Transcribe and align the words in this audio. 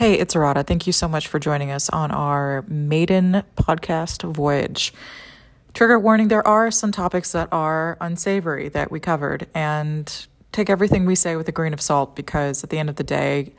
Hey, 0.00 0.14
it's 0.14 0.34
Arata. 0.34 0.66
Thank 0.66 0.86
you 0.86 0.94
so 0.94 1.06
much 1.06 1.28
for 1.28 1.38
joining 1.38 1.70
us 1.70 1.90
on 1.90 2.10
our 2.10 2.64
maiden 2.66 3.42
podcast 3.54 4.22
voyage. 4.22 4.94
Trigger 5.74 5.98
warning 5.98 6.28
there 6.28 6.46
are 6.48 6.70
some 6.70 6.90
topics 6.90 7.32
that 7.32 7.50
are 7.52 7.98
unsavory 8.00 8.70
that 8.70 8.90
we 8.90 8.98
covered, 8.98 9.46
and 9.54 10.26
take 10.52 10.70
everything 10.70 11.04
we 11.04 11.14
say 11.14 11.36
with 11.36 11.48
a 11.48 11.52
grain 11.52 11.74
of 11.74 11.82
salt 11.82 12.16
because 12.16 12.64
at 12.64 12.70
the 12.70 12.78
end 12.78 12.88
of 12.88 12.96
the 12.96 13.04
day, 13.04 13.52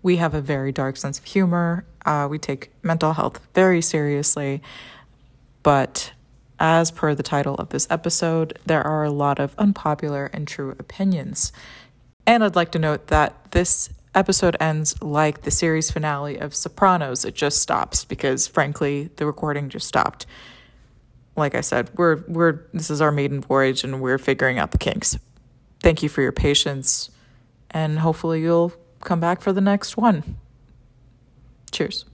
we 0.00 0.18
have 0.18 0.34
a 0.34 0.40
very 0.40 0.70
dark 0.70 0.96
sense 0.96 1.18
of 1.18 1.24
humor. 1.24 1.84
Uh, 2.06 2.28
we 2.30 2.38
take 2.38 2.70
mental 2.84 3.14
health 3.14 3.40
very 3.52 3.82
seriously, 3.82 4.62
but 5.64 6.12
as 6.60 6.92
per 6.92 7.12
the 7.12 7.24
title 7.24 7.56
of 7.56 7.70
this 7.70 7.88
episode, 7.90 8.56
there 8.66 8.86
are 8.86 9.02
a 9.02 9.10
lot 9.10 9.40
of 9.40 9.52
unpopular 9.58 10.30
and 10.32 10.46
true 10.46 10.76
opinions. 10.78 11.50
And 12.24 12.44
I'd 12.44 12.54
like 12.54 12.70
to 12.70 12.78
note 12.78 13.08
that 13.08 13.50
this 13.50 13.90
episode 14.18 14.56
ends 14.58 15.00
like 15.00 15.42
the 15.42 15.50
series 15.50 15.90
finale 15.90 16.36
of 16.36 16.54
Sopranos. 16.54 17.24
It 17.24 17.34
just 17.34 17.62
stops 17.62 18.04
because, 18.04 18.48
frankly, 18.48 19.10
the 19.16 19.24
recording 19.24 19.68
just 19.68 19.86
stopped. 19.86 20.26
Like 21.36 21.54
I 21.54 21.60
said, 21.60 21.90
we're 21.96 22.24
we're 22.26 22.64
this 22.74 22.90
is 22.90 23.00
our 23.00 23.12
maiden 23.12 23.40
voyage 23.40 23.84
and 23.84 24.00
we're 24.00 24.18
figuring 24.18 24.58
out 24.58 24.72
the 24.72 24.78
kinks. 24.78 25.16
Thank 25.80 26.02
you 26.02 26.08
for 26.08 26.20
your 26.20 26.32
patience, 26.32 27.10
and 27.70 28.00
hopefully 28.00 28.40
you'll 28.42 28.72
come 29.00 29.20
back 29.20 29.40
for 29.40 29.52
the 29.52 29.60
next 29.60 29.96
one. 29.96 30.36
Cheers. 31.70 32.04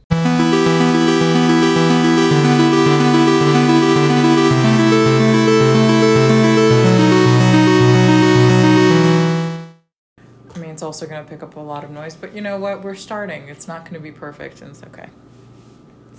Also 10.84 11.06
going 11.06 11.24
to 11.24 11.28
pick 11.28 11.42
up 11.42 11.56
a 11.56 11.60
lot 11.60 11.82
of 11.82 11.90
noise, 11.90 12.14
but 12.14 12.34
you 12.34 12.40
know 12.40 12.58
what? 12.58 12.84
We're 12.84 12.94
starting. 12.94 13.48
It's 13.48 13.66
not 13.66 13.82
going 13.84 13.94
to 13.94 14.00
be 14.00 14.12
perfect, 14.12 14.60
and 14.62 14.70
it's 14.70 14.82
okay. 14.84 15.08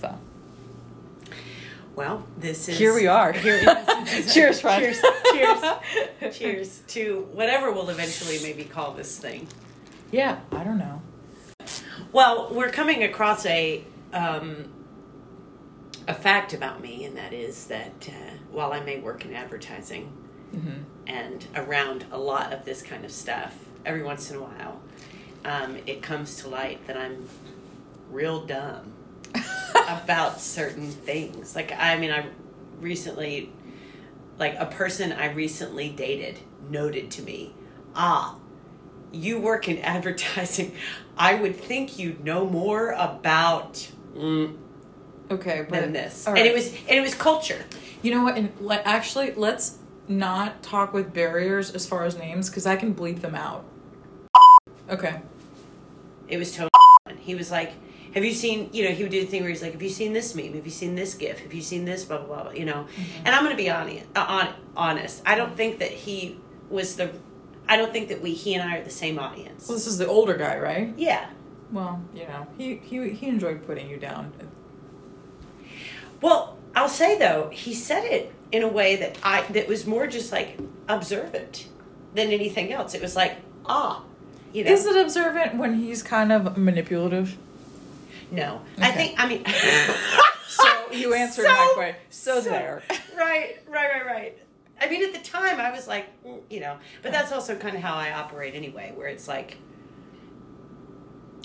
So 0.00 0.18
Well, 1.94 2.26
this 2.36 2.68
is 2.68 2.76
here 2.76 2.94
we 2.94 3.06
are. 3.06 3.32
Here 3.32 3.56
is. 3.56 4.32
Cheers, 4.34 4.60
friend. 4.60 4.82
Cheers, 4.82 5.02
cheers, 5.32 6.36
cheers 6.38 6.78
to 6.88 7.26
whatever 7.32 7.72
we'll 7.72 7.88
eventually 7.88 8.38
maybe 8.42 8.64
call 8.64 8.92
this 8.92 9.18
thing. 9.18 9.48
Yeah, 10.12 10.40
I 10.52 10.62
don't 10.64 10.78
know. 10.78 11.00
Well, 12.12 12.48
we're 12.52 12.70
coming 12.70 13.02
across 13.02 13.44
a 13.46 13.82
um, 14.12 14.70
a 16.06 16.14
fact 16.14 16.52
about 16.54 16.80
me, 16.80 17.04
and 17.04 17.16
that 17.16 17.32
is 17.32 17.66
that 17.66 18.08
uh, 18.08 18.12
while 18.52 18.72
I 18.72 18.80
may 18.80 18.98
work 18.98 19.24
in 19.24 19.32
advertising 19.34 20.12
Mm-hmm. 20.54 20.82
and 21.08 21.44
around 21.56 22.06
a 22.12 22.18
lot 22.18 22.52
of 22.52 22.64
this 22.64 22.80
kind 22.80 23.04
of 23.04 23.10
stuff, 23.10 23.65
every 23.86 24.02
once 24.02 24.30
in 24.30 24.36
a 24.36 24.40
while, 24.40 24.80
um, 25.44 25.78
it 25.86 26.02
comes 26.02 26.36
to 26.42 26.48
light 26.48 26.86
that 26.86 26.96
I'm 26.96 27.28
real 28.10 28.44
dumb 28.44 28.92
about 29.88 30.40
certain 30.40 30.90
things. 30.90 31.54
Like, 31.54 31.72
I 31.72 31.96
mean, 31.96 32.10
I 32.10 32.26
recently, 32.80 33.52
like, 34.38 34.56
a 34.58 34.66
person 34.66 35.12
I 35.12 35.32
recently 35.32 35.88
dated 35.88 36.38
noted 36.68 37.10
to 37.12 37.22
me, 37.22 37.54
ah, 37.94 38.36
you 39.12 39.38
work 39.38 39.68
in 39.68 39.78
advertising. 39.82 40.74
I 41.16 41.34
would 41.34 41.56
think 41.56 41.98
you'd 41.98 42.24
know 42.24 42.46
more 42.46 42.90
about 42.90 43.90
mm, 44.14 44.56
Okay, 45.30 45.66
but 45.68 45.80
than 45.80 45.92
this. 45.92 46.26
all 46.26 46.36
And 46.36 46.46
it 46.46 46.54
was 46.54 46.68
and 46.68 46.98
it 46.98 47.00
was 47.00 47.14
culture. 47.14 47.64
You 48.02 48.14
know 48.14 48.22
what? 48.22 48.36
And 48.36 48.52
let, 48.60 48.86
actually, 48.86 49.32
let's 49.32 49.78
not 50.08 50.62
talk 50.62 50.92
with 50.92 51.12
barriers 51.12 51.70
as 51.74 51.86
far 51.86 52.04
as 52.04 52.16
names 52.16 52.48
because 52.48 52.66
I 52.66 52.76
can 52.76 52.94
bleep 52.94 53.20
them 53.20 53.34
out. 53.34 53.64
Okay. 54.88 55.20
It 56.28 56.38
was 56.38 56.54
Tony. 56.54 56.70
He 57.18 57.34
was 57.34 57.50
like, 57.50 57.72
"Have 58.14 58.24
you 58.24 58.32
seen?" 58.32 58.70
You 58.72 58.84
know, 58.84 58.90
he 58.90 59.02
would 59.02 59.12
do 59.12 59.20
the 59.20 59.26
thing 59.26 59.42
where 59.42 59.50
he's 59.50 59.62
like, 59.62 59.72
"Have 59.72 59.82
you 59.82 59.88
seen 59.88 60.12
this 60.12 60.34
meme? 60.34 60.54
Have 60.54 60.64
you 60.64 60.72
seen 60.72 60.94
this 60.94 61.14
gif? 61.14 61.40
Have 61.40 61.52
you 61.52 61.62
seen 61.62 61.84
this?" 61.84 62.04
Blah 62.04 62.18
blah 62.18 62.26
blah. 62.26 62.42
blah," 62.44 62.52
You 62.52 62.64
know. 62.64 62.86
And 63.24 63.34
I'm 63.34 63.42
gonna 63.44 63.56
be 63.56 63.70
honest. 63.70 64.06
Uh, 64.14 64.26
on, 64.28 64.54
honest. 64.76 65.22
I 65.26 65.34
don't 65.34 65.56
think 65.56 65.78
that 65.78 65.90
he 65.90 66.38
was 66.70 66.96
the. 66.96 67.10
I 67.68 67.76
don't 67.76 67.92
think 67.92 68.08
that 68.08 68.22
we 68.22 68.32
he 68.32 68.54
and 68.54 68.62
I 68.68 68.78
are 68.78 68.84
the 68.84 68.90
same 68.90 69.18
audience. 69.18 69.68
Well, 69.68 69.76
this 69.76 69.86
is 69.86 69.98
the 69.98 70.06
older 70.06 70.36
guy, 70.36 70.58
right? 70.58 70.94
Yeah. 70.96 71.30
Well, 71.72 72.00
you 72.14 72.22
know, 72.24 72.46
he 72.56 72.76
he 72.76 73.10
he 73.10 73.26
enjoyed 73.26 73.66
putting 73.66 73.88
you 73.90 73.98
down. 73.98 74.32
Well, 76.20 76.56
I'll 76.74 76.88
say 76.88 77.18
though, 77.18 77.50
he 77.52 77.74
said 77.74 78.04
it 78.04 78.32
in 78.52 78.62
a 78.62 78.68
way 78.68 78.96
that 78.96 79.18
I 79.22 79.42
that 79.52 79.66
was 79.68 79.86
more 79.86 80.06
just 80.06 80.30
like 80.32 80.58
observant 80.88 81.66
than 82.14 82.30
anything 82.30 82.72
else. 82.72 82.94
It 82.94 83.02
was 83.02 83.16
like, 83.16 83.36
ah, 83.66 84.02
you 84.52 84.64
know. 84.64 84.70
Is 84.70 84.86
it 84.86 84.96
observant 84.96 85.56
when 85.56 85.74
he's 85.74 86.02
kind 86.02 86.32
of 86.32 86.56
manipulative? 86.56 87.36
No, 88.30 88.62
I 88.78 88.90
think 88.90 89.14
I 89.18 89.28
mean. 89.28 89.44
So 90.48 90.92
you 90.92 91.12
answered 91.12 91.44
my 91.46 91.72
question. 91.74 91.96
So 92.08 92.40
there. 92.40 92.82
Right, 93.16 93.58
right, 93.68 93.90
right, 93.92 94.06
right. 94.06 94.38
I 94.80 94.88
mean, 94.88 95.02
at 95.02 95.12
the 95.12 95.28
time, 95.28 95.58
I 95.58 95.70
was 95.70 95.88
like, 95.88 96.06
mm, 96.24 96.40
you 96.48 96.60
know, 96.60 96.78
but 97.02 97.12
that's 97.12 97.32
also 97.32 97.56
kind 97.56 97.76
of 97.76 97.82
how 97.82 97.94
I 97.94 98.12
operate 98.12 98.54
anyway, 98.54 98.92
where 98.94 99.08
it's 99.08 99.26
like, 99.26 99.58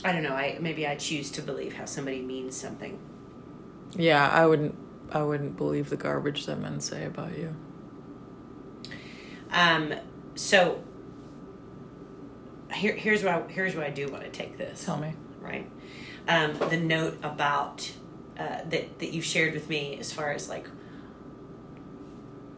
I 0.04 0.12
don't 0.12 0.24
know. 0.24 0.34
I 0.34 0.58
maybe 0.60 0.88
I 0.88 0.96
choose 0.96 1.32
to 1.32 1.42
believe 1.42 1.74
how 1.74 1.86
somebody 1.86 2.22
means 2.22 2.56
something. 2.56 3.00
Yeah, 3.96 4.28
I 4.30 4.46
wouldn't. 4.46 4.76
I 5.12 5.24
wouldn't 5.24 5.58
believe 5.58 5.90
the 5.90 5.98
garbage 5.98 6.46
that 6.46 6.60
men 6.60 6.80
say 6.80 7.06
about 7.06 7.38
you. 7.38 7.54
Um, 9.52 9.94
so 10.36 10.82
here, 12.74 12.94
here's 12.96 13.24
why. 13.24 13.42
Here's 13.50 13.76
why 13.76 13.86
I 13.86 13.90
do 13.90 14.08
want 14.12 14.24
to 14.24 14.30
take 14.30 14.58
this. 14.58 14.84
Tell 14.86 14.98
me. 14.98 15.14
right? 15.40 15.70
Um, 16.28 16.54
the 16.70 16.78
note 16.78 17.18
about 17.24 17.92
uh, 18.38 18.60
that 18.70 19.00
that 19.00 19.12
you 19.14 19.22
shared 19.22 19.54
with 19.54 19.70
me 19.70 19.98
as 20.00 20.12
far 20.14 20.32
as 20.32 20.48
like 20.50 20.68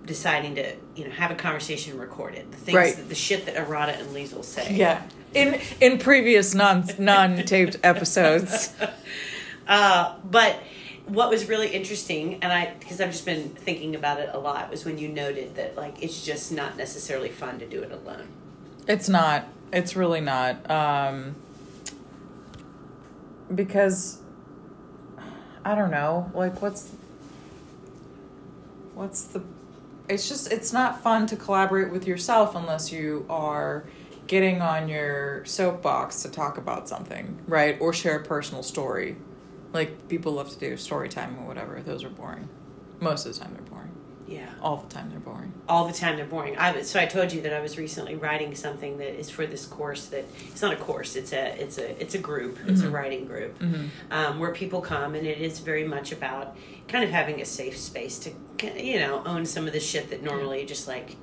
deciding 0.06 0.56
to 0.56 0.76
you 0.96 1.06
know 1.06 1.12
have 1.12 1.32
a 1.32 1.36
conversation 1.36 1.98
recorded 1.98 2.52
the 2.52 2.58
things 2.58 2.76
Right. 2.76 2.96
that, 2.96 3.08
the 3.08 3.16
shit 3.16 3.46
that 3.46 3.56
Arata 3.56 3.98
and 4.00 4.10
Liesel 4.16 4.44
say 4.44 4.74
Yeah. 4.76 5.02
In 5.34 5.60
in 5.80 5.98
previous 5.98 6.54
non 6.54 6.84
non 7.00 7.38
taped 7.38 7.78
episodes. 7.84 8.74
uh, 9.68 10.16
but 10.26 10.58
what 11.06 11.30
was 11.30 11.48
really 11.48 11.70
interesting 11.70 12.36
and 12.44 12.52
I 12.52 12.74
because 12.80 13.00
I've 13.00 13.12
just 13.12 13.26
been 13.26 13.50
thinking 13.50 13.96
about 13.96 14.20
it 14.20 14.30
a 14.34 14.40
lot 14.40 14.70
was 14.70 14.84
when 14.86 14.98
you 14.98 15.08
noted 15.08 15.56
that 15.56 15.78
like 15.78 16.04
it's 16.04 16.24
just 16.26 16.52
not 16.52 16.76
necessarily 16.78 17.30
fun 17.30 17.60
to 17.60 17.66
do 17.66 17.82
it 17.82 17.92
alone 17.92 18.28
It's 18.88 19.08
not. 19.08 19.48
It's 19.74 19.96
really 19.96 20.22
not. 20.22 20.70
Um, 20.70 21.36
because 23.54 24.20
I 25.66 25.74
don't 25.74 25.92
know. 25.92 26.32
Like, 26.36 26.62
what's 26.62 26.92
what's 28.94 29.24
the? 29.24 29.44
It's 30.08 30.30
just 30.30 30.52
it's 30.52 30.72
not 30.72 31.02
fun 31.02 31.26
to 31.28 31.36
collaborate 31.36 31.92
with 31.92 32.06
yourself 32.06 32.56
unless 32.56 32.92
you 32.92 33.26
are 33.30 33.86
getting 34.28 34.62
on 34.62 34.88
your 34.90 35.44
soapbox 35.46 36.22
to 36.22 36.30
talk 36.30 36.58
about 36.58 36.88
something, 36.88 37.40
right? 37.48 37.78
Or 37.82 37.94
share 37.94 38.20
a 38.20 38.24
personal 38.24 38.62
story. 38.62 39.16
Like 39.74 40.08
people 40.08 40.34
love 40.34 40.52
to 40.52 40.60
do 40.60 40.78
story 40.78 41.10
time 41.10 41.38
or 41.40 41.48
whatever. 41.48 41.82
Those 41.82 42.04
are 42.04 42.10
boring. 42.10 42.48
Most 43.00 43.26
of 43.26 43.34
the 43.34 43.40
time 43.40 43.54
they're 43.54 43.64
boring. 43.64 43.93
Yeah 44.36 44.50
All 44.62 44.78
the 44.78 44.94
time 44.96 45.10
they're 45.12 45.20
boring. 45.20 45.52
all 45.68 45.86
the 45.88 45.94
time 45.94 46.16
they're 46.18 46.26
boring. 46.36 46.56
I 46.58 46.72
was, 46.72 46.90
so 46.90 47.00
I 47.00 47.06
told 47.06 47.32
you 47.34 47.42
that 47.42 47.54
I 47.54 47.62
was 47.62 47.78
recently 47.78 48.16
writing 48.16 48.56
something 48.56 48.98
that 48.98 49.12
is 49.20 49.30
for 49.30 49.46
this 49.46 49.66
course 49.66 50.06
that 50.08 50.26
it's 50.52 50.62
not 50.62 50.74
a 50.74 50.78
course. 50.78 51.16
It's 51.16 51.34
a 51.34 51.44
it's 51.62 51.78
a 51.78 51.88
it's 52.02 52.16
a 52.16 52.22
group. 52.30 52.58
It's 52.68 52.82
a 52.82 52.90
writing 52.90 53.26
group 53.26 53.54
um, 54.12 54.40
where 54.40 54.52
people 54.54 54.82
come 54.82 55.16
and 55.16 55.26
it 55.34 55.40
is 55.40 55.60
very 55.60 55.84
much 55.96 56.12
about 56.12 56.56
kind 56.88 57.04
of 57.04 57.10
having 57.12 57.42
a 57.42 57.46
safe 57.46 57.78
space 57.78 58.16
to 58.20 58.30
you 58.90 59.00
know 59.00 59.22
own 59.26 59.46
some 59.46 59.68
of 59.68 59.74
the 59.74 59.80
shit 59.80 60.10
that 60.10 60.22
normally 60.24 60.66
just 60.66 60.88
like 60.88 61.16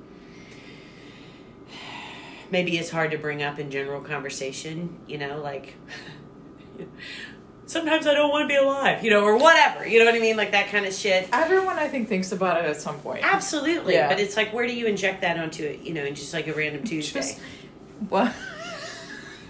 maybe 2.51 2.77
it's 2.77 2.89
hard 2.89 3.11
to 3.11 3.17
bring 3.17 3.43
up 3.43 3.59
in 3.59 3.69
general 3.71 4.01
conversation. 4.01 4.99
You 5.07 5.17
know, 5.17 5.41
like. 5.41 5.75
Sometimes 7.71 8.05
I 8.05 8.13
don't 8.13 8.29
want 8.31 8.43
to 8.43 8.47
be 8.49 8.57
alive, 8.57 9.01
you 9.01 9.09
know, 9.09 9.23
or 9.23 9.37
whatever. 9.37 9.87
You 9.87 9.99
know 9.99 10.05
what 10.05 10.13
I 10.13 10.19
mean? 10.19 10.35
Like 10.35 10.51
that 10.51 10.67
kind 10.67 10.85
of 10.85 10.93
shit. 10.93 11.29
Everyone, 11.31 11.79
I 11.79 11.87
think, 11.87 12.09
thinks 12.09 12.33
about 12.33 12.61
it 12.61 12.69
at 12.69 12.81
some 12.81 12.99
point. 12.99 13.23
Absolutely. 13.23 13.93
Yeah. 13.93 14.09
But 14.09 14.19
it's 14.19 14.35
like, 14.35 14.51
where 14.53 14.67
do 14.67 14.73
you 14.75 14.87
inject 14.87 15.21
that 15.21 15.39
onto 15.39 15.63
it, 15.63 15.79
you 15.79 15.93
know, 15.93 16.03
in 16.03 16.13
just 16.13 16.33
like 16.33 16.47
a 16.47 16.53
random 16.53 16.83
Tuesday? 16.83 17.21
Just 17.21 17.39
what? 18.09 18.33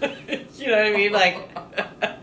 you 0.00 0.66
know 0.68 0.76
what 0.76 0.86
I 0.86 0.92
mean? 0.92 1.10
Like, 1.10 1.36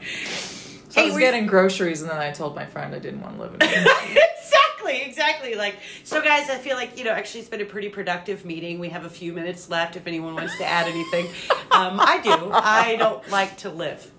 So 0.88 1.02
I 1.02 1.04
Hey, 1.04 1.06
was 1.08 1.16
were- 1.16 1.20
getting 1.20 1.48
groceries, 1.48 2.02
and 2.02 2.10
then 2.10 2.18
I 2.18 2.32
told 2.32 2.56
my 2.56 2.66
friend 2.66 2.96
I 2.96 3.00
didn't 3.00 3.20
want 3.22 3.36
to 3.36 3.42
live 3.42 3.54
in. 3.56 3.62
exactly, 3.62 5.02
exactly. 5.02 5.56
Like, 5.56 5.76
so 6.06 6.22
guys, 6.22 6.50
I 6.50 6.58
feel 6.60 6.78
like, 6.78 6.98
you 6.98 7.04
know, 7.04 7.12
actually 7.12 7.42
it's 7.42 7.50
been 7.50 7.62
a 7.62 7.66
pretty 7.66 7.90
productive 7.90 8.46
meeting. 8.46 8.80
We 8.80 8.88
have 8.88 9.04
a 9.04 9.10
few 9.10 9.34
minutes 9.34 9.70
left 9.70 9.98
if 9.98 10.08
anyone 10.08 10.34
wants 10.34 10.58
to 10.60 10.66
add 10.66 10.88
anything. 10.88 11.26
Um, 11.72 12.00
I 12.00 12.22
do. 12.24 12.52
I 12.54 12.96
don't 12.98 13.30
like 13.30 13.58
to 13.58 13.70
live. 13.70 14.10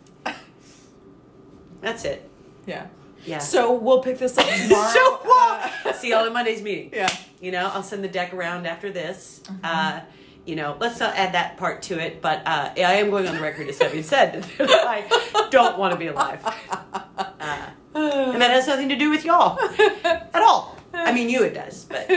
That's 1.81 2.05
it. 2.05 2.29
yeah. 2.67 2.87
Yeah. 3.27 3.39
So 3.39 3.73
we'll 3.75 4.03
pick 4.03 4.19
this 4.19 4.39
up 4.39 4.47
tomorrow. 4.63 4.91
so 4.93 5.21
Uh, 5.31 5.93
see 5.99 6.09
y'all 6.11 6.25
in 6.27 6.33
Monday's 6.33 6.63
meeting. 6.63 6.91
yeah. 6.95 7.15
You 7.41 7.51
know, 7.53 7.71
I'll 7.73 7.83
send 7.83 8.03
the 8.03 8.09
deck 8.09 8.33
around 8.33 8.67
after 8.67 8.91
this. 8.91 9.43
Uh, 9.63 10.01
you 10.47 10.57
know, 10.57 10.77
let's 10.81 10.99
not 11.01 11.15
add 11.17 11.35
that 11.35 11.59
part 11.59 11.83
to 11.83 11.99
it. 11.99 12.23
But 12.23 12.39
uh, 12.47 12.71
I 12.77 12.95
am 12.95 13.11
going 13.11 13.29
on 13.29 13.35
the 13.35 13.43
record 13.43 13.69
as 13.69 13.79
having 13.79 14.03
said 14.03 14.43
that 14.59 14.71
I 14.71 15.49
don't 15.51 15.79
want 15.79 15.93
to 15.93 15.99
be 15.99 16.07
alive, 16.07 16.41
uh, 16.45 17.67
and 17.95 18.41
that 18.41 18.51
has 18.51 18.67
nothing 18.67 18.89
to 18.89 18.97
do 18.97 19.11
with 19.11 19.25
y'all 19.25 19.59
at 19.79 20.31
all. 20.43 20.79
I 20.95 21.13
mean, 21.13 21.29
you 21.29 21.43
it 21.45 21.53
does, 21.55 21.85
but 21.85 22.09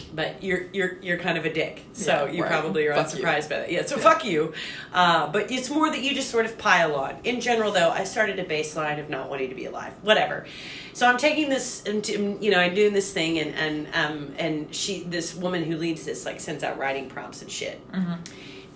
but 0.00 0.42
you're 0.42 0.66
you're 0.72 0.98
you're 1.02 1.18
kind 1.18 1.36
of 1.38 1.44
a 1.44 1.52
dick, 1.52 1.82
so 1.92 2.26
Yeah, 2.26 2.32
you 2.32 2.42
right. 2.42 2.50
probably 2.50 2.86
are 2.86 2.92
unsurprised 2.92 3.48
by 3.48 3.56
that. 3.58 3.72
Yeah, 3.72 3.84
so 3.84 3.96
fuck 3.98 4.24
you. 4.24 4.52
Uh, 4.92 5.26
but 5.30 5.50
it's 5.50 5.70
more 5.70 5.90
that 5.90 6.02
you 6.02 6.14
just 6.14 6.30
sort 6.30 6.46
of 6.46 6.56
pile 6.58 6.94
on. 6.94 7.18
In 7.24 7.40
general, 7.40 7.72
though, 7.72 7.90
I 7.90 8.04
started 8.04 8.38
a 8.38 8.44
baseline 8.44 8.98
of 9.00 9.08
not 9.10 9.30
wanting 9.30 9.48
to 9.50 9.54
be 9.54 9.66
alive. 9.66 9.92
Whatever. 10.02 10.46
So 10.92 11.06
I'm 11.06 11.16
taking 11.18 11.48
this, 11.48 11.82
into, 11.84 12.36
you 12.40 12.50
know, 12.50 12.58
I'm 12.58 12.74
doing 12.74 12.92
this 12.92 13.12
thing, 13.12 13.38
and 13.38 13.54
and 13.54 13.88
um 13.94 14.34
and 14.38 14.74
she, 14.74 15.04
this 15.04 15.34
woman 15.34 15.64
who 15.64 15.76
leads 15.76 16.04
this, 16.04 16.26
like 16.26 16.40
sends 16.40 16.64
out 16.64 16.78
writing 16.78 17.08
prompts 17.08 17.42
and 17.42 17.50
shit. 17.50 17.80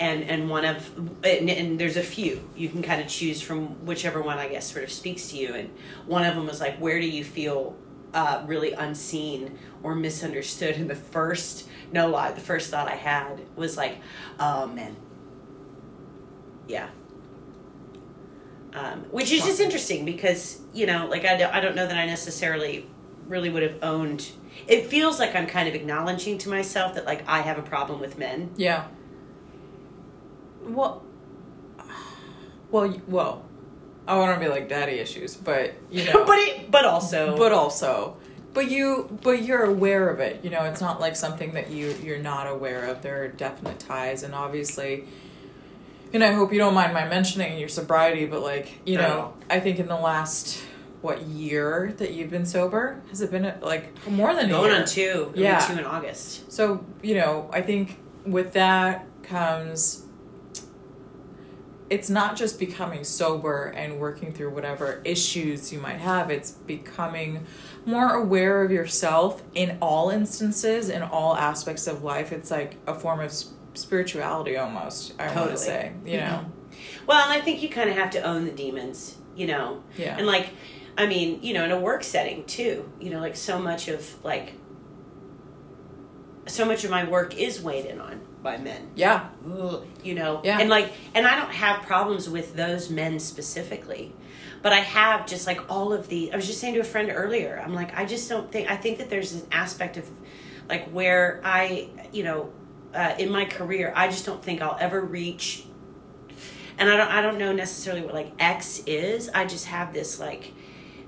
And 0.01 0.25
and 0.25 0.51
one 0.51 0.65
of 0.65 0.91
and, 1.25 1.49
and 1.49 1.79
there's 1.79 1.97
a 1.97 2.03
few 2.03 2.43
you 2.57 2.69
can 2.69 2.83
kind 2.83 3.01
of 3.01 3.07
choose 3.07 3.41
from 3.41 3.87
whichever 3.87 4.21
one 4.21 4.39
I 4.39 4.49
guess 4.49 4.73
sort 4.73 4.83
of 4.85 4.91
speaks 4.91 5.29
to 5.31 5.37
you. 5.37 5.55
And 5.55 5.71
one 6.07 6.25
of 6.25 6.35
them 6.35 6.47
was 6.47 6.61
like, 6.61 6.79
where 6.79 6.99
do 7.01 7.07
you 7.09 7.23
feel 7.23 7.77
uh, 8.15 8.45
really 8.47 8.73
unseen 8.73 9.59
or 9.83 9.95
misunderstood. 9.95 10.77
And 10.77 10.89
the 10.89 10.95
first, 10.95 11.69
no 11.93 12.09
lie, 12.09 12.33
the 12.33 12.41
first 12.41 12.71
thought 12.71 12.89
I 12.89 12.95
had 12.95 13.41
was 13.57 13.77
like, 13.77 13.99
oh 14.39 14.67
man, 14.69 14.97
yeah. 16.69 16.89
Um, 18.73 19.05
which 19.11 19.31
is 19.31 19.45
just 19.45 19.61
interesting 19.61 20.05
because 20.05 20.61
you 20.73 20.87
know, 20.87 21.07
like 21.07 21.25
I 21.25 21.37
don't, 21.37 21.55
I 21.55 21.61
don't 21.61 21.77
know 21.77 21.87
that 21.87 21.97
I 21.97 22.07
necessarily 22.07 22.89
really 23.27 23.51
would 23.51 23.63
have 23.63 23.79
owned. 23.83 24.33
It 24.67 24.87
feels 24.87 25.19
like 25.19 25.35
I'm 25.35 25.47
kind 25.47 25.69
of 25.69 25.75
acknowledging 25.75 26.39
to 26.39 26.49
myself 26.49 26.95
that 26.95 27.05
like 27.05 27.27
I 27.29 27.41
have 27.41 27.59
a 27.59 27.63
problem 27.63 28.01
with 28.01 28.19
men. 28.19 28.53
Yeah. 28.57 28.87
Well, 30.63 31.05
well, 32.71 33.01
well. 33.07 33.45
I 34.07 34.17
want 34.19 34.35
to 34.39 34.41
be 34.45 34.51
like 34.51 34.69
daddy 34.69 34.99
issues, 34.99 35.35
but 35.37 35.73
you 35.91 36.05
know, 36.13 36.25
but 36.25 36.39
it, 36.39 36.71
but 36.71 36.85
also, 36.85 37.37
but 37.39 37.53
also, 37.53 38.17
but 38.53 38.71
you, 38.71 39.19
but 39.23 39.43
you're 39.43 39.65
aware 39.65 40.09
of 40.11 40.21
it. 40.21 40.45
You 40.45 40.51
know, 40.51 40.65
it's 40.65 40.81
not 40.81 41.01
like 41.01 41.17
something 41.17 41.55
that 41.55 41.71
you 41.71 41.95
you're 42.03 42.19
not 42.19 42.47
aware 42.47 42.85
of. 42.87 43.03
There 43.03 43.23
are 43.25 43.29
definite 43.29 43.79
ties, 43.81 44.23
and 44.23 44.35
obviously, 44.35 45.05
and 46.13 46.23
I 46.23 46.33
hope 46.33 46.53
you 46.53 46.59
don't 46.59 46.75
mind 46.75 46.93
my 46.93 47.09
mentioning 47.09 47.59
your 47.59 47.69
sobriety, 47.69 48.27
but 48.27 48.43
like 48.43 48.81
you 48.85 48.97
No. 48.97 49.03
know, 49.09 49.35
I 49.51 49.61
think 49.61 49.79
in 49.79 49.87
the 49.89 49.97
last 49.97 50.63
what 51.01 51.21
year 51.23 51.93
that 51.99 52.13
you've 52.13 52.31
been 52.31 52.47
sober 52.47 52.99
has 53.11 53.21
it 53.21 53.31
been 53.31 53.53
like 53.61 53.93
more 54.09 54.35
than 54.35 54.47
a 54.47 54.49
going 54.49 54.71
year? 54.71 54.81
on 54.81 54.87
two, 54.87 55.01
It'll 55.03 55.33
be 55.33 55.41
Yeah. 55.41 55.67
two 55.67 55.79
in 55.79 55.85
August. 55.85 56.51
So, 56.51 56.83
you 57.03 57.15
know, 57.17 57.51
I 57.53 57.61
think 57.61 57.99
with 58.25 58.55
that 58.55 59.05
comes 59.23 60.04
it's 61.95 62.11
not 62.11 62.35
just 62.35 62.59
becoming 62.59 63.05
sober 63.05 63.67
and 63.67 64.01
working 64.01 64.33
through 64.33 64.51
whatever 64.51 65.01
issues 65.05 65.73
you 65.73 65.79
might 65.79 65.99
have, 65.99 66.29
it's 66.29 66.51
becoming 66.51 67.47
more 67.87 68.15
aware 68.15 68.65
of 68.65 68.73
yourself 68.73 69.45
in 69.55 69.79
all 69.81 70.11
instances, 70.11 70.89
in 70.89 71.03
all 71.03 71.37
aspects 71.37 71.87
of 71.87 72.03
life. 72.03 72.33
It's 72.33 72.51
like 72.51 72.79
a 72.89 72.95
form 72.97 73.21
of 73.21 73.33
spirituality 73.75 74.57
almost, 74.57 75.15
I 75.21 75.33
want 75.37 75.53
to 75.53 75.57
say, 75.57 75.93
you 76.05 76.17
know. 76.17 76.25
Mm-hmm. 76.25 77.07
Well, 77.07 77.23
and 77.23 77.33
I 77.33 77.41
think 77.41 77.63
you 77.63 77.69
kind 77.69 77.89
of 77.89 77.95
have 77.95 78.11
to 78.11 78.23
own 78.23 78.45
the 78.45 78.51
demons, 78.51 79.17
you 79.37 79.47
know. 79.47 79.85
Yeah. 79.97 80.17
And 80.19 80.27
like, 80.27 80.51
I 80.99 81.07
mean, 81.07 81.45
you 81.45 81.55
know, 81.55 81.63
in 81.63 81.71
a 81.71 81.79
work 81.79 82.03
setting 82.03 82.45
too, 82.45 82.91
you 83.01 83.11
know, 83.11 83.21
like 83.21 83.37
so 83.37 83.61
much 83.61 83.87
of 83.87 84.25
like, 84.25 84.55
so 86.47 86.65
much 86.65 86.83
of 86.83 86.91
my 86.91 87.05
work 87.09 87.39
is 87.39 87.63
weighed 87.63 87.87
in 87.87 88.01
on 88.01 88.21
by 88.45 88.57
men. 88.59 88.91
Yeah. 88.95 89.29
Ugh, 89.59 89.85
you 90.05 90.15
know 90.15 90.41
Yeah. 90.45 90.61
and 90.61 90.69
like 90.71 90.93
and 91.15 91.27
i 91.27 91.35
don't 91.35 91.51
have 91.51 91.83
problems 91.83 92.29
with 92.29 92.55
those 92.55 92.91
men 92.91 93.19
specifically 93.19 94.13
but 94.63 94.73
i 94.73 94.81
have 94.81 95.27
just 95.27 95.47
like 95.47 95.61
all 95.71 95.93
of 95.95 96.09
the 96.09 96.31
i 96.33 96.37
was 96.37 96.47
just 96.47 96.61
saying 96.61 96.75
to 96.75 96.81
a 96.81 96.85
friend 96.85 97.11
earlier 97.13 97.61
i'm 97.65 97.75
like 97.75 97.97
i 97.99 98.05
just 98.05 98.29
don't 98.29 98.53
think 98.53 98.71
i 98.71 98.77
think 98.77 98.99
that 98.99 99.09
there's 99.11 99.33
an 99.33 99.47
aspect 99.51 99.97
of 99.97 100.07
like 100.69 100.89
where 100.91 101.41
i 101.43 101.89
you 102.13 102.23
know 102.23 102.53
uh, 102.95 103.15
in 103.19 103.31
my 103.33 103.45
career 103.47 103.93
i 103.97 104.07
just 104.09 104.25
don't 104.27 104.43
think 104.45 104.61
i'll 104.63 104.77
ever 104.79 105.01
reach 105.01 105.65
and 106.79 106.89
i 106.91 106.97
don't 106.99 107.11
i 107.11 107.21
don't 107.23 107.39
know 107.39 107.53
necessarily 107.53 108.03
what 108.03 108.13
like 108.15 108.31
x 108.39 108.83
is 108.87 109.29
i 109.31 109.45
just 109.47 109.67
have 109.67 109.93
this 109.95 110.21
like 110.21 110.53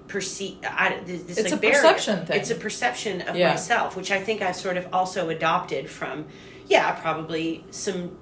perceive 0.08 0.58
I, 0.64 1.00
this, 1.04 1.36
It's 1.38 1.42
like 1.50 1.52
a 1.52 1.56
barrier. 1.56 1.74
perception 1.76 2.26
thing. 2.26 2.40
it's 2.40 2.50
a 2.50 2.54
perception 2.54 3.20
of 3.22 3.36
Yeah. 3.36 3.50
myself 3.50 3.94
which 3.96 4.10
i 4.10 4.20
think 4.20 4.40
i've 4.40 4.56
sort 4.56 4.76
of 4.76 4.88
also 4.92 5.28
adopted 5.28 5.90
from 5.90 6.26
yeah 6.66 6.92
probably 6.92 7.64
some 7.70 8.16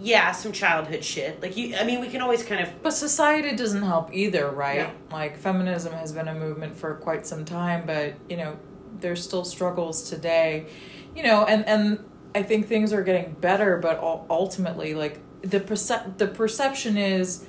yeah 0.00 0.32
some 0.32 0.52
childhood 0.52 1.04
shit 1.04 1.40
like 1.40 1.56
you 1.56 1.74
i 1.76 1.84
mean 1.84 2.00
we 2.00 2.08
can 2.08 2.20
always 2.20 2.42
kind 2.42 2.60
of 2.60 2.82
But 2.82 2.90
society 2.92 3.54
doesn't 3.54 3.82
help 3.82 4.12
either, 4.12 4.50
right? 4.50 4.78
No. 4.78 5.16
Like 5.16 5.38
feminism 5.38 5.92
has 5.92 6.12
been 6.12 6.28
a 6.28 6.34
movement 6.34 6.76
for 6.76 6.94
quite 6.96 7.26
some 7.26 7.44
time, 7.44 7.84
but 7.86 8.14
you 8.28 8.36
know, 8.36 8.58
there's 9.00 9.22
still 9.22 9.44
struggles 9.44 10.08
today. 10.10 10.66
You 11.14 11.22
know, 11.22 11.44
and 11.44 11.64
and 11.66 12.04
I 12.34 12.42
think 12.42 12.66
things 12.66 12.92
are 12.92 13.02
getting 13.02 13.34
better, 13.34 13.78
but 13.78 13.98
ultimately 14.28 14.94
like 14.94 15.20
the 15.42 15.60
percep- 15.60 16.18
the 16.18 16.26
perception 16.26 16.96
is 16.96 17.46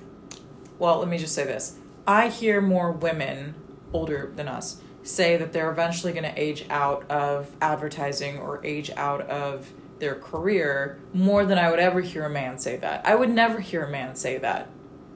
well, 0.78 1.00
let 1.00 1.08
me 1.08 1.18
just 1.18 1.34
say 1.34 1.46
this. 1.46 1.78
I 2.06 2.28
hear 2.28 2.62
more 2.62 2.92
women 2.92 3.56
older 3.94 4.32
than 4.36 4.48
us 4.48 4.82
say 5.04 5.38
that 5.38 5.54
they're 5.54 5.72
eventually 5.72 6.12
going 6.12 6.24
to 6.26 6.40
age 6.40 6.66
out 6.70 7.10
of 7.10 7.56
advertising 7.62 8.38
or 8.40 8.64
age 8.66 8.90
out 8.92 9.22
of 9.30 9.72
their 10.00 10.16
career 10.16 11.00
more 11.14 11.46
than 11.46 11.58
I 11.58 11.70
would 11.70 11.80
ever 11.80 12.02
hear 12.02 12.26
a 12.26 12.30
man 12.30 12.58
say 12.58 12.76
that. 12.78 13.06
I 13.06 13.16
would 13.16 13.30
never 13.30 13.60
hear 13.60 13.84
a 13.84 13.90
man 13.90 14.16
say 14.16 14.38
that. 14.40 14.70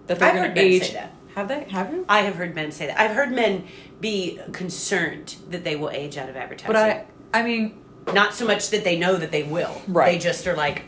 That 0.07 0.19
they're 0.19 0.29
I've 0.29 0.35
going 0.35 0.55
to 0.55 0.61
age. 0.61 0.87
say 0.87 0.93
that. 0.93 1.13
Have 1.35 1.47
they? 1.47 1.65
Have 1.69 1.91
you? 1.93 2.05
i 2.09 2.21
have 2.21 2.35
heard 2.35 2.55
men 2.55 2.71
say 2.71 2.87
that 2.87 2.99
i've 2.99 3.11
heard 3.15 3.31
men 3.31 3.65
be 4.01 4.39
concerned 4.51 5.35
that 5.51 5.63
they 5.63 5.75
will 5.75 5.89
age 5.91 6.17
out 6.17 6.27
of 6.27 6.35
advertising 6.35 6.67
But 6.73 6.75
I, 6.75 7.05
I 7.33 7.43
mean, 7.43 7.77
not 8.13 8.33
so 8.33 8.45
much 8.47 8.71
that 8.71 8.83
they 8.83 8.97
know 8.97 9.15
that 9.15 9.31
they 9.31 9.43
will 9.43 9.79
Right. 9.87 10.13
they 10.13 10.17
just 10.17 10.45
are 10.47 10.55
like 10.55 10.85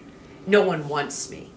no 0.48 0.64
one 0.64 0.90
wants 0.90 1.30
me 1.30 1.52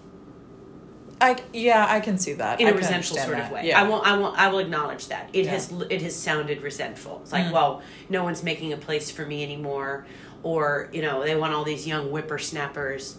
I 1.19 1.37
yeah, 1.53 1.85
I 1.89 2.01
can 2.01 2.17
see 2.17 2.33
that 2.33 2.59
in 2.59 2.67
I 2.67 2.71
a 2.71 2.73
resentful 2.73 3.17
sort 3.17 3.37
that. 3.37 3.45
of 3.47 3.51
way 3.51 3.67
Yeah. 3.67 3.81
i 3.81 3.87
won't 3.87 4.05
i 4.05 4.17
won't 4.17 4.37
i 4.37 4.47
will 4.49 4.59
acknowledge 4.59 5.07
that 5.07 5.29
it 5.33 5.45
Yeah. 5.45 5.51
has 5.51 5.71
it 5.89 6.01
has 6.01 6.15
sounded 6.15 6.61
resentful 6.61 7.19
it's 7.23 7.31
like 7.31 7.45
Mm. 7.45 7.51
well 7.53 7.81
no 8.09 8.23
one's 8.23 8.43
making 8.43 8.71
a 8.73 8.77
place 8.77 9.09
for 9.09 9.25
me 9.25 9.41
anymore 9.43 10.05
or 10.45 10.89
you 10.93 11.01
know 11.01 11.23
they 11.23 11.35
want 11.35 11.53
all 11.53 11.63
these 11.63 11.85
young 11.87 12.05
whippersnappers 12.09 13.17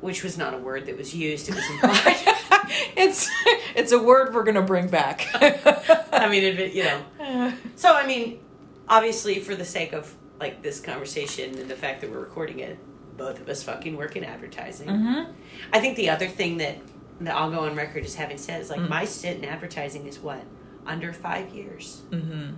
which 0.00 0.22
was 0.22 0.38
not 0.38 0.54
a 0.54 0.58
word 0.58 0.86
that 0.86 0.96
was 0.96 1.14
used 1.14 1.48
it 1.48 1.54
was 1.54 1.68
implied 1.70 2.16
it's 2.96 3.28
it's 3.74 3.92
a 3.92 3.98
word 3.98 4.34
we're 4.34 4.42
gonna 4.44 4.62
bring 4.62 4.88
back. 4.88 5.26
I 5.32 6.28
mean, 6.30 6.42
it, 6.44 6.72
you 6.72 6.84
know. 6.84 7.52
So, 7.76 7.92
I 7.94 8.06
mean, 8.06 8.40
obviously, 8.88 9.38
for 9.40 9.54
the 9.54 9.64
sake 9.64 9.92
of 9.92 10.14
like 10.40 10.62
this 10.62 10.80
conversation 10.80 11.58
and 11.58 11.68
the 11.70 11.76
fact 11.76 12.00
that 12.00 12.10
we're 12.10 12.20
recording 12.20 12.60
it, 12.60 12.78
both 13.16 13.40
of 13.40 13.48
us 13.48 13.62
fucking 13.62 13.96
work 13.96 14.16
in 14.16 14.24
advertising. 14.24 14.88
mm-hmm. 14.88 15.32
I 15.72 15.80
think 15.80 15.96
the 15.96 16.10
other 16.10 16.26
thing 16.26 16.56
that 16.58 16.78
that 17.20 17.34
I'll 17.36 17.50
go 17.50 17.60
on 17.60 17.74
record 17.76 18.04
as 18.04 18.14
having 18.14 18.38
said 18.38 18.60
is 18.62 18.70
like 18.70 18.80
Mm. 18.80 18.88
my 18.88 19.04
stint 19.04 19.42
in 19.42 19.48
advertising 19.48 20.06
is 20.06 20.18
what 20.18 20.42
under 20.86 21.12
five 21.12 21.54
years. 21.54 22.02
Mm-hmm. 22.10 22.54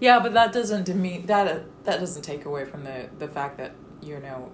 Yeah, 0.00 0.20
but 0.20 0.32
that 0.34 0.52
doesn't 0.52 0.84
demean 0.84 1.26
that 1.26 1.48
uh, 1.48 1.60
that 1.84 1.98
doesn't 2.00 2.22
take 2.22 2.44
away 2.44 2.64
from 2.64 2.84
the 2.84 3.08
the 3.18 3.28
fact 3.28 3.58
that 3.58 3.74
you're 4.00 4.20
now. 4.20 4.50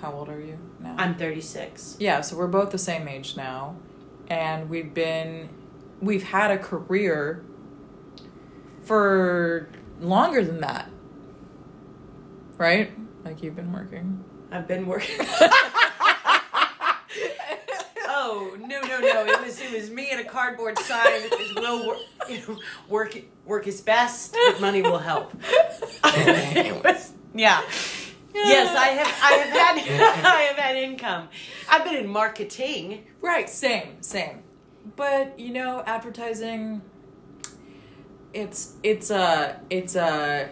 How 0.00 0.12
old 0.12 0.28
are 0.28 0.40
you 0.40 0.58
now? 0.80 0.96
I'm 0.98 1.14
36. 1.14 1.96
yeah, 2.00 2.20
so 2.20 2.36
we're 2.36 2.48
both 2.48 2.70
the 2.70 2.78
same 2.78 3.06
age 3.08 3.36
now, 3.36 3.76
and 4.28 4.68
we've 4.68 4.92
been 4.92 5.48
we've 6.00 6.24
had 6.24 6.50
a 6.50 6.58
career 6.58 7.44
for 8.82 9.68
longer 10.00 10.44
than 10.44 10.60
that, 10.60 10.90
right? 12.58 12.92
Like 13.24 13.42
you've 13.42 13.56
been 13.56 13.72
working. 13.72 14.24
I've 14.50 14.66
been 14.68 14.86
working. 14.86 15.16
oh 18.06 18.56
no 18.60 18.80
no 18.80 19.00
no! 19.74 19.78
It 19.78 19.80
was 19.80 19.90
me 19.90 20.10
and 20.10 20.20
a 20.20 20.24
cardboard 20.24 20.78
sign 20.78 21.04
that 21.04 21.34
says 21.38 21.54
"Will 21.54 21.86
work, 21.86 21.98
you 22.28 22.38
know, 22.48 22.58
work 22.88 23.16
work 23.44 23.66
is 23.66 23.80
best, 23.80 24.36
but 24.46 24.60
money 24.60 24.82
will 24.82 24.98
help." 24.98 25.32
was 26.04 27.12
yeah. 27.34 27.62
Yes, 28.34 28.76
I 28.76 28.86
have. 28.86 29.06
I 29.22 29.32
have 29.32 29.78
had. 29.78 30.24
I 30.24 30.40
have 30.42 30.56
had 30.56 30.76
income. 30.76 31.28
I've 31.68 31.84
been 31.84 31.96
in 31.96 32.08
marketing. 32.08 33.06
Right, 33.20 33.48
same, 33.48 34.02
same. 34.02 34.42
But 34.96 35.38
you 35.38 35.52
know, 35.52 35.82
advertising 35.86 36.82
it's 38.34 38.74
it's 38.82 39.10
a 39.10 39.60
it's 39.70 39.94
a 39.94 40.50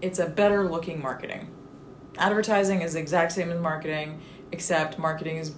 it's 0.00 0.18
a 0.18 0.26
better 0.26 0.68
looking 0.68 1.02
marketing. 1.02 1.50
Advertising 2.16 2.80
is 2.80 2.94
the 2.94 3.00
exact 3.00 3.32
same 3.32 3.50
as 3.50 3.60
marketing, 3.60 4.20
except 4.52 4.98
marketing 4.98 5.36
is 5.36 5.52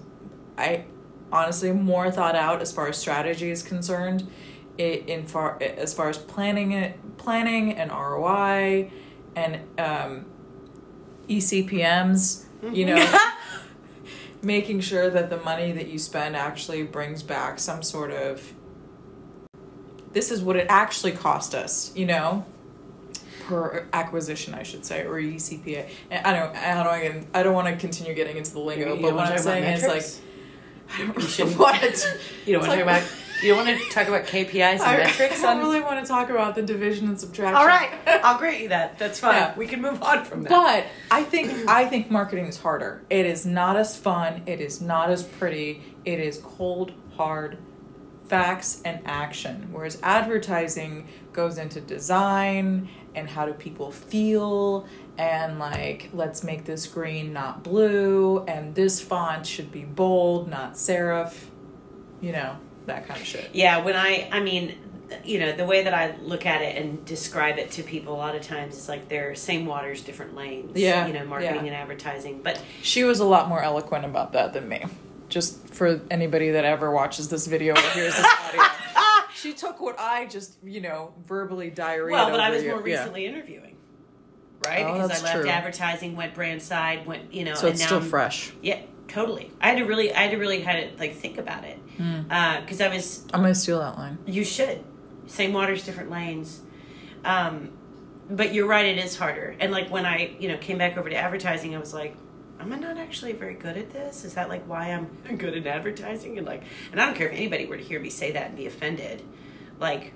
I 0.57 0.85
honestly 1.31 1.71
more 1.71 2.11
thought 2.11 2.35
out 2.35 2.61
as 2.61 2.71
far 2.71 2.87
as 2.87 2.97
strategy 2.97 3.49
is 3.49 3.63
concerned. 3.63 4.29
It 4.77 5.07
in 5.09 5.25
far 5.25 5.61
as 5.61 5.93
far 5.93 6.09
as 6.09 6.17
planning 6.17 6.71
it 6.71 7.17
planning 7.17 7.73
and 7.73 7.91
ROI 7.91 8.91
and 9.35 9.59
um 9.77 10.25
ECPMs 11.27 12.45
You 12.73 12.85
know, 12.87 13.19
making 14.41 14.81
sure 14.81 15.09
that 15.09 15.29
the 15.29 15.37
money 15.37 15.71
that 15.71 15.87
you 15.87 15.97
spend 15.99 16.35
actually 16.35 16.83
brings 16.83 17.23
back 17.23 17.59
some 17.59 17.81
sort 17.83 18.11
of 18.11 18.53
this 20.11 20.31
is 20.31 20.41
what 20.41 20.55
it 20.55 20.65
actually 20.69 21.11
cost 21.11 21.53
us, 21.53 21.95
you 21.95 22.05
know, 22.05 22.45
per 23.41 23.87
acquisition, 23.93 24.53
I 24.55 24.63
should 24.63 24.85
say, 24.85 25.05
or 25.05 25.21
ECPA. 25.21 25.87
I 26.11 26.33
don't, 26.33 26.55
I 26.55 26.83
don't, 26.83 27.27
I 27.33 27.43
don't 27.43 27.53
want 27.53 27.67
to 27.67 27.77
continue 27.77 28.13
getting 28.13 28.37
into 28.37 28.51
the 28.51 28.59
lingo, 28.59 28.95
but 28.99 29.13
what 29.13 29.27
I'm 29.27 29.37
saying 29.37 29.63
is 29.65 29.83
like, 29.83 29.89
metrics? 29.89 30.21
I 30.91 30.97
don't 30.99 31.39
You 31.39 31.45
really 31.45 31.55
want 31.55 31.81
to. 31.81 32.19
You 32.45 32.53
don't 32.53 32.67
want 32.67 32.71
to 32.71 32.77
talk 32.77 32.81
about 32.81 33.03
you 33.41 33.55
don't 33.55 33.65
want 33.65 33.79
to 33.79 33.89
talk 33.89 34.07
about 34.09 34.25
KPIs 34.25 34.73
and 34.73 34.81
I, 34.81 34.97
metrics 34.97 35.43
I 35.43 35.53
don't 35.53 35.63
really 35.63 35.79
want 35.79 36.03
to 36.03 36.07
talk 36.07 36.29
about 36.29 36.55
the 36.55 36.61
division 36.61 37.07
and 37.07 37.17
subtraction. 37.17 37.55
All 37.55 37.65
right, 37.65 37.89
I'll 38.23 38.37
grant 38.37 38.59
you 38.59 38.69
that. 38.69 38.99
That's 38.99 39.19
fine. 39.19 39.35
Yeah. 39.35 39.57
We 39.57 39.65
can 39.65 39.81
move 39.81 40.03
on 40.03 40.25
from 40.25 40.43
that. 40.43 40.49
But 40.49 40.85
I 41.09 41.23
think 41.23 41.69
I 41.69 41.85
think 41.85 42.11
marketing 42.11 42.47
is 42.47 42.57
harder. 42.57 43.01
It 43.09 43.25
is 43.25 43.45
not 43.45 43.77
as 43.77 43.95
fun. 43.95 44.43
It 44.45 44.59
is 44.59 44.81
not 44.81 45.09
as 45.09 45.23
pretty. 45.23 45.83
It 46.03 46.19
is 46.19 46.41
cold, 46.43 46.91
hard 47.15 47.57
facts 48.29 48.81
and 48.85 49.01
action. 49.05 49.69
Whereas 49.71 49.99
advertising 50.03 51.07
goes 51.33 51.57
into 51.57 51.81
design 51.81 52.89
and 53.15 53.27
how 53.27 53.45
do 53.45 53.53
people 53.53 53.91
feel 53.91 54.87
and 55.17 55.59
like 55.59 56.09
let's 56.13 56.43
make 56.43 56.63
this 56.63 56.85
green 56.87 57.33
not 57.33 57.63
blue 57.63 58.39
and 58.45 58.75
this 58.75 59.01
font 59.01 59.45
should 59.45 59.71
be 59.71 59.83
bold, 59.83 60.47
not 60.47 60.75
serif. 60.75 61.33
You 62.21 62.31
know, 62.33 62.55
that 62.85 63.07
kind 63.07 63.19
of 63.19 63.25
shit. 63.25 63.49
Yeah, 63.53 63.83
when 63.83 63.95
I, 63.95 64.29
I 64.31 64.41
mean, 64.41 64.77
you 65.23 65.39
know, 65.39 65.51
the 65.53 65.65
way 65.65 65.83
that 65.83 65.93
I 65.93 66.15
look 66.21 66.45
at 66.45 66.61
it 66.61 66.77
and 66.77 67.03
describe 67.05 67.57
it 67.57 67.71
to 67.71 67.83
people 67.83 68.13
a 68.13 68.17
lot 68.17 68.35
of 68.35 68.41
times 68.41 68.77
is 68.77 68.87
like 68.87 69.09
they're 69.09 69.35
same 69.35 69.65
waters, 69.65 70.01
different 70.01 70.35
lanes. 70.35 70.77
Yeah, 70.77 71.07
You 71.07 71.13
know, 71.13 71.25
marketing 71.25 71.65
yeah. 71.65 71.73
and 71.73 71.75
advertising. 71.75 72.41
But 72.43 72.61
She 72.81 73.03
was 73.03 73.19
a 73.19 73.25
lot 73.25 73.49
more 73.49 73.61
eloquent 73.61 74.05
about 74.05 74.33
that 74.33 74.53
than 74.53 74.69
me. 74.69 74.85
Just 75.29 75.67
for 75.69 76.01
anybody 76.11 76.51
that 76.51 76.65
ever 76.65 76.91
watches 76.91 77.29
this 77.29 77.45
video 77.47 77.75
or 77.75 77.81
hears 77.91 78.15
this 78.15 78.25
audio. 78.47 78.61
she 79.35 79.53
took 79.53 79.79
what 79.79 79.99
I 79.99 80.25
just, 80.25 80.57
you 80.63 80.81
know, 80.81 81.13
verbally 81.25 81.69
diarrhea. 81.69 82.13
well, 82.13 82.29
but 82.31 82.39
I 82.39 82.49
was 82.49 82.63
you. 82.63 82.69
more 82.71 82.87
Yeah. 82.87 82.97
recently 82.97 83.25
interviewing. 83.25 83.77
Right? 84.65 84.83
Oh, 84.85 84.93
because 84.93 85.09
that's 85.09 85.21
I 85.21 85.25
left 85.25 85.41
true. 85.41 85.49
advertising, 85.49 86.15
went 86.15 86.33
brand 86.33 86.61
side, 86.61 87.05
went, 87.05 87.33
you 87.33 87.45
know, 87.45 87.53
So 87.53 87.67
and 87.67 87.73
it's 87.75 87.79
now 87.81 87.85
still 87.85 87.99
I'm- 87.99 88.09
fresh. 88.09 88.51
Yeah, 88.61 88.81
totally. 89.07 89.51
I 89.61 89.69
had 89.69 89.77
to 89.77 89.85
really, 89.85 90.13
I 90.13 90.23
had 90.23 90.31
to 90.31 90.37
really 90.37 90.59
had 90.61 90.91
to 90.93 90.99
like 90.99 91.15
think 91.15 91.37
about 91.37 91.63
it. 91.63 91.77
Because 91.97 92.81
I 92.81 92.87
was 92.89 93.23
I'm 93.33 93.41
gonna 93.41 93.53
steal 93.55 93.79
that 93.79 93.97
line. 93.97 94.17
You 94.25 94.43
should. 94.43 94.83
Same 95.27 95.53
waters, 95.53 95.83
different 95.85 96.09
lanes. 96.11 96.61
Um, 97.23 97.71
but 98.29 98.53
you're 98.53 98.67
right, 98.67 98.85
it 98.85 98.97
is 98.97 99.15
harder. 99.17 99.55
And 99.59 99.71
like 99.71 99.89
when 99.91 100.05
I, 100.05 100.35
you 100.39 100.47
know, 100.49 100.57
came 100.57 100.77
back 100.77 100.97
over 100.97 101.09
to 101.09 101.15
advertising, 101.15 101.75
I 101.75 101.79
was 101.79 101.93
like, 101.93 102.15
am 102.59 102.73
I 102.73 102.77
not 102.77 102.97
actually 102.97 103.33
very 103.33 103.53
good 103.55 103.77
at 103.77 103.91
this? 103.91 104.25
Is 104.25 104.33
that 104.35 104.49
like 104.49 104.63
why 104.67 104.87
I'm 104.91 105.37
good 105.37 105.55
at 105.55 105.65
advertising? 105.67 106.37
And 106.37 106.45
like, 106.47 106.63
and 106.91 107.01
I 107.01 107.05
don't 107.05 107.15
care 107.15 107.27
if 107.27 107.33
anybody 107.33 107.65
were 107.65 107.77
to 107.77 107.83
hear 107.83 107.99
me 107.99 108.09
say 108.09 108.31
that 108.33 108.47
and 108.47 108.57
be 108.57 108.65
offended. 108.65 109.23
Like, 109.79 110.13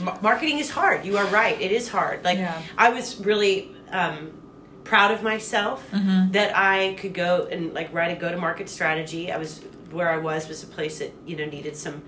ma- 0.00 0.18
marketing 0.20 0.58
is 0.58 0.70
hard. 0.70 1.04
You 1.04 1.16
are 1.18 1.26
right. 1.26 1.60
It 1.60 1.72
is 1.72 1.88
hard. 1.88 2.24
Like, 2.24 2.38
Yeah. 2.38 2.60
I 2.76 2.90
was 2.90 3.20
really 3.20 3.70
um, 3.90 4.32
proud 4.84 5.10
of 5.12 5.22
myself 5.22 5.88
Mm-hmm. 5.92 6.32
that 6.32 6.56
I 6.56 6.94
could 6.94 7.14
go 7.14 7.46
and 7.50 7.72
like 7.74 7.92
write 7.92 8.16
a 8.16 8.20
go 8.20 8.30
to 8.30 8.36
market 8.36 8.68
strategy. 8.68 9.30
I 9.30 9.36
was 9.38 9.60
where 9.90 10.10
I 10.10 10.16
was 10.18 10.48
was 10.48 10.62
a 10.62 10.66
place 10.66 10.98
that 11.00 11.12
you 11.26 11.36
know 11.36 11.44
needed 11.44 11.76
some 11.76 12.02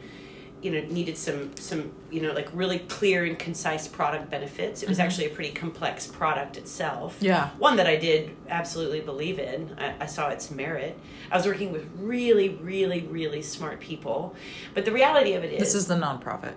you 0.64 0.71
know 0.71 0.80
needed 0.88 1.16
some 1.18 1.54
some 1.56 1.92
you 2.11 2.21
know 2.23 2.33
like 2.33 2.49
really 2.54 2.78
clear 2.80 3.25
and 3.25 3.38
concise 3.38 3.87
product 3.87 4.30
benefits. 4.30 4.83
It 4.83 4.88
was 4.88 4.99
actually 4.99 5.26
a 5.26 5.30
pretty 5.30 5.52
complex 5.52 6.06
product 6.06 6.56
itself. 6.56 7.16
Mm-hmm. 7.16 7.26
Yeah. 7.26 7.50
One 7.59 7.76
that 7.76 7.87
I 7.87 7.97
did 7.97 8.35
absolutely 8.49 9.00
believe 9.00 9.38
in. 9.38 9.76
I, 9.78 9.94
I 10.00 10.06
saw 10.06 10.30
its 10.30 10.50
merit. 10.50 10.99
I 11.30 11.37
was 11.37 11.47
working 11.47 11.71
with 11.71 11.87
really, 11.99 12.49
really, 12.49 13.02
really 13.02 13.42
smart 13.42 13.78
people. 13.80 14.35
But 14.73 14.85
the 14.87 14.92
reality 14.92 15.35
of 15.35 15.44
it 15.44 15.52
is 15.52 15.61
This 15.61 15.75
is 15.75 15.87
the 15.87 15.97
nonprofit. 15.97 16.54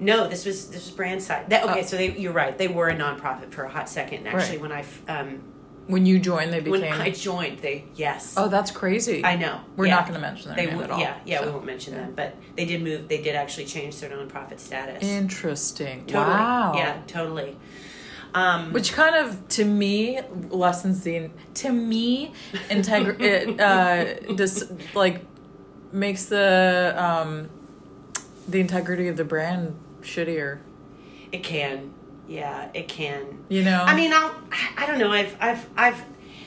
no, 0.00 0.26
this 0.28 0.46
was 0.46 0.68
this 0.68 0.86
was 0.86 0.90
brand 0.90 1.22
side. 1.22 1.50
That, 1.50 1.64
okay, 1.64 1.80
Oh. 1.80 1.86
so 1.86 1.96
they, 1.96 2.12
you're 2.12 2.32
right. 2.32 2.56
They 2.56 2.68
were 2.68 2.88
a 2.88 2.96
nonprofit 2.96 3.52
for 3.52 3.64
a 3.64 3.68
hot 3.70 3.88
second. 3.88 4.26
And 4.26 4.28
actually, 4.28 4.58
Right. 4.58 4.84
when 5.06 5.12
I 5.12 5.20
um, 5.20 5.42
When 5.88 6.06
you 6.06 6.18
joined, 6.20 6.52
they 6.52 6.60
became. 6.60 6.80
when 6.80 6.92
I 7.00 7.10
joined, 7.10 7.58
they 7.58 7.84
yes. 7.96 8.34
oh, 8.36 8.48
that's 8.48 8.70
crazy. 8.70 9.24
I 9.24 9.36
know. 9.36 9.60
We're 9.76 9.86
Yeah. 9.86 9.96
not 9.96 10.02
going 10.04 10.14
to 10.14 10.20
mention 10.20 10.48
their 10.48 10.56
They 10.56 10.66
name 10.66 10.76
would, 10.76 10.84
at 10.84 10.90
all. 10.92 11.00
yeah, 11.00 11.16
yeah. 11.26 11.40
so. 11.40 11.46
We 11.46 11.52
won't 11.52 11.66
mention 11.66 11.94
yeah. 11.94 12.00
them, 12.02 12.12
but 12.14 12.36
they 12.56 12.64
did 12.64 12.82
move. 12.82 13.08
They 13.08 13.20
did 13.20 13.34
actually 13.34 13.66
change 13.66 13.98
their 14.00 14.10
nonprofit 14.10 14.60
status. 14.60 15.02
Interesting. 15.02 16.06
totally. 16.06 16.24
Wow. 16.36 16.72
Yeah, 16.76 17.00
totally. 17.06 17.56
Um, 18.34 18.72
Which 18.72 18.92
kind 18.94 19.14
of, 19.14 19.46
to 19.48 19.64
me, 19.64 20.20
lessens 20.48 21.02
the 21.02 21.28
to 21.54 21.70
me 21.70 22.32
integ 22.70 23.20
it 23.20 23.60
uh, 23.60 24.34
just 24.34 24.72
like 24.94 25.26
makes 25.92 26.26
the 26.26 26.94
um, 26.96 27.50
the 28.48 28.60
integrity 28.60 29.08
of 29.08 29.16
the 29.18 29.24
brand 29.24 29.76
shittier. 30.00 30.60
it 31.30 31.42
can. 31.42 31.92
Yeah, 32.28 32.70
it 32.72 32.88
can. 32.88 33.44
You 33.48 33.62
know. 33.62 33.82
I 33.86 33.94
mean, 33.94 34.12
I'll, 34.12 34.34
I 34.76 34.86
don't 34.86 34.98
know. 34.98 35.10
I've, 35.10 35.36
I've, 35.40 35.68
I've, 35.76 36.04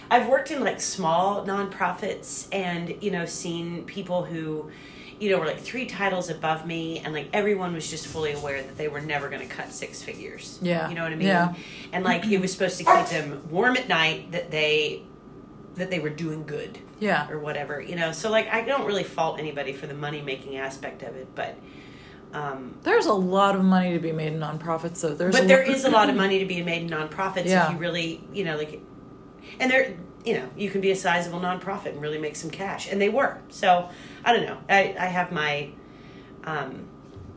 I've 0.10 0.28
worked 0.28 0.52
in 0.52 0.64
like 0.64 0.80
small 0.80 1.46
nonprofits, 1.46 2.48
and 2.52 2.96
you 3.04 3.12
know, 3.12 3.26
seen 3.26 3.84
people 3.86 4.24
who, 4.24 4.72
you 5.20 5.30
know, 5.30 5.40
were 5.40 5.46
like 5.46 5.60
three 5.60 5.86
titles 5.86 6.30
above 6.30 6.66
me, 6.66 7.00
and 7.00 7.14
like 7.14 7.30
everyone 7.34 7.74
was 7.74 7.90
just 7.90 8.08
fully 8.08 8.32
aware 8.32 8.62
that 8.62 8.78
they 8.78 8.88
were 8.88 9.02
never 9.02 9.30
going 9.30 9.48
to 9.48 9.54
cut 9.54 9.72
six 9.72 10.02
figures. 10.02 10.60
Yeah. 10.62 10.88
you 10.90 10.96
know 10.96 11.04
what 11.04 11.12
I 11.12 11.16
mean. 11.16 11.28
Yeah. 11.28 11.54
And 11.92 12.04
like 12.04 12.26
it 12.26 12.40
was 12.40 12.52
supposed 12.52 12.78
to 12.78 12.84
keep 12.84 13.08
them 13.08 13.44
warm 13.50 13.76
at 13.78 13.88
night 13.88 14.32
that 14.32 14.52
they, 14.52 15.04
that 15.76 15.90
they 15.90 16.00
were 16.00 16.10
doing 16.10 16.46
good 16.46 16.80
yeah. 17.00 17.30
or 17.30 17.40
whatever. 17.40 17.82
You 17.82 17.96
know, 17.96 18.12
so 18.12 18.30
like 18.32 18.48
I 18.48 18.62
don't 18.62 18.86
really 18.86 19.04
fault 19.04 19.40
anybody 19.40 19.74
for 19.74 19.88
the 19.88 19.94
money 19.94 20.22
making 20.22 20.58
aspect 20.58 21.04
of 21.04 21.16
it, 21.16 21.28
but. 21.36 21.56
Um, 22.36 22.76
There's 22.84 23.06
a 23.06 23.14
lot 23.14 23.56
of 23.56 23.64
money 23.64 23.94
to 23.94 24.00
be 24.00 24.12
made 24.12 24.34
in 24.34 24.40
nonprofits, 24.40 24.98
so 24.98 25.14
There's 25.16 25.34
but 25.36 25.46
a 25.46 25.48
there 25.48 25.62
is 25.64 25.86
a 25.86 25.90
lot 25.90 26.10
of 26.10 26.16
money 26.16 26.40
to 26.40 26.46
be 26.46 26.62
made 26.62 26.82
in 26.84 26.90
nonprofits 26.90 27.46
Yeah. 27.46 27.68
if 27.68 27.72
you 27.74 27.78
really, 27.78 28.22
you 28.34 28.44
know, 28.44 28.58
like, 28.58 28.82
and 29.60 29.72
there, 29.72 29.96
you 30.26 30.34
know, 30.34 30.50
you 30.58 30.70
can 30.70 30.82
be 30.82 30.92
a 30.92 30.96
sizable 30.96 31.40
nonprofit 31.40 31.88
and 31.94 32.02
really 32.02 32.18
make 32.18 32.36
some 32.36 32.50
cash, 32.50 32.92
and 32.92 33.02
they 33.02 33.10
were. 33.10 33.38
So 33.50 33.90
I 34.26 34.34
don't 34.34 34.46
know. 34.46 34.58
I 34.70 34.96
I 35.00 35.06
have 35.06 35.32
my, 35.32 35.70
um, 36.44 36.88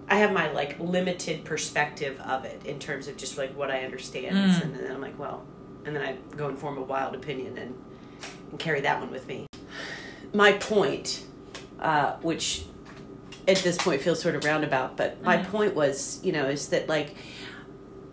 I 0.09 0.17
have 0.17 0.33
my 0.33 0.51
like 0.53 0.81
limited 0.81 1.45
perspective 1.45 2.19
of 2.21 2.45
it 2.45 2.61
in 2.65 2.79
terms 2.81 3.07
of 3.09 3.17
just 3.17 3.39
like 3.39 3.55
what 3.57 3.71
I 3.71 3.85
understand, 3.85 4.35
Mm. 4.37 4.63
and 4.63 4.75
then 4.75 4.91
I'm 4.91 5.01
like, 5.01 5.19
well, 5.19 5.45
and 5.85 5.95
then 5.95 6.03
I 6.03 6.17
go 6.37 6.49
and 6.49 6.59
form 6.59 6.77
a 6.77 6.83
wild 6.83 7.15
opinion 7.15 7.57
and, 7.59 7.75
and 8.51 8.59
carry 8.59 8.81
that 8.81 8.99
one 9.01 9.11
with 9.13 9.29
me. 9.29 9.47
My 10.35 10.53
point, 10.55 11.25
uh, 11.79 12.15
which 12.23 12.65
at 13.49 13.57
this 13.59 13.79
point 13.79 14.03
feels 14.03 14.21
sort 14.21 14.35
of 14.35 14.45
roundabout, 14.45 14.97
but 14.97 15.23
my 15.25 15.39
point 15.39 15.75
was, 15.75 16.21
you 16.23 16.33
know, 16.33 16.47
is 16.47 16.69
that 16.69 16.89
like 16.89 17.15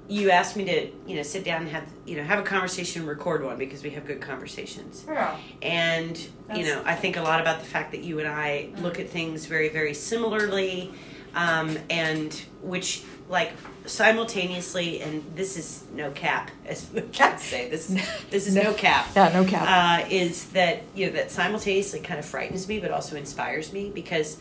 you 0.08 0.30
asked 0.30 0.56
me 0.56 0.64
to, 0.66 0.92
you 1.08 1.16
know, 1.16 1.24
sit 1.24 1.44
down 1.44 1.64
and 1.64 1.72
have, 1.72 1.84
you 2.06 2.16
know, 2.16 2.24
have 2.24 2.40
a 2.40 2.44
conversation 2.44 3.02
and 3.02 3.10
record 3.10 3.44
one 3.44 3.58
because 3.58 3.84
we 3.84 3.90
have 3.90 4.06
good 4.06 4.22
conversations. 4.22 5.04
Yeah. 5.08 5.36
And, 5.62 6.18
you 6.56 6.64
know, 6.66 6.82
I 6.86 6.96
think 6.96 7.18
a 7.18 7.22
lot 7.22 7.42
about 7.42 7.60
the 7.60 7.66
fact 7.66 7.92
that 7.92 8.02
you 8.04 8.20
and 8.20 8.28
I 8.28 8.70
look 8.78 9.00
at 9.00 9.10
things 9.10 9.48
very, 9.48 9.70
very 9.70 9.96
similarly, 9.96 10.94
um, 11.34 11.78
and 11.90 12.32
which, 12.62 13.04
like, 13.30 13.54
simultaneously, 13.88 15.02
and 15.02 15.24
this 15.36 15.58
is 15.58 15.84
no 15.94 16.12
cap, 16.12 16.52
as 16.68 16.88
the 16.90 17.02
cats 17.02 17.44
say, 17.44 17.68
this, 17.70 17.88
this 18.30 18.48
is 18.48 18.56
no, 18.56 18.74
cap 18.76 19.08
Yeah, 19.16 19.30
no 19.30 19.44
cap. 19.44 20.06
uh, 20.06 20.08
is 20.10 20.46
that 20.50 20.84
you 20.94 21.08
know 21.08 21.14
that 21.14 21.32
simultaneously 21.32 22.00
kind 22.02 22.20
of 22.20 22.26
frightens 22.26 22.68
me 22.68 22.80
but 22.80 22.92
also 22.92 23.16
inspires 23.16 23.74
me 23.74 23.90
because 23.90 24.38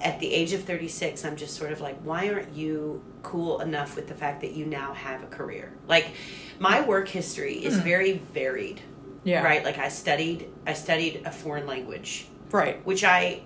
at 0.00 0.18
the 0.20 0.32
age 0.32 0.52
of 0.52 0.64
36 0.64 1.24
i'm 1.24 1.36
just 1.36 1.54
sort 1.56 1.72
of 1.72 1.80
like 1.80 1.98
why 2.02 2.28
aren't 2.30 2.54
you 2.54 3.02
cool 3.22 3.60
enough 3.60 3.96
with 3.96 4.08
the 4.08 4.14
fact 4.14 4.40
that 4.40 4.52
you 4.52 4.64
now 4.66 4.92
have 4.94 5.22
a 5.22 5.26
career 5.26 5.72
like 5.88 6.08
my 6.58 6.80
work 6.80 7.08
history 7.08 7.54
is 7.64 7.76
very 7.78 8.14
varied 8.32 8.80
yeah. 9.24 9.42
right 9.42 9.64
like 9.64 9.78
i 9.78 9.88
studied 9.88 10.48
i 10.66 10.72
studied 10.72 11.22
a 11.24 11.30
foreign 11.30 11.66
language 11.66 12.26
Right. 12.50 12.84
which 12.86 13.04
i 13.04 13.42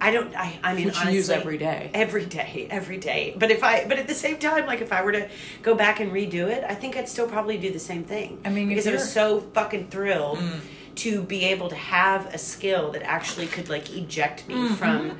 i 0.00 0.10
don't 0.10 0.34
i 0.36 0.58
i 0.62 0.74
mean 0.74 0.86
Which 0.86 0.94
you 0.96 1.00
honestly, 1.00 1.14
use 1.16 1.30
every 1.30 1.56
day. 1.58 1.90
every 1.94 2.26
day 2.26 2.66
every 2.70 2.98
day 2.98 3.34
but 3.38 3.50
if 3.52 3.62
i 3.62 3.86
but 3.88 3.98
at 3.98 4.08
the 4.08 4.14
same 4.14 4.38
time 4.38 4.66
like 4.66 4.80
if 4.80 4.92
i 4.92 5.02
were 5.04 5.12
to 5.12 5.28
go 5.62 5.74
back 5.76 6.00
and 6.00 6.10
redo 6.12 6.48
it 6.48 6.64
i 6.68 6.74
think 6.74 6.96
i'd 6.96 7.08
still 7.08 7.28
probably 7.28 7.56
do 7.56 7.70
the 7.72 7.78
same 7.78 8.02
thing 8.04 8.40
I 8.44 8.50
mean, 8.50 8.68
because 8.68 8.86
i 8.88 8.92
was 8.92 9.10
so 9.10 9.40
fucking 9.40 9.88
thrilled 9.88 10.38
Mm. 10.38 10.60
To 10.96 11.22
be 11.22 11.44
able 11.44 11.68
to 11.68 11.74
have 11.74 12.32
a 12.34 12.38
skill 12.38 12.92
that 12.92 13.02
actually 13.02 13.46
could 13.46 13.68
like 13.68 13.90
eject 13.96 14.46
me 14.48 14.54
Mm-hmm, 14.54 14.74
from 14.74 15.10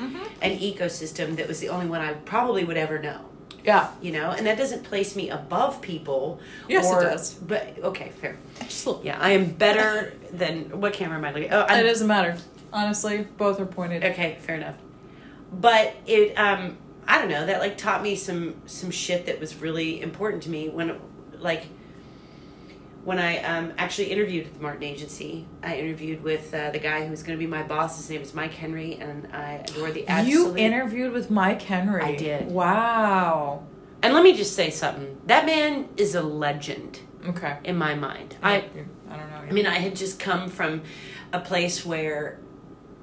an 0.43 0.59
ecosystem 0.59 1.37
that 1.37 1.49
was 1.49 1.61
the 1.61 1.69
only 1.69 1.87
one 1.87 2.00
i 2.00 2.12
probably 2.12 2.64
would 2.64 2.76
ever 2.76 2.99
know 3.00 3.21
Yeah. 3.64 3.90
you 4.00 4.12
know 4.12 4.31
and 4.31 4.47
that 4.47 4.57
doesn't 4.59 4.85
place 4.85 5.16
me 5.16 5.31
above 5.31 5.81
people 5.83 6.38
Yes, 6.69 6.87
it 6.90 7.00
does. 7.00 7.35
but 7.35 7.75
okay 7.83 8.11
fair 8.21 8.37
Just 8.61 8.87
yeah 9.02 9.19
i 9.21 9.31
am 9.31 9.50
better 9.50 10.12
than 10.33 10.81
what 10.81 10.93
camera 10.93 11.19
am 11.19 11.25
i 11.25 11.33
looking 11.33 11.49
At? 11.50 11.71
oh 11.71 11.75
It 11.75 11.83
doesn't 11.83 12.07
matter. 12.07 12.37
Honestly, 12.73 13.25
both 13.38 13.61
are 13.61 13.66
pointed. 13.66 14.02
Okay, 14.02 14.37
fair 14.40 14.57
enough. 14.57 14.75
But 15.52 15.95
it, 16.09 16.35
um, 16.37 16.76
I 17.07 17.21
don't 17.21 17.28
know, 17.28 17.47
that 17.47 17.61
like 17.61 17.78
taught 17.78 18.02
me 18.02 18.16
some 18.16 18.57
some 18.66 18.90
shit 18.90 19.26
that 19.26 19.38
was 19.38 19.54
really 19.61 20.00
important 20.02 20.43
to 20.45 20.50
me 20.50 20.69
when, 20.71 20.99
like, 21.38 21.69
when 23.04 23.18
I 23.18 23.38
um, 23.42 23.73
actually 23.78 24.11
interviewed 24.11 24.46
at 24.46 24.54
the 24.54 24.61
Martin 24.61 24.82
Agency, 24.82 25.46
I 25.62 25.76
interviewed 25.76 26.23
with 26.23 26.52
uh, 26.54 26.70
the 26.70 26.78
guy 26.78 27.06
who's 27.06 27.23
going 27.23 27.38
to 27.38 27.42
be 27.44 27.46
my 27.50 27.62
boss. 27.62 27.96
His 27.99 28.08
name 28.11 28.23
is 28.23 28.32
Mike 28.34 28.52
Henry, 28.54 28.94
and 29.00 29.28
I 29.32 29.64
adore 29.68 29.90
the 29.90 30.06
absolute. 30.08 30.30
You 30.32 30.56
interviewed 30.56 31.12
with 31.12 31.30
Mike 31.30 31.62
Henry. 31.62 32.02
I 32.02 32.16
did. 32.16 32.46
Wow. 32.50 33.64
and 34.02 34.14
let 34.14 34.23
me 34.25 34.34
just 34.37 34.54
say 34.56 34.70
something. 34.70 35.20
That 35.26 35.44
man 35.46 35.88
is 35.96 36.14
a 36.14 36.23
legend 36.23 37.00
Okay. 37.28 37.56
in 37.64 37.76
my 37.76 37.94
mind. 37.94 38.37
I, 38.42 38.56
I 39.11 39.16
don't 39.16 39.30
know. 39.30 39.37
I 39.49 39.52
mean, 39.52 39.66
I 39.66 39.75
had 39.78 39.96
just 39.96 40.18
come 40.18 40.49
from 40.49 40.82
a 41.32 41.40
place 41.40 41.84
where 41.84 42.38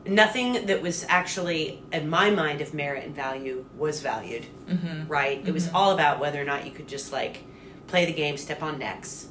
nothing 0.05 0.65
that 0.67 0.81
was 0.81 1.05
actually, 1.09 1.83
in 1.91 2.09
my 2.09 2.29
mind, 2.31 2.61
of 2.61 2.73
merit 2.73 3.03
and 3.05 3.15
value 3.15 3.65
was 3.77 4.01
valued. 4.01 4.45
mm-hmm. 4.67 5.07
Right? 5.07 5.41
It 5.47 5.53
was 5.53 5.69
all 5.73 5.91
about 5.91 6.19
whether 6.19 6.41
or 6.41 6.45
not 6.45 6.65
you 6.65 6.71
could 6.71 6.87
just 6.87 7.11
like 7.11 7.43
play 7.87 8.05
the 8.05 8.13
game, 8.13 8.37
step 8.37 8.63
on 8.63 8.79
necks, 8.79 9.27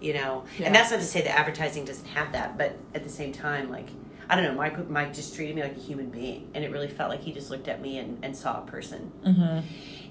you 0.00 0.14
know. 0.14 0.44
Yeah. 0.58 0.66
And 0.66 0.74
that's 0.74 0.90
not 0.90 1.00
to 1.00 1.06
say 1.06 1.22
that 1.22 1.38
advertising 1.38 1.84
doesn't 1.84 2.06
have 2.08 2.32
that, 2.32 2.56
but 2.58 2.76
at 2.94 3.02
the 3.04 3.10
same 3.10 3.32
time, 3.32 3.70
like 3.70 3.88
I 4.30 4.34
don't 4.36 4.44
know, 4.44 4.54
Mike 4.54 4.88
Mike 4.90 5.14
just 5.14 5.34
treated 5.34 5.56
me 5.56 5.62
like 5.62 5.76
a 5.76 5.80
human 5.80 6.10
being, 6.10 6.50
and 6.54 6.62
it 6.64 6.70
really 6.70 6.88
felt 6.88 7.10
like 7.10 7.20
he 7.22 7.32
just 7.32 7.50
looked 7.50 7.66
at 7.68 7.80
me 7.80 7.98
and, 7.98 8.18
and 8.22 8.36
saw 8.36 8.62
a 8.62 8.66
person. 8.66 9.10
Mm-hmm. 9.24 9.66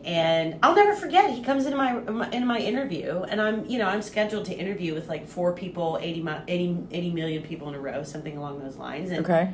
And 0.06 0.58
I'll 0.64 0.76
never 0.76 0.96
forget. 0.96 1.32
He 1.32 1.44
comes 1.44 1.66
into 1.66 1.78
my, 1.78 1.98
into 2.32 2.46
my 2.46 2.60
interview, 2.60 3.24
and 3.30 3.42
I'm 3.42 3.66
you 3.66 3.78
know 3.78 3.88
I'm 3.88 4.02
scheduled 4.02 4.46
to 4.46 4.54
interview 4.56 4.94
with 4.94 5.08
like 5.10 5.28
four 5.28 5.54
people, 5.54 6.00
80, 6.02 6.22
mi- 6.22 6.32
80, 6.48 6.78
80 6.92 7.12
million 7.12 7.44
people 7.44 7.68
in 7.70 7.76
a 7.76 7.80
row, 7.80 8.04
something 8.04 8.38
along 8.38 8.60
those 8.60 8.78
lines. 8.78 9.12
And 9.12 9.26
Okay. 9.26 9.54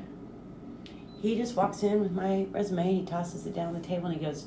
he 1.22 1.36
just 1.36 1.56
walks 1.56 1.84
in 1.84 2.00
with 2.02 2.12
my 2.12 2.46
resume 2.52 2.88
and 2.88 2.98
he 3.00 3.06
tosses 3.06 3.46
it 3.46 3.54
down 3.54 3.68
on 3.68 3.74
the 3.74 3.86
table 3.88 4.08
and 4.08 4.18
he 4.20 4.24
goes, 4.26 4.46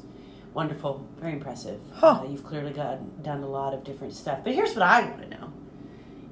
"Wonderful, 0.55 1.07
very 1.21 1.33
impressive. 1.33 1.81
Huh. 1.95 2.21
Uh, 2.23 2.29
you've 2.31 2.45
clearly 2.45 2.73
got 2.73 3.23
done 3.23 3.43
a 3.43 3.49
lot 3.49 3.75
of 3.75 3.83
different 3.85 4.15
stuff." 4.15 4.41
But 4.45 4.55
here's 4.55 4.75
what 4.75 4.83
I 4.83 5.03
want 5.03 5.23
to 5.23 5.29
know. 5.29 5.53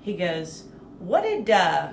He 0.05 0.15
goes, 0.15 0.65
"What 1.01 1.23
did 1.25 1.51
uh, 1.51 1.89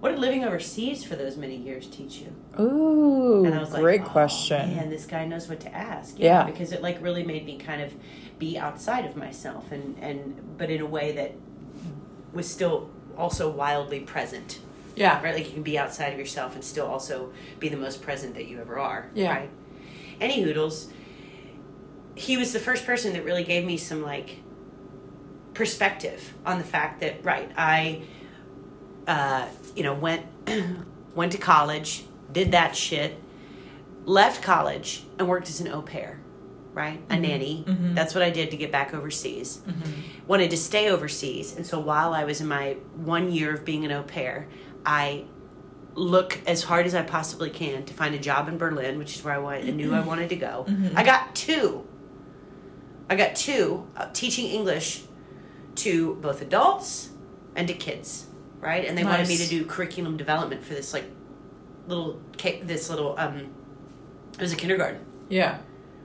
what 0.00 0.10
did 0.10 0.18
living 0.18 0.44
overseas 0.44 1.02
for 1.04 1.16
those 1.16 1.36
many 1.38 1.56
years 1.56 1.86
teach 1.86 2.18
you?" 2.18 2.34
Ooh, 2.62 3.44
And 3.46 3.54
I 3.54 3.58
was 3.60 3.72
like, 3.72 3.80
great 3.82 4.02
"Oh, 4.02 4.08
question. 4.10 4.76
Man, 4.76 4.90
this 4.90 5.06
guy 5.06 5.24
knows 5.24 5.48
what 5.48 5.60
to 5.60 5.74
ask. 5.74 6.18
Yeah. 6.18 6.44
because 6.44 6.72
it 6.72 6.82
like 6.82 7.00
really 7.02 7.22
made 7.24 7.46
me 7.46 7.56
kind 7.56 7.80
of 7.80 7.94
be 8.38 8.58
outside 8.58 9.06
of 9.06 9.16
myself 9.16 9.72
and 9.72 9.96
and 10.00 10.58
but 10.58 10.68
in 10.70 10.80
a 10.82 10.86
way 10.86 11.12
that 11.12 11.32
was 12.32 12.50
still 12.50 12.90
also 13.16 13.48
wildly 13.48 14.00
present 14.00 14.58
Yeah. 14.96 15.22
right? 15.22 15.34
Like 15.36 15.46
you 15.46 15.52
can 15.52 15.62
be 15.62 15.78
outside 15.78 16.12
of 16.12 16.18
yourself 16.18 16.54
and 16.56 16.64
still 16.64 16.86
also 16.86 17.32
be 17.60 17.68
the 17.68 17.76
most 17.76 18.02
present 18.02 18.34
that 18.34 18.46
you 18.48 18.60
ever 18.60 18.76
are. 18.78 19.08
Yeah. 19.14 19.30
Right. 19.32 19.50
Any 20.20 20.42
hoodles. 20.42 20.88
He 22.16 22.36
was 22.36 22.52
the 22.52 22.60
first 22.60 22.84
person 22.86 23.12
that 23.14 23.24
really 23.24 23.44
gave 23.44 23.64
me 23.64 23.76
some 23.76 24.02
like 24.02 24.38
perspective 25.54 26.34
on 26.44 26.58
the 26.58 26.64
fact 26.64 27.00
that 27.00 27.24
right 27.24 27.50
I, 27.56 28.02
uh, 29.06 29.46
you 29.76 29.82
know, 29.82 29.94
went 29.94 30.24
went 31.14 31.32
to 31.32 31.38
college, 31.38 32.04
did 32.32 32.52
that 32.52 32.74
shit, 32.76 33.18
left 34.04 34.42
college 34.42 35.04
and 35.18 35.28
worked 35.28 35.48
as 35.48 35.60
an 35.60 35.68
au 35.68 35.82
pair. 35.82 36.20
Right, 36.72 37.00
a 37.08 37.16
nanny. 37.16 37.64
Mhm. 37.68 37.94
That's 37.94 38.16
what 38.16 38.24
I 38.24 38.30
did 38.30 38.50
to 38.50 38.56
get 38.56 38.72
back 38.72 38.92
overseas 38.94 39.58
Mm-hmm. 39.64 40.26
wanted 40.26 40.50
to 40.50 40.56
stay 40.56 40.90
overseas. 40.90 41.54
And 41.56 41.64
so 41.64 41.78
while 41.78 42.12
I 42.12 42.24
was 42.24 42.40
in 42.40 42.48
my 42.48 42.72
one 42.96 43.30
year 43.30 43.54
of 43.54 43.64
being 43.64 43.84
an 43.84 43.92
au 43.92 44.02
pair, 44.02 44.48
I 44.84 45.24
look 45.94 46.40
as 46.48 46.64
hard 46.64 46.86
as 46.86 46.94
I 46.96 47.02
possibly 47.02 47.48
can 47.50 47.84
to 47.84 47.94
find 47.94 48.12
a 48.16 48.18
job 48.18 48.48
in 48.48 48.58
Berlin, 48.58 48.98
which 48.98 49.14
is 49.14 49.22
where 49.22 49.34
I 49.34 49.38
wanted, 49.38 49.68
I 49.68 49.70
knew 49.70 49.94
I 49.94 50.00
wanted 50.00 50.30
to 50.30 50.36
go. 50.36 50.66
Mhm. 50.68 50.94
I 50.96 51.04
got 51.04 51.36
two. 51.36 51.86
I 53.08 53.14
got 53.14 53.36
two 53.36 53.86
uh, 53.96 54.08
teaching 54.12 54.46
English 54.46 55.02
to 55.76 56.14
both 56.16 56.42
adults 56.42 57.10
and 57.54 57.68
to 57.68 57.74
kids, 57.74 58.26
right? 58.60 58.84
And 58.84 58.96
they 58.96 59.04
wanted 59.04 59.28
me 59.28 59.36
to 59.36 59.46
do 59.46 59.64
curriculum 59.64 60.16
development 60.16 60.64
for 60.64 60.74
this 60.74 60.92
like 60.92 61.04
little 61.86 62.20
this 62.62 62.88
little 62.88 63.14
um 63.18 63.50
it 64.34 64.40
was 64.40 64.52
a 64.52 64.56
kindergarten. 64.56 65.04
Yeah. 65.28 65.58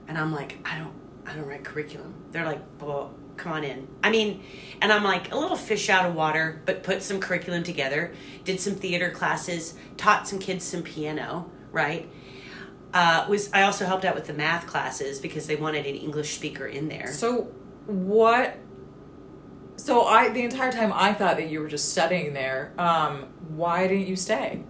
And 0.08 0.16
I'm 0.16 0.32
like, 0.32 0.58
I 0.64 0.78
don't, 0.78 0.94
I 1.26 1.34
don't 1.34 1.46
write 1.46 1.64
curriculum. 1.64 2.14
They're 2.30 2.44
like, 2.44 2.60
well, 2.80 3.14
come 3.36 3.52
on 3.52 3.64
in. 3.64 3.88
I 4.02 4.10
mean, 4.10 4.42
and 4.80 4.92
I'm 4.92 5.04
like 5.04 5.32
a 5.32 5.36
little 5.36 5.56
fish 5.56 5.88
out 5.88 6.06
of 6.06 6.14
water, 6.14 6.62
but 6.66 6.82
put 6.82 7.02
some 7.02 7.20
curriculum 7.20 7.62
together. 7.62 8.14
Did 8.44 8.60
some 8.60 8.74
theater 8.74 9.10
classes, 9.10 9.74
taught 9.96 10.28
some 10.28 10.38
kids 10.38 10.64
some 10.64 10.82
piano, 10.82 11.50
right? 11.72 12.08
Uh, 12.92 13.24
was 13.28 13.52
I 13.52 13.62
also 13.62 13.86
helped 13.86 14.04
out 14.04 14.14
with 14.14 14.26
the 14.26 14.32
math 14.32 14.66
classes 14.66 15.20
because 15.20 15.46
they 15.46 15.56
wanted 15.56 15.86
an 15.86 15.94
English 15.94 16.34
speaker 16.34 16.66
in 16.66 16.88
there. 16.88 17.12
So 17.12 17.42
what? 17.86 18.56
So 19.80 20.04
I 20.04 20.28
the 20.28 20.42
entire 20.42 20.70
time 20.70 20.92
I 20.92 21.12
thought 21.14 21.36
that 21.38 21.48
you 21.48 21.60
were 21.60 21.68
just 21.68 21.90
studying 21.90 22.32
there. 22.34 22.72
Um, 22.78 23.28
why 23.48 23.86
didn't 23.86 24.06
you 24.06 24.16
stay? 24.16 24.62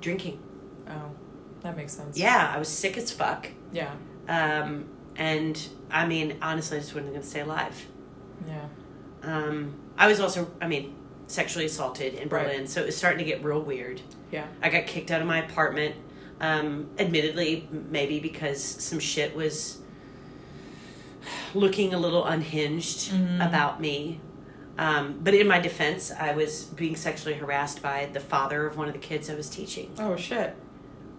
Drinking. 0.00 0.40
Oh, 0.88 1.10
that 1.62 1.76
makes 1.76 1.92
sense. 1.94 2.16
Yeah, 2.18 2.52
I 2.54 2.58
was 2.58 2.68
sick 2.68 2.96
as 2.96 3.10
fuck. 3.10 3.48
Yeah. 3.72 3.92
Um, 4.28 4.86
and 5.16 5.60
I 5.90 6.06
mean, 6.06 6.36
honestly, 6.40 6.76
I 6.76 6.80
just 6.80 6.94
wasn't 6.94 7.12
going 7.12 7.22
to 7.22 7.28
stay 7.28 7.40
alive. 7.40 7.86
Yeah. 8.46 8.66
Um, 9.22 9.74
I 9.96 10.06
was 10.06 10.20
also, 10.20 10.50
I 10.60 10.68
mean, 10.68 10.94
sexually 11.26 11.64
assaulted 11.66 12.14
in 12.14 12.28
Right. 12.28 12.46
Berlin, 12.46 12.66
so 12.66 12.82
it 12.82 12.86
was 12.86 12.96
starting 12.96 13.18
to 13.18 13.24
get 13.24 13.42
real 13.42 13.62
weird. 13.62 14.00
Yeah. 14.30 14.46
I 14.62 14.68
got 14.68 14.86
kicked 14.86 15.10
out 15.10 15.20
of 15.22 15.26
my 15.26 15.38
apartment. 15.44 15.96
Um, 16.40 16.90
admittedly, 16.98 17.68
maybe 17.70 18.20
because 18.20 18.62
some 18.62 18.98
shit 18.98 19.34
was 19.34 19.78
looking 21.54 21.94
a 21.94 21.98
little 21.98 22.24
unhinged 22.24 23.12
Mhm. 23.12 23.46
about 23.46 23.80
me. 23.80 24.20
Um, 24.76 25.20
but 25.22 25.34
in 25.34 25.46
my 25.46 25.60
defense, 25.60 26.10
I 26.18 26.32
was 26.34 26.64
being 26.64 26.96
sexually 26.96 27.34
harassed 27.34 27.80
by 27.80 28.08
the 28.12 28.20
father 28.20 28.66
of 28.66 28.76
one 28.76 28.88
of 28.88 28.92
the 28.94 28.98
kids 29.00 29.30
I 29.30 29.34
was 29.34 29.48
teaching, 29.48 29.92
Oh 29.98 30.16
shit. 30.16 30.56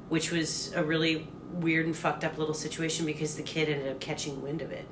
which 0.09 0.31
was 0.31 0.73
a 0.75 0.83
really 0.83 1.27
weird 1.53 1.85
and 1.85 1.95
fucked 1.95 2.23
up 2.25 2.37
little 2.37 2.53
situation 2.53 3.05
because 3.05 3.35
the 3.35 3.43
kid 3.43 3.69
ended 3.69 3.87
up 3.89 3.99
catching 4.01 4.41
wind 4.41 4.61
of 4.61 4.71
it. 4.71 4.85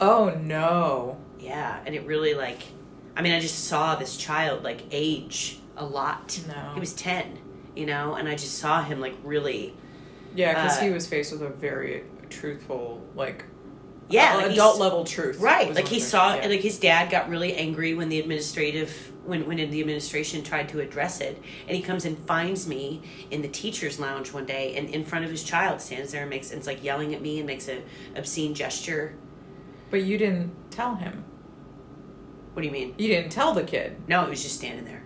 Oh 0.00 0.30
no. 0.40 1.18
Yeah, 1.38 1.78
and 1.86 1.94
it 1.94 2.04
really 2.06 2.34
like, 2.34 2.58
I 3.16 3.22
mean, 3.22 3.32
I 3.32 3.40
just 3.40 3.64
saw 3.66 3.94
this 3.94 4.16
child 4.16 4.64
like 4.64 4.82
age 4.90 5.60
a 5.76 5.84
lot. 5.84 6.40
No. 6.48 6.72
He 6.74 6.80
was 6.80 6.92
ten, 6.92 7.38
you 7.76 7.86
know, 7.86 8.14
and 8.14 8.28
I 8.28 8.32
just 8.32 8.58
saw 8.58 8.82
him 8.82 9.00
like 9.00 9.14
really, 9.22 9.74
Yeah, 10.34 10.54
because 10.54 10.78
Uh, 10.78 10.82
he 10.82 10.90
was 10.90 11.06
faced 11.08 11.32
with 11.32 11.42
a 11.42 11.48
very 11.50 12.04
truthful, 12.28 13.02
like, 13.16 13.44
yeah, 14.10 14.36
like 14.36 14.52
adult 14.52 14.78
level 14.78 15.04
truth. 15.04 15.38
right? 15.40 15.74
Like 15.74 15.88
he 15.88 16.00
saw, 16.00 16.34
yeah. 16.34 16.46
like 16.46 16.60
his 16.60 16.78
dad 16.78 17.10
got 17.10 17.28
really 17.28 17.54
angry 17.54 17.94
when 17.94 18.08
the 18.08 18.18
administrative, 18.18 19.12
when 19.24 19.46
when 19.46 19.56
the 19.58 19.80
administration 19.80 20.42
tried 20.42 20.68
to 20.70 20.80
address 20.80 21.20
it, 21.20 21.40
and 21.66 21.76
he 21.76 21.82
comes 21.82 22.04
and 22.04 22.18
finds 22.26 22.66
me 22.66 23.02
in 23.30 23.42
the 23.42 23.48
teachers' 23.48 24.00
lounge 24.00 24.32
one 24.32 24.46
day, 24.46 24.76
and 24.76 24.90
in 24.90 25.04
front 25.04 25.24
of 25.24 25.30
his 25.30 25.44
child 25.44 25.80
stands 25.80 26.12
there 26.12 26.22
and 26.22 26.30
makes, 26.30 26.50
and 26.50 26.58
it's 26.58 26.66
like 26.66 26.82
yelling 26.82 27.14
at 27.14 27.22
me 27.22 27.38
and 27.38 27.46
makes 27.46 27.68
an 27.68 27.82
obscene 28.16 28.54
gesture. 28.54 29.14
But 29.90 30.02
you 30.02 30.18
didn't 30.18 30.70
tell 30.70 30.94
him. 30.96 31.24
What 32.52 32.62
do 32.62 32.66
you 32.66 32.72
mean? 32.72 32.94
You 32.98 33.08
didn't 33.08 33.30
tell 33.30 33.54
the 33.54 33.62
kid. 33.62 33.96
No, 34.08 34.24
he 34.24 34.30
was 34.30 34.42
just 34.42 34.56
standing 34.56 34.84
there. 34.84 35.04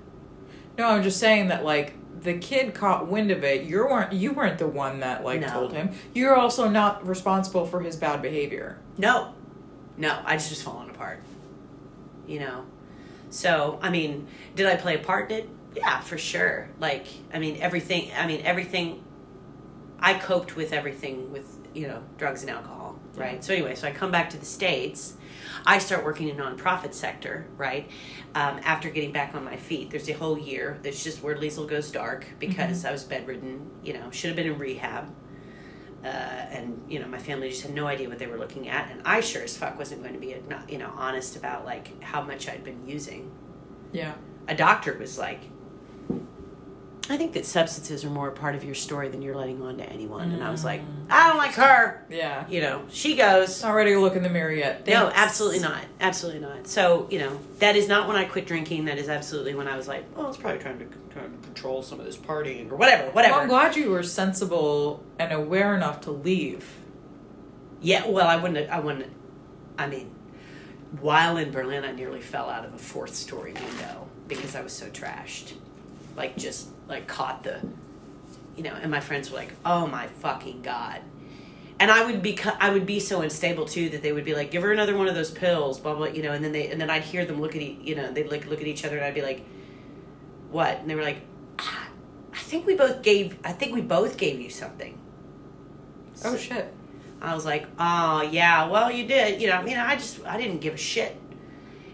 No, 0.78 0.88
I'm 0.88 1.02
just 1.02 1.20
saying 1.20 1.48
that 1.48 1.64
like 1.64 1.94
the 2.24 2.34
kid 2.34 2.74
caught 2.74 3.06
wind 3.06 3.30
of 3.30 3.44
it. 3.44 3.62
You 3.64 3.86
weren't 3.86 4.12
you 4.12 4.32
weren't 4.32 4.58
the 4.58 4.66
one 4.66 5.00
that 5.00 5.22
like 5.24 5.40
No. 5.42 5.48
told 5.48 5.72
him. 5.72 5.90
You're 6.12 6.34
also 6.34 6.68
not 6.68 7.06
responsible 7.06 7.66
for 7.66 7.80
his 7.82 7.96
bad 7.96 8.20
behavior. 8.22 8.78
No, 8.98 9.34
no, 9.96 10.18
I 10.24 10.36
just 10.36 10.50
was 10.50 10.60
falling 10.62 10.90
apart. 10.90 11.20
You 12.26 12.40
know, 12.40 12.64
so 13.30 13.78
I 13.82 13.90
mean, 13.90 14.26
did 14.56 14.66
I 14.66 14.76
play 14.76 14.96
a 14.96 14.98
part 14.98 15.30
in 15.30 15.38
it? 15.38 15.48
Yeah, 15.76 16.00
for 16.00 16.16
sure. 16.18 16.68
Like, 16.80 17.06
I 17.32 17.38
mean, 17.38 17.58
everything. 17.60 18.10
I 18.16 18.26
mean, 18.26 18.40
everything. 18.44 19.02
I 20.00 20.14
coped 20.14 20.56
with 20.56 20.72
everything 20.72 21.32
with 21.32 21.58
you 21.74 21.86
know 21.88 22.02
drugs 22.18 22.40
and 22.42 22.50
alcohol, 22.50 22.98
right? 23.16 23.44
So 23.44 23.52
anyway, 23.52 23.74
so 23.74 23.86
I 23.86 23.90
come 23.92 24.10
back 24.10 24.30
to 24.30 24.38
the 24.38 24.46
states. 24.46 25.14
I 25.66 25.78
start 25.78 26.04
working 26.04 26.28
in 26.28 26.36
nonprofit 26.36 26.92
sector, 26.94 27.46
right? 27.56 27.88
Um, 28.34 28.60
after 28.64 28.90
getting 28.90 29.12
back 29.12 29.34
on 29.34 29.44
my 29.44 29.56
feet, 29.56 29.90
there's 29.90 30.08
a 30.08 30.12
whole 30.12 30.38
year 30.38 30.78
that's 30.82 31.02
just 31.02 31.22
where 31.22 31.36
Liesel 31.36 31.68
goes 31.68 31.90
dark 31.90 32.26
because 32.38 32.84
I 32.84 32.92
was 32.92 33.04
bedridden. 33.04 33.70
You 33.82 33.94
know, 33.94 34.10
should 34.10 34.28
have 34.28 34.36
been 34.36 34.46
in 34.46 34.58
rehab 34.58 35.14
uh, 36.04 36.06
and 36.08 36.82
you 36.86 36.98
know 36.98 37.06
my 37.08 37.18
family 37.18 37.48
just 37.48 37.62
had 37.62 37.74
no 37.74 37.86
idea 37.86 38.08
what 38.08 38.18
they 38.18 38.26
were 38.26 38.36
looking 38.36 38.68
at 38.68 38.90
and 38.90 39.00
i 39.06 39.20
sure 39.20 39.42
as 39.42 39.56
fuck 39.56 39.78
wasn't 39.78 40.02
going 40.02 40.12
to 40.12 40.20
be 40.20 40.36
not 40.50 40.68
you 40.68 40.76
know 40.76 40.92
honest 40.96 41.34
about 41.34 41.64
like 41.64 42.02
how 42.02 42.20
much 42.20 42.46
i'd 42.46 42.62
been 42.62 42.86
using 42.86 43.32
Yeah. 43.92 44.12
a 44.46 44.54
doctor 44.54 44.98
was 44.98 45.16
like 45.18 45.40
i 47.10 47.16
think 47.16 47.32
that 47.34 47.44
substances 47.44 48.04
are 48.04 48.10
more 48.10 48.28
a 48.28 48.32
part 48.32 48.54
of 48.54 48.64
your 48.64 48.74
story 48.74 49.08
than 49.08 49.20
you're 49.20 49.34
letting 49.34 49.60
on 49.62 49.76
to 49.76 49.84
anyone 49.90 50.30
and 50.30 50.42
i 50.42 50.50
was 50.50 50.64
like 50.64 50.80
mm. 50.80 50.86
i 51.10 51.28
don't 51.28 51.36
like 51.36 51.52
her 51.52 52.04
Yeah. 52.08 52.46
you 52.48 52.60
know 52.60 52.82
she 52.90 53.14
goes 53.16 53.62
Not 53.62 53.72
ready 53.72 53.92
to 53.92 54.00
look 54.00 54.16
in 54.16 54.22
the 54.22 54.30
mirror 54.30 54.52
yet. 54.52 54.86
no 54.86 55.10
absolutely 55.14 55.60
not 55.60 55.84
absolutely 56.00 56.40
not 56.40 56.66
so 56.66 57.06
you 57.10 57.18
know 57.18 57.38
that 57.58 57.76
is 57.76 57.88
not 57.88 58.08
when 58.08 58.16
i 58.16 58.24
quit 58.24 58.46
drinking 58.46 58.86
that 58.86 58.98
is 58.98 59.08
absolutely 59.08 59.54
when 59.54 59.68
i 59.68 59.76
was 59.76 59.86
like 59.86 60.04
well 60.16 60.24
i 60.24 60.28
was 60.28 60.36
probably 60.38 60.60
trying 60.60 60.78
to, 60.78 60.86
trying 61.12 61.30
to 61.30 61.38
control 61.44 61.82
some 61.82 62.00
of 62.00 62.06
this 62.06 62.16
partying 62.16 62.70
or 62.70 62.76
whatever 62.76 63.10
whatever 63.10 63.34
Well, 63.34 63.42
I'm 63.42 63.48
glad 63.48 63.76
you 63.76 63.90
were 63.90 64.02
sensible 64.02 65.04
and 65.18 65.32
aware 65.32 65.74
enough 65.74 66.00
to 66.02 66.10
leave. 66.10 66.66
Yeah, 67.80 68.06
well, 68.08 68.26
I 68.26 68.36
wouldn't. 68.36 68.70
I 68.70 68.80
wouldn't. 68.80 69.12
I 69.78 69.86
mean, 69.86 70.10
while 71.00 71.36
in 71.36 71.50
Berlin, 71.50 71.84
I 71.84 71.92
nearly 71.92 72.22
fell 72.22 72.48
out 72.48 72.64
of 72.64 72.72
a 72.72 72.78
fourth 72.78 73.14
story 73.14 73.52
window 73.52 74.08
because 74.26 74.56
I 74.56 74.62
was 74.62 74.72
so 74.72 74.86
trashed. 74.88 75.52
Like, 76.16 76.36
just 76.36 76.68
like 76.88 77.06
caught 77.06 77.42
the, 77.42 77.60
you 78.56 78.62
know, 78.62 78.74
and 78.80 78.90
my 78.90 79.00
friends 79.00 79.30
were 79.30 79.38
like, 79.38 79.52
oh 79.64 79.86
my 79.86 80.06
fucking 80.06 80.62
God. 80.62 81.00
And 81.80 81.90
I 81.90 82.04
would 82.06 82.22
be, 82.22 82.38
I 82.60 82.70
would 82.70 82.86
be 82.86 83.00
so 83.00 83.22
unstable 83.22 83.64
too 83.64 83.88
that 83.90 84.02
they 84.02 84.12
would 84.12 84.24
be 84.24 84.34
like, 84.34 84.50
give 84.52 84.62
her 84.62 84.72
another 84.72 84.96
one 84.96 85.08
of 85.08 85.14
those 85.16 85.30
pills, 85.30 85.80
blah 85.80 85.94
blah, 85.94 86.06
you 86.06 86.22
know. 86.22 86.32
And 86.32 86.44
then 86.44 86.52
they, 86.52 86.68
and 86.68 86.80
then 86.80 86.88
I'd 86.88 87.02
hear 87.02 87.24
them 87.24 87.40
look 87.40 87.56
at, 87.56 87.62
e- 87.62 87.78
you 87.82 87.96
know, 87.96 88.12
they'd 88.12 88.30
like 88.30 88.46
look 88.46 88.60
at 88.60 88.66
each 88.66 88.84
other, 88.84 88.96
and 88.96 89.04
I'd 89.04 89.14
be 89.14 89.22
like, 89.22 89.44
what? 90.50 90.78
And 90.78 90.88
they 90.88 90.94
were 90.94 91.02
like, 91.02 91.22
ah, 91.58 91.88
I 92.32 92.38
think 92.38 92.64
we 92.64 92.76
both 92.76 93.02
gave, 93.02 93.36
I 93.44 93.50
think 93.52 93.74
we 93.74 93.80
both 93.80 94.16
gave 94.16 94.40
you 94.40 94.50
something. 94.50 94.96
Oh 96.24 96.36
shit. 96.36 96.72
I 97.20 97.34
was 97.34 97.44
like, 97.44 97.66
oh 97.78 98.22
yeah, 98.22 98.68
well 98.68 98.92
you 98.92 99.06
did. 99.06 99.42
You 99.42 99.48
know, 99.48 99.54
I 99.54 99.62
mean, 99.64 99.76
I 99.76 99.96
just 99.96 100.24
I 100.24 100.36
didn't 100.36 100.58
give 100.58 100.74
a 100.74 100.78
shit. 100.78 101.16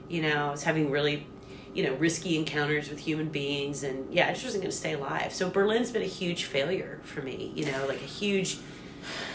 You 0.09 0.23
know, 0.23 0.49
I 0.49 0.51
was 0.51 0.63
having 0.63 0.91
really, 0.91 1.27
you 1.75 1.85
know, 1.85 1.95
risky 1.95 2.37
encounters 2.37 2.89
with 2.91 2.99
human 2.99 3.29
beings, 3.29 3.83
and 3.83 4.13
yeah, 4.13 4.29
I 4.29 4.33
just 4.33 4.45
wasn't 4.45 4.63
going 4.63 4.73
to 4.73 4.77
stay 4.77 4.95
alive. 4.95 5.33
So 5.33 5.49
Berlin's 5.49 5.91
been 5.91 6.03
a 6.03 6.07
huge 6.07 6.45
failure 6.45 7.01
for 7.03 7.23
me. 7.23 7.53
You 7.55 7.67
know, 7.67 7.87
like 7.87 8.03
a 8.03 8.07
huge, 8.07 8.59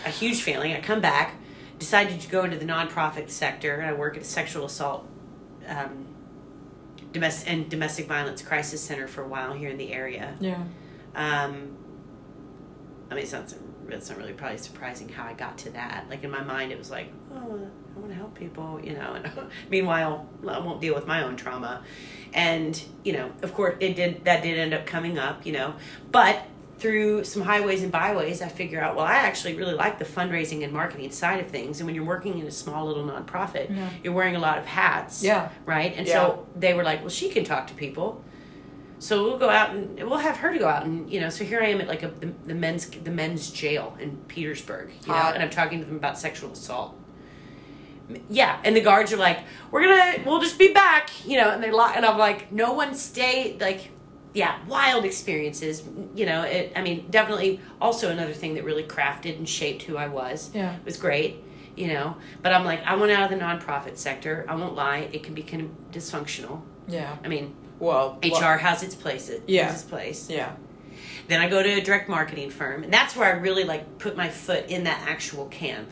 a 0.05 0.09
huge 0.09 0.41
failing. 0.41 0.73
I 0.73 0.81
come 0.81 1.01
back, 1.01 1.35
decided 1.79 2.19
to 2.21 2.29
go 2.29 2.43
into 2.43 2.57
the 2.57 2.65
nonprofit 2.65 3.29
sector, 3.29 3.75
and 3.75 3.89
I 3.89 3.93
work 3.93 4.17
at 4.17 4.23
a 4.23 4.25
sexual 4.25 4.65
assault. 4.65 5.07
Um, 5.67 6.07
domestic 7.11 7.49
and 7.49 7.69
domestic 7.69 8.07
violence 8.07 8.41
crisis 8.41 8.81
center 8.81 9.07
for 9.07 9.23
a 9.23 9.27
while 9.27 9.53
here 9.53 9.69
in 9.69 9.77
the 9.77 9.93
area. 9.93 10.35
Yeah. 10.41 10.61
Um, 11.15 11.77
I 13.09 13.15
mean, 13.15 13.23
it's 13.23 13.31
not, 13.31 13.53
it's 13.87 14.09
not 14.09 14.17
really 14.17 14.33
probably 14.33 14.57
surprising 14.57 15.07
how 15.07 15.23
I 15.23 15.33
got 15.33 15.57
to 15.59 15.69
that. 15.71 16.07
Like 16.09 16.25
in 16.25 16.29
my 16.29 16.43
mind, 16.43 16.73
it 16.73 16.77
was 16.77 16.91
like, 16.91 17.11
oh, 17.33 17.69
I 17.95 17.99
want 17.99 18.11
to 18.11 18.17
help 18.17 18.35
people, 18.35 18.79
you 18.83 18.93
know. 18.93 19.13
And 19.13 19.31
meanwhile, 19.69 20.27
I 20.47 20.59
won't 20.59 20.81
deal 20.81 20.93
with 20.95 21.07
my 21.07 21.23
own 21.23 21.35
trauma. 21.35 21.83
And 22.33 22.81
you 23.03 23.13
know, 23.13 23.31
of 23.41 23.53
course, 23.53 23.77
it 23.79 23.95
did. 23.95 24.25
That 24.25 24.43
did 24.43 24.57
end 24.59 24.73
up 24.73 24.85
coming 24.85 25.17
up, 25.17 25.45
you 25.45 25.53
know. 25.53 25.75
But 26.11 26.43
through 26.77 27.23
some 27.23 27.41
highways 27.41 27.81
and 27.83 27.91
byways, 27.91 28.41
I 28.41 28.49
figure 28.49 28.81
out, 28.81 28.97
well, 28.97 29.05
I 29.05 29.15
actually 29.15 29.55
really 29.55 29.73
like 29.73 29.97
the 29.97 30.03
fundraising 30.03 30.61
and 30.65 30.73
marketing 30.73 31.09
side 31.11 31.39
of 31.39 31.47
things. 31.47 31.79
And 31.79 31.87
when 31.87 31.95
you're 31.95 32.03
working 32.03 32.37
in 32.37 32.45
a 32.45 32.51
small 32.51 32.85
little 32.85 33.05
nonprofit, 33.05 33.69
Yeah. 33.73 33.89
you're 34.03 34.11
wearing 34.13 34.35
a 34.35 34.39
lot 34.39 34.57
of 34.57 34.65
hats. 34.65 35.23
Yeah. 35.23 35.49
Right. 35.65 35.93
And 35.95 36.05
Yeah. 36.05 36.13
so 36.13 36.47
they 36.53 36.73
were 36.73 36.83
like, 36.83 36.99
well, 36.99 37.09
she 37.09 37.29
can 37.29 37.45
talk 37.45 37.67
to 37.67 37.73
people. 37.73 38.21
So 38.99 39.23
we'll 39.23 39.37
go 39.37 39.49
out 39.49 39.69
and 39.71 39.97
we'll 40.09 40.17
have 40.19 40.35
her 40.37 40.51
to 40.51 40.59
go 40.59 40.67
out 40.67 40.85
and 40.85 41.09
you 41.09 41.21
know. 41.21 41.29
So 41.29 41.45
here 41.45 41.61
I 41.61 41.67
am 41.67 41.79
at 41.79 41.87
like 41.87 42.03
a 42.03 42.09
the, 42.09 42.33
the 42.45 42.55
men's 42.55 42.87
the 42.89 43.11
men's 43.11 43.51
jail 43.51 43.95
in 43.99 44.17
Petersburg, 44.27 44.91
you 45.05 45.13
know, 45.13 45.15
and 45.33 45.41
I'm 45.41 45.49
talking 45.49 45.79
to 45.79 45.85
them 45.85 45.95
about 45.95 46.17
sexual 46.17 46.51
assault. 46.51 46.97
Yeah, 48.29 48.59
and 48.63 48.75
the 48.75 48.81
guards 48.81 49.11
are 49.13 49.17
like, 49.17 49.39
"We're 49.71 49.81
gonna, 49.83 50.23
we'll 50.25 50.39
just 50.41 50.59
be 50.59 50.71
back," 50.73 51.09
you 51.25 51.37
know, 51.37 51.49
and 51.49 51.63
they 51.63 51.71
lie, 51.71 51.93
and 51.95 52.05
I'm 52.05 52.17
like, 52.19 52.51
"No 52.51 52.73
one 52.73 52.93
stay." 52.93 53.57
Like, 53.59 53.89
yeah, 54.33 54.59
wild 54.67 55.05
experiences, 55.05 55.81
you 56.13 56.25
know. 56.25 56.43
It, 56.43 56.73
I 56.75 56.81
mean, 56.83 57.07
definitely 57.09 57.59
also 57.81 58.11
another 58.11 58.33
thing 58.33 58.53
that 58.55 58.63
really 58.63 58.83
crafted 58.83 59.37
and 59.37 59.47
shaped 59.49 59.83
who 59.83 59.97
I 59.97 60.07
was. 60.07 60.51
Yeah. 60.53 60.75
it 60.75 60.85
was 60.85 60.97
great, 60.97 61.37
you 61.75 61.87
know. 61.87 62.17
But 62.43 62.53
I'm 62.53 62.63
like, 62.63 62.83
I 62.85 62.95
went 62.95 63.11
out 63.11 63.31
of 63.31 63.37
the 63.39 63.43
nonprofit 63.43 63.97
sector. 63.97 64.45
I 64.47 64.55
won't 64.55 64.75
lie; 64.75 65.09
it 65.11 65.23
can 65.23 65.33
be 65.33 65.41
kind 65.41 65.63
of 65.63 65.69
dysfunctional. 65.91 66.61
Yeah. 66.87 67.15
I 67.23 67.27
mean, 67.27 67.55
Well. 67.79 68.19
HR 68.23 68.31
well- 68.33 68.57
has 68.59 68.83
its 68.83 68.93
place. 68.95 69.29
It 69.29 69.43
Yeah. 69.47 69.65
has 69.65 69.81
its 69.81 69.89
place. 69.89 70.29
yeah. 70.29 70.51
Then 71.27 71.41
I 71.41 71.49
go 71.49 71.63
to 71.63 71.69
a 71.69 71.81
direct 71.81 72.07
marketing 72.07 72.51
firm, 72.51 72.83
and 72.83 72.93
that's 72.93 73.15
where 73.15 73.27
I 73.33 73.37
really 73.39 73.63
like 73.63 73.97
put 73.97 74.15
my 74.15 74.29
foot 74.29 74.69
in 74.69 74.83
that 74.83 75.03
actual 75.07 75.47
camp. 75.47 75.89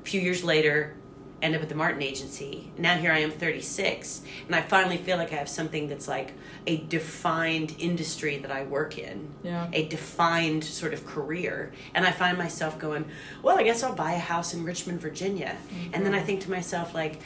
A 0.00 0.04
few 0.04 0.20
years 0.20 0.44
later, 0.44 0.94
end 1.42 1.56
up 1.56 1.62
at 1.62 1.68
the 1.68 1.74
Martin 1.74 2.02
Agency. 2.02 2.70
Now 2.78 2.96
here 2.96 3.12
I 3.12 3.18
am, 3.18 3.30
36, 3.30 4.22
and 4.46 4.54
I 4.54 4.62
finally 4.62 4.96
feel 4.96 5.16
like 5.18 5.32
I 5.32 5.36
have 5.36 5.48
something 5.48 5.88
that's 5.88 6.08
like 6.08 6.32
a 6.66 6.78
defined 6.78 7.74
industry 7.78 8.38
that 8.38 8.50
I 8.50 8.62
work 8.62 8.96
in. 8.96 9.28
Yeah. 9.42 9.68
A 9.72 9.86
defined 9.86 10.64
sort 10.64 10.94
of 10.94 11.04
career, 11.04 11.72
and 11.94 12.06
I 12.06 12.12
find 12.12 12.38
myself 12.38 12.78
going, 12.78 13.04
well, 13.42 13.58
I 13.58 13.64
guess 13.64 13.82
I'll 13.82 13.94
buy 13.94 14.12
a 14.12 14.18
house 14.18 14.54
in 14.54 14.64
Richmond, 14.64 15.00
Virginia, 15.00 15.56
and 15.92 16.06
then 16.06 16.14
I 16.14 16.18
mm-hmm. 16.18 16.26
think 16.26 16.40
to 16.42 16.50
myself 16.50 16.94
like, 16.94 17.20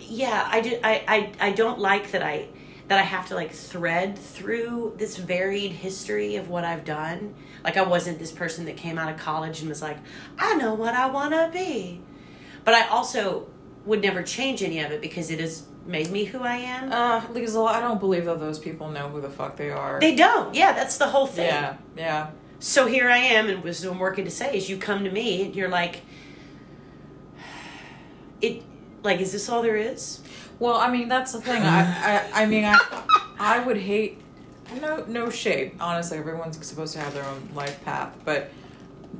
yeah, 0.00 0.48
I 0.50 0.60
do. 0.60 0.78
I, 0.82 1.04
I 1.40 1.48
I 1.48 1.52
don't 1.52 1.78
like 1.78 2.10
that 2.12 2.22
I 2.22 2.48
that 2.88 2.98
I 2.98 3.02
have 3.02 3.28
to 3.28 3.34
like 3.34 3.52
thread 3.52 4.18
through 4.18 4.94
this 4.96 5.16
varied 5.16 5.72
history 5.72 6.36
of 6.36 6.48
what 6.48 6.64
I've 6.64 6.84
done. 6.84 7.34
Like 7.62 7.76
I 7.76 7.82
wasn't 7.82 8.18
this 8.18 8.32
person 8.32 8.64
that 8.64 8.76
came 8.76 8.98
out 8.98 9.12
of 9.12 9.18
college 9.18 9.60
and 9.60 9.68
was 9.68 9.82
like, 9.82 9.98
I 10.38 10.54
know 10.54 10.74
what 10.74 10.94
I 10.94 11.06
want 11.06 11.34
to 11.34 11.50
be. 11.52 12.00
But 12.68 12.74
I 12.74 12.88
also 12.88 13.46
would 13.86 14.02
never 14.02 14.22
change 14.22 14.62
any 14.62 14.80
of 14.80 14.92
it 14.92 15.00
because 15.00 15.30
it 15.30 15.40
has 15.40 15.62
made 15.86 16.10
me 16.10 16.24
who 16.26 16.42
I 16.42 16.56
am. 16.56 16.92
Uh, 16.92 17.22
Liesl, 17.28 17.66
I 17.66 17.80
don't 17.80 17.98
believe 17.98 18.26
that 18.26 18.40
those 18.40 18.58
people 18.58 18.90
know 18.90 19.08
who 19.08 19.22
the 19.22 19.30
fuck 19.30 19.56
they 19.56 19.70
are. 19.70 19.98
they 19.98 20.14
don't. 20.14 20.54
Yeah, 20.54 20.72
that's 20.72 20.98
the 20.98 21.06
whole 21.06 21.26
thing. 21.26 21.46
yeah. 21.46 21.76
Yeah. 21.96 22.30
So 22.58 22.84
here 22.84 23.08
I 23.08 23.16
am, 23.16 23.48
and 23.48 23.64
what 23.64 23.82
I'm 23.82 23.98
working 23.98 24.26
to 24.26 24.30
say 24.30 24.54
is, 24.54 24.68
you 24.68 24.76
come 24.76 25.02
to 25.04 25.10
me 25.10 25.46
and 25.46 25.56
you're 25.56 25.70
like, 25.70 26.02
it, 28.42 28.64
like, 29.02 29.20
is 29.20 29.32
this 29.32 29.48
all 29.48 29.62
there 29.62 29.78
is? 29.78 30.20
Well, 30.58 30.76
I 30.76 30.90
mean, 30.90 31.08
that's 31.08 31.32
the 31.32 31.40
thing. 31.40 31.62
I, 31.62 32.18
I, 32.34 32.42
I 32.42 32.44
mean, 32.44 32.66
I, 32.66 32.76
I 33.40 33.60
would 33.60 33.78
hate. 33.78 34.20
No, 34.82 35.06
no 35.08 35.30
shade. 35.30 35.72
Honestly, 35.80 36.18
everyone's 36.18 36.62
supposed 36.66 36.92
to 36.92 37.00
have 37.00 37.14
their 37.14 37.24
own 37.24 37.48
life 37.54 37.82
path, 37.86 38.14
but 38.26 38.50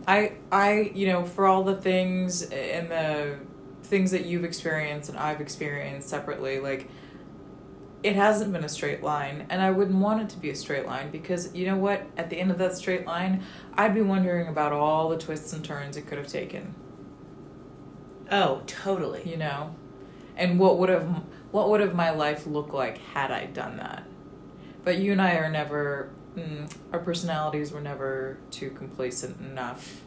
I, 0.09 0.33
I, 0.51 0.91
you 0.95 1.07
know, 1.07 1.25
for 1.25 1.47
all 1.47 1.63
the 1.63 1.77
things 1.77 2.43
and 2.43 2.91
the 2.91 3.39
things 3.85 4.11
that 4.11 4.25
you've 4.25 4.45
experienced 4.45 5.09
and 5.09 5.19
I've 5.19 5.41
experienced 5.41 6.09
separately, 6.09 6.59
like 6.59 6.89
it 8.03 8.17
hasn't 8.17 8.53
been 8.53 8.65
a 8.65 8.69
straight 8.69 9.03
line, 9.03 9.47
and 9.51 9.61
I 9.61 9.71
wouldn't 9.71 9.99
want 9.99 10.23
it 10.23 10.29
to 10.31 10.39
be 10.39 10.51
a 10.51 10.57
straight 10.57 10.87
line 10.87 11.11
because 11.11 11.55
you 11.55 11.67
know 11.67 11.77
what? 11.77 12.07
At 12.17 12.31
the 12.31 12.41
end 12.41 12.51
of 12.51 12.59
that 12.59 12.77
straight 12.77 13.07
line, 13.07 13.45
I'd 13.75 13.95
be 13.95 14.03
wondering 14.03 14.49
about 14.49 14.73
all 14.73 15.09
the 15.09 15.19
twists 15.19 15.53
and 15.53 15.65
turns 15.65 15.97
it 15.97 16.07
could 16.07 16.19
have 16.19 16.29
taken. 16.29 16.75
Oh, 18.31 18.63
totally. 18.67 19.29
you 19.29 19.37
know 19.37 19.75
and 20.39 20.59
what 20.59 20.79
would 20.79 20.89
have 20.89 21.05
what 21.51 21.69
would 21.69 21.81
have 21.81 21.95
my 21.95 22.11
life 22.11 22.47
looked 22.47 22.73
like 22.73 22.99
had 22.99 23.31
i 23.31 23.45
done 23.47 23.77
that 23.77 24.05
but 24.85 24.99
you 24.99 25.13
and 25.13 25.21
i 25.21 25.35
are 25.35 25.51
never 25.51 26.11
mm, 26.39 26.73
our 26.93 26.99
personalities 27.01 27.73
were 27.73 27.81
never 27.81 28.39
too 28.51 28.71
complacent 28.71 29.41
enough 29.41 30.03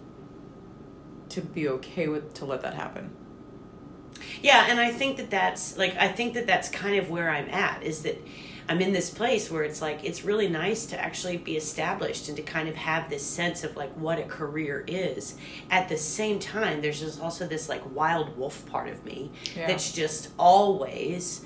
to 1.30 1.42
be 1.42 1.68
okay 1.68 2.08
with 2.08 2.34
to 2.34 2.46
let 2.46 2.62
that 2.62 2.74
happen 2.74 3.10
Yeah, 4.42 4.66
and 4.70 4.80
I 4.80 4.92
think 4.92 5.18
that 5.18 5.30
that's 5.30 5.78
like 5.78 5.96
I 5.98 6.08
think 6.08 6.34
that 6.34 6.48
that's 6.48 6.70
kind 6.70 6.98
of 6.98 7.10
where 7.10 7.30
I'm 7.30 7.50
at 7.50 7.84
is 7.84 8.04
that 8.04 8.18
I'm 8.70 8.80
in 8.82 8.94
this 8.94 9.10
place 9.10 9.52
where 9.52 9.64
it's 9.64 9.82
like 9.82 10.04
it's 10.04 10.24
really 10.24 10.48
nice 10.48 10.86
to 10.88 11.00
actually 11.00 11.38
be 11.38 11.58
established 11.58 12.28
and 12.30 12.38
to 12.38 12.44
kind 12.44 12.70
of 12.70 12.76
have 12.76 13.10
this 13.10 13.26
sense 13.26 13.64
of 13.64 13.76
like 13.76 13.92
what 13.98 14.20
a 14.20 14.24
career 14.24 14.84
is. 14.88 15.36
At 15.70 15.90
the 15.90 15.98
same 15.98 16.40
time, 16.40 16.82
there's 16.82 17.00
just 17.00 17.20
also 17.22 17.48
this 17.48 17.68
like 17.68 17.82
wild 17.96 18.38
wolf 18.38 18.66
part 18.68 18.88
of 18.90 19.04
me 19.04 19.32
Yeah. 19.56 19.68
that's 19.68 19.92
just 19.92 20.30
always 20.38 21.44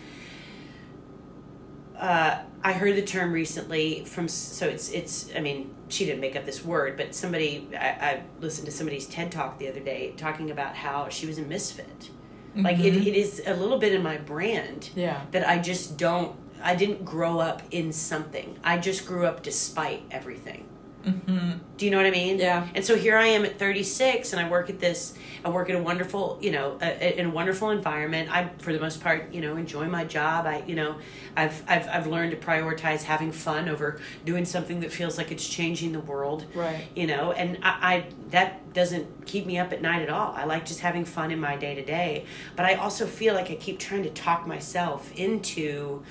uh, 1.99 2.39
I 2.63 2.73
heard 2.73 2.95
the 2.95 3.01
term 3.03 3.31
recently 3.31 4.05
from 4.05 4.27
so 4.27 4.67
it's 4.67 4.89
it's 4.91 5.29
I 5.35 5.39
mean 5.39 5.73
she 5.87 6.05
didn't 6.05 6.21
make 6.21 6.35
up 6.35 6.45
this 6.45 6.63
word 6.65 6.97
but 6.97 7.13
somebody 7.13 7.67
I, 7.79 7.87
I 7.87 8.23
listened 8.39 8.65
to 8.65 8.71
somebody's 8.71 9.05
TED 9.05 9.31
talk 9.31 9.59
the 9.59 9.69
other 9.69 9.79
day 9.79 10.13
talking 10.17 10.49
about 10.51 10.75
how 10.75 11.09
she 11.09 11.25
was 11.27 11.37
a 11.37 11.43
misfit. 11.43 12.09
Like 12.55 12.79
it, 12.79 12.93
Mhm. 12.93 13.05
it 13.05 13.15
is 13.15 13.41
a 13.45 13.53
little 13.53 13.77
bit 13.77 13.93
in 13.93 14.01
my 14.01 14.15
brand 14.17 14.89
yeah. 14.95 15.25
that 15.31 15.47
I 15.47 15.57
just 15.59 15.97
don't 15.97 16.35
I 16.63 16.73
didn't 16.75 17.03
grow 17.03 17.39
up 17.39 17.61
in 17.69 17.91
something. 17.91 18.57
I 18.63 18.77
just 18.77 19.05
grew 19.05 19.25
up 19.25 19.43
despite 19.43 20.03
everything 20.09 20.65
mm-hmm. 21.05 21.51
do 21.77 21.85
you 21.85 21.91
know 21.91 21.97
what 21.97 22.05
I 22.05 22.11
mean? 22.11 22.39
Yeah. 22.39 22.67
And 22.73 22.83
so 22.83 22.95
here 22.95 23.17
I 23.17 23.27
am 23.27 23.45
at 23.45 23.59
36, 23.59 24.33
and 24.33 24.45
I 24.45 24.49
work 24.49 24.69
at 24.69 24.79
this. 24.79 25.17
I 25.43 25.49
work 25.49 25.69
at 25.69 25.75
a 25.75 25.81
wonderful, 25.81 26.39
you 26.41 26.51
know, 26.51 26.77
a, 26.81 26.85
a- 26.85 27.19
in 27.19 27.27
a 27.27 27.29
wonderful 27.29 27.69
environment. 27.69 28.29
I, 28.31 28.49
for 28.57 28.73
the 28.73 28.79
most 28.79 29.01
part, 29.01 29.31
you 29.33 29.41
know, 29.41 29.55
enjoy 29.57 29.87
my 29.87 30.03
job. 30.03 30.45
I, 30.45 30.63
you 30.65 30.75
know, 30.75 30.97
I've 31.37 31.63
I've 31.67 31.87
I've 31.87 32.07
learned 32.07 32.31
to 32.31 32.37
prioritize 32.37 33.03
having 33.03 33.31
fun 33.31 33.69
over 33.69 33.99
doing 34.25 34.45
something 34.45 34.79
that 34.81 34.91
feels 34.91 35.17
like 35.17 35.31
it's 35.31 35.47
changing 35.47 35.91
the 35.91 35.99
world. 35.99 36.45
Right. 36.53 36.87
You 36.95 37.07
know, 37.07 37.31
and 37.31 37.59
I, 37.61 37.95
I 37.95 38.05
that 38.31 38.73
doesn't 38.73 39.25
keep 39.25 39.45
me 39.45 39.57
up 39.57 39.71
at 39.71 39.81
night 39.81 40.01
at 40.01 40.09
all. 40.09 40.33
I 40.35 40.45
like 40.45 40.65
just 40.65 40.79
having 40.79 41.05
fun 41.05 41.31
in 41.31 41.39
my 41.39 41.55
day 41.55 41.75
to 41.75 41.83
day. 41.83 42.25
But 42.55 42.65
I 42.65 42.75
also 42.75 43.05
feel 43.05 43.33
like 43.33 43.49
I 43.51 43.55
keep 43.55 43.79
trying 43.79 44.03
to 44.03 44.09
talk 44.09 44.47
myself 44.47 45.11
into 45.15 46.03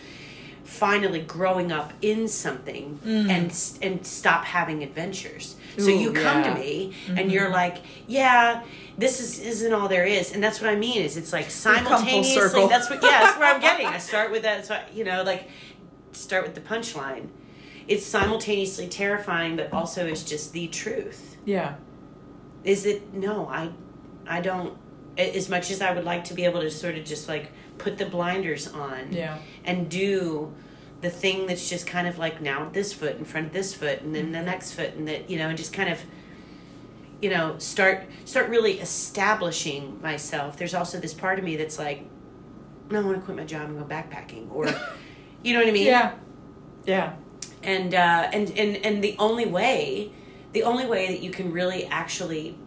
finally 0.65 1.21
growing 1.21 1.71
up 1.71 1.93
in 2.03 2.27
something 2.27 2.99
and 3.05 3.55
and 3.83 4.07
stop 4.07 4.45
having 4.45 4.83
adventures. 4.83 5.57
so 5.79 5.89
you 5.89 6.13
come 6.13 6.43
yeah. 6.43 6.55
to 6.55 6.61
me 6.61 6.95
and 7.09 7.31
you're 7.31 7.51
like, 7.51 7.79
yeah, 8.07 8.63
this 8.97 9.21
is 9.21 9.39
isn't 9.41 9.73
all 9.73 9.89
there 9.89 10.07
is, 10.07 10.33
and 10.33 10.43
that's 10.43 10.61
what 10.61 10.71
I 10.71 10.77
mean. 10.77 11.03
Is 11.03 11.17
it's 11.17 11.33
like 11.33 11.51
simultaneously. 11.51 12.67
That's 12.67 12.89
what 12.91 13.03
yeah, 13.03 13.23
that's 13.23 13.39
where 13.39 13.55
I'm 13.55 13.61
getting. 13.61 13.87
I 13.87 13.99
start 14.11 14.31
with 14.31 14.43
that. 14.43 14.67
So 14.67 14.75
I- 14.75 14.85
you 14.93 15.05
know, 15.05 15.23
like 15.23 15.49
start 16.13 16.45
with 16.45 16.55
the 16.55 16.61
punchline. 16.61 17.29
It's 17.87 18.07
simultaneously 18.07 18.89
terrifying, 18.89 19.57
but 19.57 19.73
also 19.73 20.07
it's 20.07 20.23
just 20.23 20.53
the 20.53 20.69
truth. 20.69 21.37
yeah 21.45 21.75
Is 22.65 22.87
it 22.87 23.13
no? 23.13 23.47
I 23.49 23.71
I 24.27 24.41
don't 24.41 24.79
as 25.19 25.49
much 25.49 25.71
as 25.71 25.81
I 25.83 25.93
would 25.93 26.05
like 26.05 26.25
to 26.25 26.35
be 26.35 26.45
able 26.45 26.61
to 26.63 26.71
sort 26.71 26.97
of 26.97 27.05
just 27.05 27.29
like 27.29 27.53
put 27.79 27.99
the 27.99 28.07
blinders 28.07 28.69
on 28.69 29.13
Yeah. 29.13 29.39
and 29.65 29.89
do 29.89 30.53
the 31.01 31.11
thing 31.11 31.47
that's 31.47 31.69
just 31.69 31.87
kind 31.87 32.07
of 32.09 32.19
like 32.19 32.41
now 32.41 32.69
this 32.73 32.93
foot 32.93 33.17
in 33.17 33.25
front 33.25 33.47
of 33.49 33.53
this 33.53 33.75
foot 33.75 34.01
and 34.03 34.15
then 34.15 34.33
the 34.33 34.39
Mm-hmm. 34.39 34.47
next 34.47 34.73
foot 34.73 34.95
and 34.95 35.07
that 35.09 35.29
you 35.29 35.39
know 35.39 35.49
and 35.49 35.59
just 35.59 35.73
kind 35.73 35.91
of 35.91 35.99
you 37.21 37.31
know 37.31 37.57
start 37.59 38.05
start 38.25 38.49
really 38.49 38.81
establishing 38.81 40.01
myself 40.03 40.57
there's 40.57 40.75
also 40.75 40.99
this 40.99 41.15
part 41.15 41.39
of 41.39 41.45
me 41.45 41.57
that's 41.57 41.79
like 41.79 42.05
no, 42.91 43.01
I 43.01 43.03
want 43.05 43.17
to 43.19 43.23
quit 43.25 43.37
my 43.37 43.45
job 43.45 43.71
and 43.71 43.79
go 43.79 43.85
backpacking 43.85 44.51
or 44.53 44.67
you 45.43 45.53
know 45.55 45.61
what 45.61 45.69
I 45.69 45.73
mean 45.73 45.87
Yeah. 45.87 46.13
Yeah. 46.87 47.15
and 47.63 47.95
uh, 47.95 48.29
and 48.33 48.51
and 48.59 48.77
and 48.85 49.03
the 49.03 49.17
only 49.19 49.47
way, 49.47 50.13
the 50.53 50.65
only 50.65 50.87
way 50.87 51.07
that 51.09 51.21
you 51.21 51.31
can 51.31 51.51
really 51.51 51.87
actually 51.87 52.59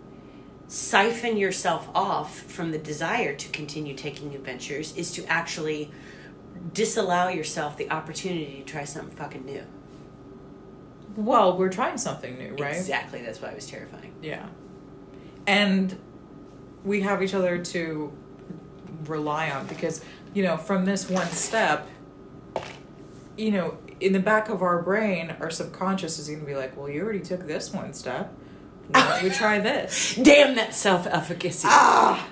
siphon 0.67 1.37
yourself 1.37 1.89
off 1.95 2.39
from 2.39 2.71
the 2.71 2.77
desire 2.77 3.33
to 3.35 3.49
continue 3.49 3.95
taking 3.95 4.29
new 4.29 4.39
ventures 4.39 4.95
is 4.95 5.11
to 5.13 5.25
actually 5.25 5.91
disallow 6.73 7.29
yourself 7.29 7.77
the 7.77 7.89
opportunity 7.89 8.57
to 8.57 8.63
try 8.63 8.83
something 8.83 9.15
fucking 9.15 9.45
new. 9.45 9.63
Well, 11.15 11.57
we're 11.57 11.69
trying 11.69 11.97
something 11.97 12.37
new, 12.37 12.55
right? 12.55 12.75
Exactly. 12.75 13.21
That's 13.21 13.41
why 13.41 13.49
it 13.49 13.55
was 13.55 13.67
terrifying. 13.67 14.13
Yeah. 14.21 14.45
And 15.47 15.97
we 16.83 17.01
have 17.01 17.23
each 17.23 17.33
other 17.33 17.57
to 17.57 18.13
rely 19.05 19.49
on 19.49 19.67
because, 19.67 20.03
you 20.33 20.43
know, 20.43 20.57
from 20.57 20.85
this 20.85 21.09
one 21.09 21.27
step, 21.31 21.87
you 23.37 23.51
know, 23.51 23.77
in 23.99 24.13
the 24.13 24.19
back 24.19 24.49
of 24.49 24.61
our 24.61 24.81
brain, 24.81 25.35
our 25.39 25.49
subconscious 25.49 26.19
is 26.19 26.27
going 26.27 26.41
to 26.41 26.45
be 26.45 26.55
like, 26.55 26.77
well, 26.77 26.89
you 26.89 27.01
already 27.01 27.21
took 27.21 27.47
this 27.47 27.73
one 27.73 27.93
step. 27.93 28.33
Why 28.89 29.21
don't 29.21 29.33
try 29.33 29.59
this? 29.59 30.15
Damn 30.21 30.55
that 30.55 30.73
self 30.73 31.07
efficacy. 31.07 31.67
ah! 31.69 32.27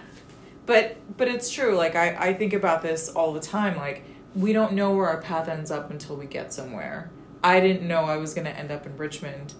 But 0.65 0.97
but 1.17 1.27
it's 1.27 1.51
true. 1.51 1.75
Like 1.75 1.95
I, 1.95 2.15
I 2.15 2.33
think 2.33 2.53
about 2.53 2.81
this 2.81 3.09
all 3.09 3.33
the 3.33 3.39
time. 3.39 3.77
Like 3.77 4.03
we 4.35 4.53
don't 4.53 4.73
know 4.73 4.95
where 4.95 5.07
our 5.07 5.21
path 5.21 5.47
ends 5.47 5.71
up 5.71 5.91
until 5.91 6.15
we 6.15 6.25
get 6.25 6.53
somewhere. 6.53 7.11
I 7.43 7.59
didn't 7.59 7.87
know 7.87 8.05
I 8.05 8.17
was 8.17 8.33
gonna 8.33 8.49
end 8.49 8.71
up 8.71 8.85
in 8.85 8.97
Richmond 8.97 9.53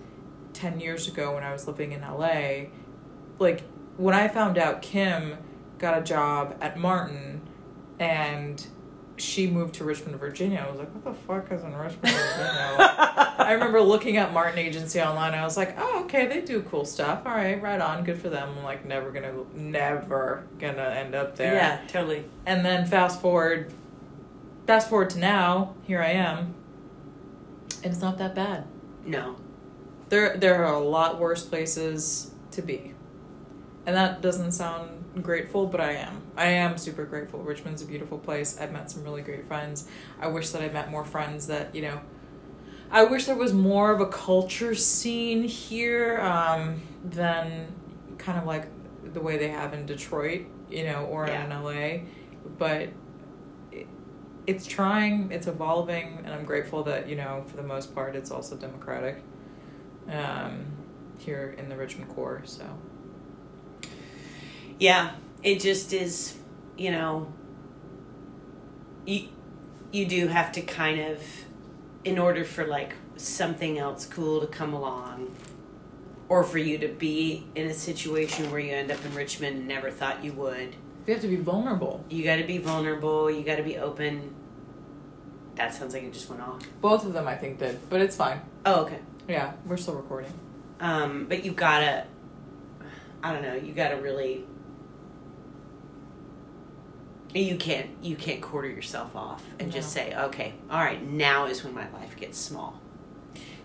ten 0.53 0.79
years 0.79 1.07
ago 1.07 1.33
when 1.35 1.43
I 1.43 1.51
was 1.51 1.67
living 1.67 1.91
in 1.91 2.01
LA. 2.01 2.69
Like 3.39 3.63
when 3.97 4.15
I 4.15 4.27
found 4.27 4.57
out 4.57 4.81
Kim 4.81 5.37
got 5.77 5.97
a 5.97 6.01
job 6.01 6.55
at 6.61 6.77
Martin 6.77 7.41
and 7.99 8.65
she 9.17 9.47
moved 9.47 9.75
to 9.75 9.83
Richmond, 9.83 10.19
Virginia, 10.19 10.65
I 10.65 10.69
was 10.69 10.79
like, 10.79 10.91
what 10.93 11.03
the 11.03 11.13
fuck 11.13 11.51
is 11.51 11.63
in 11.63 11.73
Richmond, 11.73 12.15
Virginia? 12.15 12.75
I 13.37 13.51
remember 13.53 13.81
looking 13.81 14.17
at 14.17 14.33
Martin 14.33 14.59
Agency 14.59 15.01
online. 15.01 15.33
I 15.33 15.43
was 15.43 15.55
like, 15.55 15.75
oh, 15.77 16.03
okay, 16.03 16.27
they 16.27 16.41
do 16.41 16.61
cool 16.63 16.85
stuff. 16.85 17.21
All 17.25 17.33
right, 17.33 17.61
right 17.61 17.79
on, 17.79 18.03
good 18.03 18.19
for 18.19 18.29
them. 18.29 18.49
I'm 18.57 18.63
like, 18.63 18.85
never 18.85 19.11
gonna, 19.11 19.33
never 19.55 20.43
gonna 20.59 20.83
end 20.83 21.15
up 21.15 21.35
there. 21.35 21.53
Yeah, 21.53 21.81
totally. 21.87 22.25
And 22.45 22.65
then 22.65 22.85
fast 22.85 23.21
forward, 23.21 23.73
fast 24.67 24.89
forward 24.89 25.11
to 25.11 25.19
now. 25.19 25.75
Here 25.83 26.01
I 26.01 26.11
am, 26.11 26.53
and 27.83 27.93
it's 27.93 28.01
not 28.01 28.17
that 28.17 28.35
bad. 28.35 28.65
No. 29.05 29.37
There, 30.09 30.37
there 30.37 30.65
are 30.65 30.73
a 30.73 30.79
lot 30.79 31.19
worse 31.19 31.45
places 31.45 32.31
to 32.51 32.61
be, 32.61 32.93
and 33.85 33.95
that 33.95 34.21
doesn't 34.21 34.51
sound 34.51 35.04
grateful, 35.21 35.67
but 35.67 35.79
I 35.81 35.93
am. 35.93 36.21
I 36.35 36.47
am 36.47 36.77
super 36.77 37.05
grateful. 37.05 37.39
Richmond's 37.41 37.81
a 37.81 37.85
beautiful 37.85 38.17
place. 38.17 38.57
I've 38.59 38.71
met 38.71 38.91
some 38.91 39.03
really 39.03 39.21
great 39.21 39.47
friends. 39.47 39.87
I 40.19 40.27
wish 40.27 40.49
that 40.49 40.61
I 40.61 40.69
met 40.69 40.91
more 40.91 41.05
friends 41.05 41.47
that 41.47 41.73
you 41.75 41.81
know. 41.81 42.01
I 42.91 43.03
wish 43.03 43.25
there 43.25 43.35
was 43.35 43.51
more 43.53 43.91
of 43.91 43.99
a 43.99 44.05
culture 44.07 44.75
scene 44.75 45.43
here 45.43 46.19
um, 46.21 46.81
than 47.03 47.73
kind 48.19 48.37
of 48.37 48.45
like 48.45 48.67
the 49.13 49.19
way 49.21 49.37
they 49.37 49.49
have 49.49 49.73
in 49.73 49.85
Detroit, 49.85 50.41
you 50.69 50.83
know, 50.85 51.05
or 51.05 51.27
Yeah. 51.27 51.43
in 51.45 51.49
LA. 51.63 52.05
But 52.57 52.89
it, 53.71 53.87
it's 54.45 54.67
trying, 54.67 55.31
it's 55.31 55.47
evolving, 55.47 56.21
and 56.23 56.33
I'm 56.33 56.45
grateful 56.45 56.83
that 56.83 57.09
you 57.09 57.15
know, 57.15 57.43
for 57.47 57.57
the 57.57 57.63
most 57.63 57.95
part, 57.95 58.15
it's 58.15 58.29
also 58.31 58.55
democratic 58.55 59.23
um, 60.09 60.65
here 61.17 61.55
in 61.57 61.69
the 61.69 61.75
Richmond 61.75 62.13
core. 62.13 62.41
So 62.45 62.63
Yeah, 64.79 65.11
it 65.43 65.59
just 65.59 65.93
is, 65.93 66.35
you 66.77 66.91
know, 66.91 67.31
you 69.05 69.29
you 69.91 70.05
do 70.05 70.27
have 70.27 70.51
to 70.53 70.61
kind 70.61 70.99
of 70.99 71.23
in 72.03 72.19
order 72.19 72.43
for 72.43 72.65
like 72.65 72.93
something 73.15 73.77
else 73.77 74.05
cool 74.05 74.41
to 74.41 74.47
come 74.47 74.73
along 74.73 75.35
or 76.27 76.43
for 76.43 76.57
you 76.57 76.77
to 76.79 76.87
be 76.87 77.45
in 77.55 77.67
a 77.67 77.73
situation 77.73 78.51
where 78.51 78.59
you 78.59 78.73
end 78.73 78.91
up 78.91 79.03
in 79.05 79.13
Richmond 79.13 79.57
and 79.57 79.67
never 79.67 79.91
thought 79.91 80.23
you 80.23 80.33
would. 80.33 80.75
You 81.05 81.13
have 81.13 81.21
to 81.21 81.27
be 81.27 81.35
vulnerable. 81.35 82.03
You 82.09 82.23
got 82.23 82.37
to 82.37 82.43
be 82.43 82.57
vulnerable, 82.57 83.29
you 83.29 83.43
got 83.43 83.57
to 83.57 83.63
be 83.63 83.77
open. 83.77 84.33
That 85.55 85.73
sounds 85.73 85.93
like 85.93 86.03
it 86.03 86.13
just 86.13 86.29
went 86.29 86.41
off. 86.41 86.61
Both 86.81 87.05
of 87.05 87.13
them, 87.13 87.27
I 87.27 87.35
think, 87.35 87.59
did, 87.59 87.79
but 87.89 88.01
it's 88.01 88.15
fine. 88.15 88.41
Oh, 88.65 88.81
okay. 88.81 88.99
Yeah, 89.27 89.53
we're 89.65 89.77
still 89.77 89.95
recording. 89.95 90.33
Um, 90.79 91.27
but 91.29 91.45
you 91.45 91.51
gotta, 91.51 92.05
I 93.23 93.31
don't 93.31 93.41
know, 93.41 93.53
you 93.53 93.73
gotta 93.73 93.97
really, 93.97 94.45
you 97.43 97.57
can't, 97.57 97.89
you 98.01 98.15
can't 98.15 98.41
quarter 98.41 98.69
yourself 98.69 99.15
off 99.15 99.43
and 99.59 99.71
just 99.71 99.91
say, 99.91 100.15
okay, 100.15 100.53
all 100.69 100.79
right, 100.79 101.03
now 101.05 101.45
is 101.47 101.63
when 101.63 101.73
my 101.73 101.89
life 101.91 102.15
gets 102.17 102.37
small. 102.37 102.79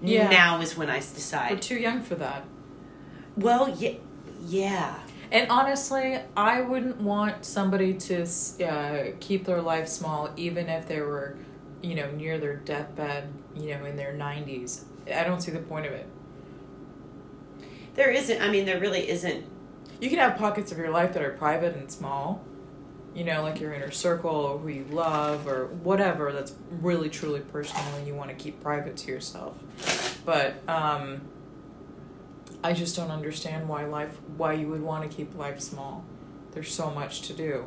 Yeah. 0.02 0.28
Now 0.30 0.60
is 0.60 0.76
when 0.76 0.88
I 0.90 0.98
decide. 0.98 1.52
We're 1.52 1.58
too 1.58 1.76
young 1.76 2.02
for 2.02 2.14
that. 2.16 2.44
Well, 3.36 3.68
yeah, 3.78 3.94
yeah, 4.46 4.98
And 5.30 5.50
honestly, 5.50 6.18
I 6.36 6.62
wouldn't 6.62 7.00
want 7.00 7.44
somebody 7.44 7.94
to 7.94 8.22
uh, 8.66 9.12
keep 9.20 9.44
their 9.44 9.60
life 9.62 9.86
small, 9.88 10.30
even 10.36 10.68
if 10.68 10.88
they 10.88 11.00
were, 11.00 11.36
you 11.82 11.94
know, 11.94 12.10
near 12.10 12.38
their 12.38 12.56
deathbed, 12.56 13.32
you 13.54 13.76
know, 13.76 13.84
in 13.84 13.96
their 13.96 14.12
90s. 14.14 14.84
I 15.14 15.22
don't 15.24 15.40
see 15.40 15.50
the 15.52 15.60
point 15.60 15.86
of 15.86 15.92
it. 15.92 16.06
there 17.94 18.10
isn't. 18.10 18.40
I 18.40 18.50
mean, 18.50 18.64
there 18.66 18.80
really 18.80 19.08
isn't. 19.08 19.44
You 20.00 20.08
can 20.08 20.18
have 20.18 20.36
pockets 20.36 20.72
of 20.72 20.78
your 20.78 20.90
life 20.90 21.12
that 21.12 21.22
are 21.22 21.32
private 21.32 21.76
and 21.76 21.90
small, 21.90 22.42
you 23.14 23.24
know, 23.24 23.42
like 23.42 23.60
your 23.60 23.72
inner 23.72 23.90
circle 23.90 24.30
or 24.30 24.58
who 24.58 24.68
you 24.68 24.84
love 24.90 25.46
or 25.48 25.66
whatever 25.66 26.32
that's 26.32 26.54
really 26.80 27.08
truly 27.08 27.40
personal 27.40 27.84
and 27.96 28.06
you 28.06 28.14
want 28.14 28.30
to 28.30 28.36
keep 28.36 28.60
private 28.62 28.96
to 28.98 29.10
yourself. 29.10 29.58
But 30.24 30.54
um, 30.68 31.22
I 32.62 32.72
just 32.72 32.94
don't 32.96 33.10
understand 33.10 33.68
why 33.68 33.84
life, 33.84 34.16
why 34.36 34.52
you 34.52 34.68
would 34.68 34.82
want 34.82 35.08
to 35.10 35.14
keep 35.16 35.34
life 35.36 35.60
small. 35.60 36.04
There's 36.52 36.72
so 36.72 36.90
much 36.90 37.22
to 37.22 37.32
do. 37.32 37.64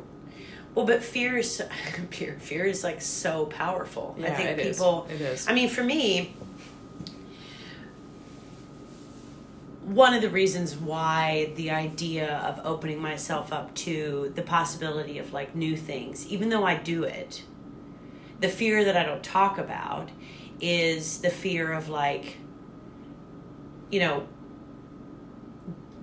Well, 0.74 0.86
but 0.86 1.02
fear 1.04 1.36
is 1.38 1.62
fear. 2.10 2.36
Fear 2.40 2.64
is 2.66 2.82
like 2.84 3.00
so 3.02 3.46
powerful. 3.46 4.14
I 4.18 4.22
Yeah, 4.22 4.36
think 4.36 4.48
it 4.50 4.58
is. 4.60 4.76
people. 4.78 5.06
It 5.12 5.20
is. 5.20 5.46
I 5.48 5.52
mean, 5.52 5.68
for 5.68 5.84
me, 5.84 6.34
one 9.94 10.12
of 10.12 10.22
the 10.22 10.28
reasons 10.30 10.76
why 10.76 11.52
the 11.54 11.70
idea 11.70 12.38
of 12.38 12.60
opening 12.64 13.00
myself 13.00 13.52
up 13.52 13.72
to 13.74 14.32
the 14.34 14.42
possibility 14.42 15.18
of 15.18 15.32
like 15.32 15.54
new 15.54 15.76
things, 15.76 16.26
even 16.26 16.48
though 16.48 16.64
I 16.64 16.74
do 16.74 17.04
it, 17.04 17.44
the 18.40 18.48
fear 18.48 18.84
that 18.84 18.96
I 18.96 19.04
don't 19.04 19.22
talk 19.22 19.56
about 19.58 20.08
is 20.60 21.18
the 21.18 21.30
fear 21.30 21.72
of 21.72 21.88
like, 21.88 22.38
you 23.90 24.00
know, 24.00 24.26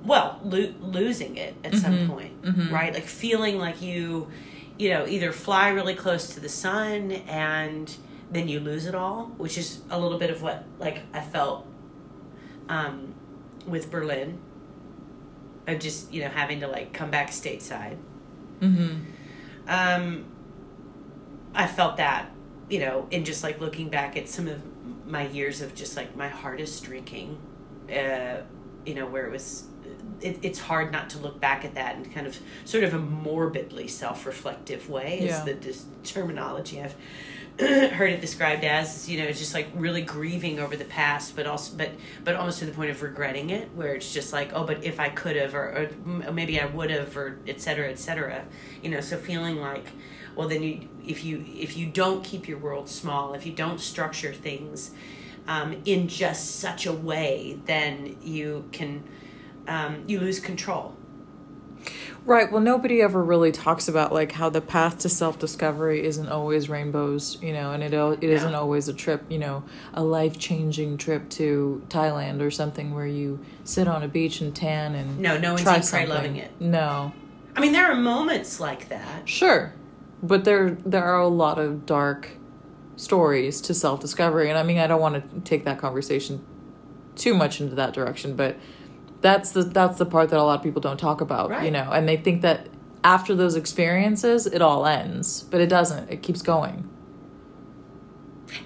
well, 0.06 0.40
lo- 0.44 0.74
losing 0.80 1.38
it 1.38 1.56
at 1.64 1.76
some 1.76 1.94
Mhm. 1.94 2.08
point, 2.08 2.42
Mhm. 2.44 2.72
right? 2.72 2.94
Like 2.94 3.06
feeling 3.06 3.60
like 3.60 3.82
you, 3.82 4.30
you 4.80 4.90
know, 4.90 5.06
either 5.06 5.32
fly 5.32 5.70
really 5.70 5.94
close 5.96 6.34
to 6.34 6.40
the 6.40 6.50
sun 6.50 7.12
and 7.28 7.94
then 8.32 8.48
you 8.48 8.60
lose 8.62 8.86
it 8.86 8.96
all, 8.96 9.32
which 9.38 9.58
is 9.58 9.82
a 9.90 10.00
little 10.00 10.18
bit 10.18 10.30
of 10.30 10.42
what 10.42 10.64
like 10.80 11.00
I 11.14 11.20
felt 11.20 11.68
um, 12.70 13.14
with 13.66 13.92
Berlin, 13.92 14.40
of 15.68 15.80
just 15.80 16.12
you 16.14 16.22
know 16.22 16.30
having 16.30 16.60
to 16.62 16.68
like 16.68 16.94
come 16.94 17.12
back 17.12 17.30
stateside. 17.30 17.98
Mm-hmm. 18.60 19.00
Um, 19.68 20.26
I 21.54 21.68
felt 21.68 21.98
that, 21.98 22.32
you 22.70 22.80
know, 22.80 23.08
in 23.12 23.26
just 23.26 23.44
like 23.44 23.60
looking 23.60 23.90
back 23.90 24.18
at 24.18 24.30
some 24.30 24.48
of 24.48 24.62
my 25.06 25.28
years 25.28 25.62
of 25.62 25.76
just 25.76 25.98
like 25.98 26.16
my 26.16 26.30
hardest 26.30 26.84
drinking, 26.84 27.38
uh, 27.90 28.38
you 28.86 28.94
know, 28.96 29.06
where 29.06 29.26
it 29.26 29.32
was, 29.32 29.66
it, 30.22 30.40
it's 30.42 30.60
hard 30.60 30.92
not 30.92 31.10
to 31.12 31.20
look 31.20 31.40
back 31.40 31.66
at 31.66 31.76
that 31.76 31.96
in 31.96 32.06
kind 32.12 32.28
of 32.28 32.38
sort 32.66 32.84
of 32.84 32.94
a 32.94 33.00
morbidly 33.00 33.88
self 33.88 34.26
reflective 34.26 34.90
way, 34.90 35.20
is 35.20 35.26
Yeah. 35.32 35.44
the 35.44 35.54
dis- 35.54 35.86
terminology 36.04 36.82
I've 36.82 36.96
heard 37.92 38.10
it 38.10 38.22
described 38.22 38.64
as 38.64 39.08
you 39.08 39.20
know 39.20 39.32
just 39.32 39.54
like 39.54 39.68
really 39.76 40.02
grieving 40.02 40.60
over 40.60 40.76
the 40.76 40.86
past 40.86 41.36
but 41.36 41.46
also 41.46 41.78
but 41.78 41.92
but 42.24 42.34
almost 42.34 42.58
to 42.58 42.66
the 42.66 42.72
point 42.72 42.90
of 42.90 43.04
regretting 43.04 43.52
it 43.52 43.70
where 43.76 43.94
it's 43.94 44.12
just 44.12 44.34
like 44.34 44.52
oh 44.54 44.64
but 44.64 44.84
if 44.84 45.00
i 45.00 45.10
could 45.10 45.36
have 45.36 45.54
or, 45.54 45.90
or 46.26 46.32
maybe 46.32 46.60
i 46.60 46.66
would 46.66 46.90
have 46.90 47.16
or 47.16 47.38
et 47.48 47.62
cetera 47.62 47.90
et 47.90 48.00
cetera. 48.00 48.46
You 48.82 48.90
know 48.90 49.00
so 49.00 49.16
feeling 49.16 49.58
like 49.58 49.86
well 50.36 50.48
then 50.48 50.64
you 50.64 50.88
if 51.06 51.24
you 51.24 51.46
if 51.48 51.78
you 51.78 51.86
don't 51.86 52.24
keep 52.24 52.48
your 52.48 52.58
world 52.58 52.90
small 52.90 53.36
if 53.36 53.46
you 53.46 53.52
don't 53.52 53.80
structure 53.80 54.34
things 54.34 54.92
um, 55.48 55.82
in 55.86 56.08
just 56.08 56.60
such 56.60 56.88
a 56.88 56.94
way 56.94 57.60
then 57.66 58.18
you 58.24 58.68
can 58.72 59.04
um, 59.68 60.04
you 60.08 60.20
lose 60.20 60.40
control 60.40 60.96
Right. 62.24 62.52
Well, 62.52 62.62
nobody 62.62 63.02
ever 63.02 63.24
really 63.24 63.52
talks 63.52 63.88
about 63.88 64.14
like 64.14 64.34
how 64.34 64.50
the 64.50 64.62
path 64.62 65.00
to 65.00 65.10
self 65.10 65.40
discovery 65.40 66.04
isn't 66.06 66.30
always 66.30 66.70
rainbows, 66.70 67.42
you 67.42 67.52
know, 67.52 67.72
and 67.72 67.82
it 67.84 67.94
it 67.94 68.30
isn't 68.30 68.54
always 68.54 68.88
a 68.88 68.94
trip, 68.94 69.24
you 69.30 69.40
know, 69.40 69.64
a 69.94 70.04
life 70.04 70.38
changing 70.38 70.98
trip 70.98 71.30
to 71.32 71.82
Thailand 71.90 72.42
or 72.42 72.52
something 72.52 72.94
where 72.94 73.08
you 73.08 73.40
sit 73.64 73.88
on 73.88 74.04
a 74.04 74.08
beach 74.08 74.40
and 74.40 74.56
tan 74.56 74.94
and 74.94 75.20
No, 75.20 75.38
no 75.38 75.54
one's 75.54 75.90
try 75.90 76.06
loving 76.06 76.36
it. 76.36 76.52
No, 76.60 77.12
I 77.56 77.60
mean, 77.60 77.72
there 77.72 77.92
are 77.92 77.96
moments 77.96 78.60
like 78.60 78.90
that. 78.90 79.28
sure, 79.28 79.74
but 80.22 80.44
there 80.46 80.78
there 80.86 81.04
are 81.04 81.20
a 81.22 81.28
lot 81.28 81.58
of 81.58 81.88
dark 81.88 82.30
stories 82.98 83.62
to 83.62 83.74
self 83.74 84.00
discovery, 84.00 84.48
and 84.48 84.60
I 84.60 84.64
mean, 84.64 84.78
I 84.78 84.86
don't 84.86 85.02
want 85.02 85.16
to 85.34 85.42
take 85.42 85.66
that 85.66 85.80
conversation 85.80 86.46
too 87.16 87.34
much 87.34 87.60
into 87.60 87.76
that 87.76 87.94
direction, 87.94 88.36
but 88.36 88.58
that's 89.22 89.52
the 89.52 89.64
that's 89.64 89.98
the 89.98 90.06
part 90.06 90.30
that 90.30 90.40
a 90.40 90.44
lot 90.44 90.58
of 90.60 90.64
people 90.64 90.82
don't 90.82 91.00
talk 91.00 91.22
about, 91.22 91.64
you 91.64 91.72
know, 91.72 91.92
and 91.92 92.08
they 92.08 92.18
think 92.18 92.42
that 92.42 92.68
after 93.04 93.34
those 93.36 93.56
experiences 93.56 94.46
it 94.48 94.62
all 94.62 94.86
ends, 94.86 95.44
but 95.44 95.62
it 95.62 95.68
doesn't. 95.68 96.10
It 96.12 96.22
keeps 96.22 96.42
going. 96.42 96.88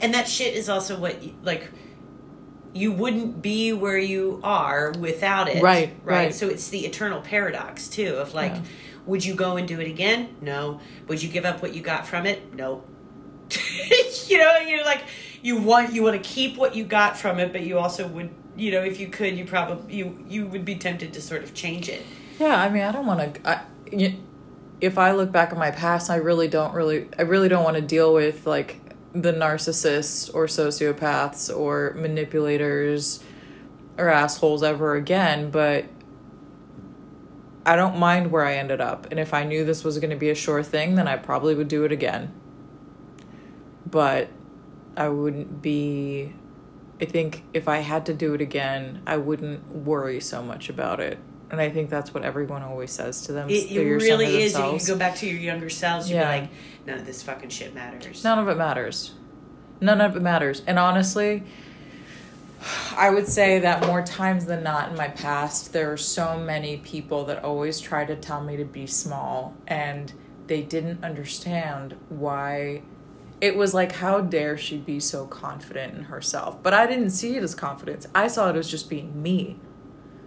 And 0.02 0.14
that 0.14 0.28
shit 0.28 0.56
is 0.56 0.68
also 0.68 0.98
what, 0.98 1.18
like, 1.44 1.70
you 2.74 2.92
wouldn't 2.92 3.42
be 3.42 3.72
where 3.72 3.98
you 3.98 4.40
are 4.44 4.92
without 5.00 5.48
it. 5.48 5.62
Right, 5.62 5.96
Right. 6.04 6.26
right. 6.26 6.34
So 6.34 6.48
it's 6.48 6.70
the 6.70 6.86
eternal 6.86 7.22
paradox, 7.22 7.88
too, 7.88 8.16
of 8.16 8.34
like, 8.34 8.54
Yeah. 8.54 8.62
would 9.06 9.24
you 9.24 9.36
go 9.36 9.58
and 9.58 9.68
do 9.68 9.80
it 9.80 9.88
again? 9.88 10.36
No. 10.42 10.80
Would 11.08 11.22
you 11.22 11.30
give 11.30 11.46
up 11.46 11.62
what 11.62 11.74
you 11.76 11.82
got 11.82 12.08
from 12.08 12.26
it? 12.26 12.54
No. 12.56 12.84
you 14.28 14.38
know, 14.40 14.58
you're 14.58 14.84
like, 14.84 15.02
you 15.44 15.58
want 15.58 15.94
you 15.94 16.02
want 16.02 16.22
to 16.22 16.28
keep 16.30 16.58
what 16.58 16.76
you 16.76 16.84
got 16.84 17.16
from 17.16 17.40
it, 17.40 17.52
but 17.52 17.62
you 17.62 17.78
also 17.78 18.08
would, 18.08 18.32
you 18.58 18.72
know, 18.72 18.82
if 18.82 19.00
you 19.00 19.08
could, 19.08 19.38
you 19.38 19.46
probably 19.46 19.96
you 19.96 20.24
you 20.28 20.48
would 20.48 20.66
be 20.66 20.76
tempted 20.76 21.14
to 21.14 21.22
sort 21.22 21.44
of 21.44 21.54
change 21.54 21.90
it. 21.90 22.04
Yeah, 22.40 22.60
I 22.60 22.70
mean, 22.70 22.84
I 22.84 22.92
don't 22.92 23.06
want 23.06 23.36
to. 23.44 24.14
If 24.82 24.98
I 24.98 25.12
look 25.12 25.32
back 25.32 25.52
at 25.52 25.58
my 25.58 25.72
past, 25.72 26.10
I 26.10 26.18
really 26.18 26.48
don't 26.48 26.74
really, 26.74 27.08
I 27.18 27.22
really 27.22 27.48
don't 27.48 27.64
want 27.64 27.78
to 27.78 27.82
deal 27.82 28.14
with 28.14 28.46
like 28.46 28.82
the 29.14 29.32
narcissists 29.32 30.34
or 30.34 30.48
sociopaths 30.48 31.56
or 31.56 31.94
manipulators 31.96 33.24
or 33.98 34.10
assholes 34.10 34.64
ever 34.64 34.96
again. 34.96 35.50
But 35.50 35.86
I 37.66 37.78
don't 37.78 37.98
mind 37.98 38.32
where 38.32 38.46
I 38.46 38.56
ended 38.56 38.82
up, 38.82 39.08
and 39.12 39.20
if 39.20 39.34
I 39.34 39.44
knew 39.46 39.64
this 39.64 39.84
was 39.84 39.98
going 39.98 40.12
to 40.12 40.18
be 40.18 40.30
a 40.30 40.36
sure 40.36 40.62
thing, 40.62 40.96
then 40.96 41.08
I 41.08 41.16
probably 41.16 41.56
would 41.56 41.70
do 41.70 41.86
it 41.86 41.92
again. 41.92 42.34
But 43.90 44.30
I 44.98 45.10
wouldn't 45.10 45.62
be. 45.62 46.34
I 47.02 47.06
think 47.06 47.44
if 47.54 47.68
I 47.68 47.80
had 47.80 48.06
to 48.06 48.14
do 48.14 48.34
it 48.34 48.42
again, 48.42 49.02
I 49.06 49.18
wouldn't 49.18 49.68
worry 49.70 50.22
so 50.22 50.42
much 50.42 50.70
about 50.70 51.00
it. 51.00 51.18
And 51.52 51.62
I 51.62 51.70
think 51.70 51.90
that's 51.90 52.14
what 52.14 52.24
everyone 52.24 52.64
always 52.64 52.92
says 52.92 53.22
to 53.24 53.32
them. 53.32 53.50
It, 53.50 53.72
it 53.72 53.80
really 53.80 54.44
is. 54.44 54.56
If 54.56 54.82
you 54.82 54.94
go 54.94 54.98
back 54.98 55.16
to 55.18 55.28
your 55.28 55.40
younger 55.40 55.70
selves, 55.70 56.10
you'd 56.10 56.18
Yeah. 56.18 56.36
be 56.36 56.42
like, 56.42 56.50
none 56.88 57.00
of 57.00 57.06
this 57.06 57.22
fucking 57.22 57.50
shit 57.50 57.76
matters. 57.76 58.24
None 58.24 58.40
of 58.40 58.48
it 58.48 58.58
matters. 58.58 59.14
None 59.82 60.02
of 60.02 60.16
it 60.16 60.22
matters. 60.22 60.64
And 60.66 60.80
honestly, 60.80 61.44
I 62.98 63.10
would 63.10 63.28
say 63.28 63.60
that 63.60 63.86
more 63.86 64.02
times 64.02 64.46
than 64.46 64.64
not 64.64 64.90
in 64.90 64.98
my 64.98 65.10
past, 65.10 65.74
there 65.74 65.90
were 65.90 65.98
so 65.98 66.40
many 66.40 66.78
people 66.78 67.26
that 67.26 67.44
always 67.44 67.80
tried 67.80 68.08
to 68.08 68.16
tell 68.16 68.42
me 68.42 68.58
to 68.58 68.66
be 68.66 68.88
small, 68.88 69.54
and 69.68 70.14
they 70.48 70.62
didn't 70.62 71.04
understand 71.04 71.96
why. 72.10 72.82
It 73.42 73.56
was 73.58 73.74
like, 73.74 73.94
how 73.94 74.22
dare 74.22 74.58
she 74.58 74.78
be 74.78 75.00
so 75.00 75.26
confident 75.28 75.94
in 75.96 76.04
herself? 76.06 76.62
But 76.64 76.74
I 76.74 76.88
didn't 76.88 77.10
see 77.12 77.36
it 77.36 77.44
as 77.44 77.54
confidence. 77.54 78.08
I 78.16 78.28
saw 78.28 78.50
it 78.50 78.56
as 78.56 78.70
just 78.70 78.90
being 78.90 79.22
me 79.22 79.58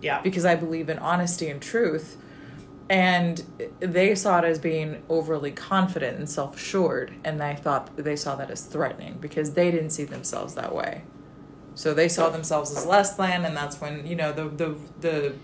Yeah. 0.03 0.21
because 0.21 0.45
I 0.45 0.55
believe 0.55 0.89
in 0.89 0.99
honesty 0.99 1.49
and 1.49 1.61
truth. 1.61 2.17
And 2.91 3.43
they 3.81 4.15
saw 4.15 4.39
it 4.39 4.45
as 4.45 4.59
being 4.59 5.03
overly 5.11 5.51
confident 5.53 6.17
and 6.19 6.29
self 6.29 6.57
assured, 6.57 7.13
and 7.23 7.43
I 7.43 7.55
thought 7.55 7.95
they 7.97 8.17
saw 8.17 8.35
that 8.37 8.51
as 8.51 8.63
threatening 8.63 9.19
because 9.21 9.53
they 9.53 9.71
didn't 9.71 9.91
see 9.91 10.05
themselves 10.05 10.55
that 10.55 10.75
way. 10.75 11.03
So 11.75 11.93
they 11.93 12.09
saw 12.09 12.31
themselves 12.31 12.71
as 12.75 12.87
less 12.87 13.15
than, 13.15 13.45
and 13.45 13.55
that's 13.55 13.79
when 13.79 14.07
you 14.07 14.17
know 14.17 14.33
the 14.33 14.49
the 14.49 14.77
the 15.01 15.35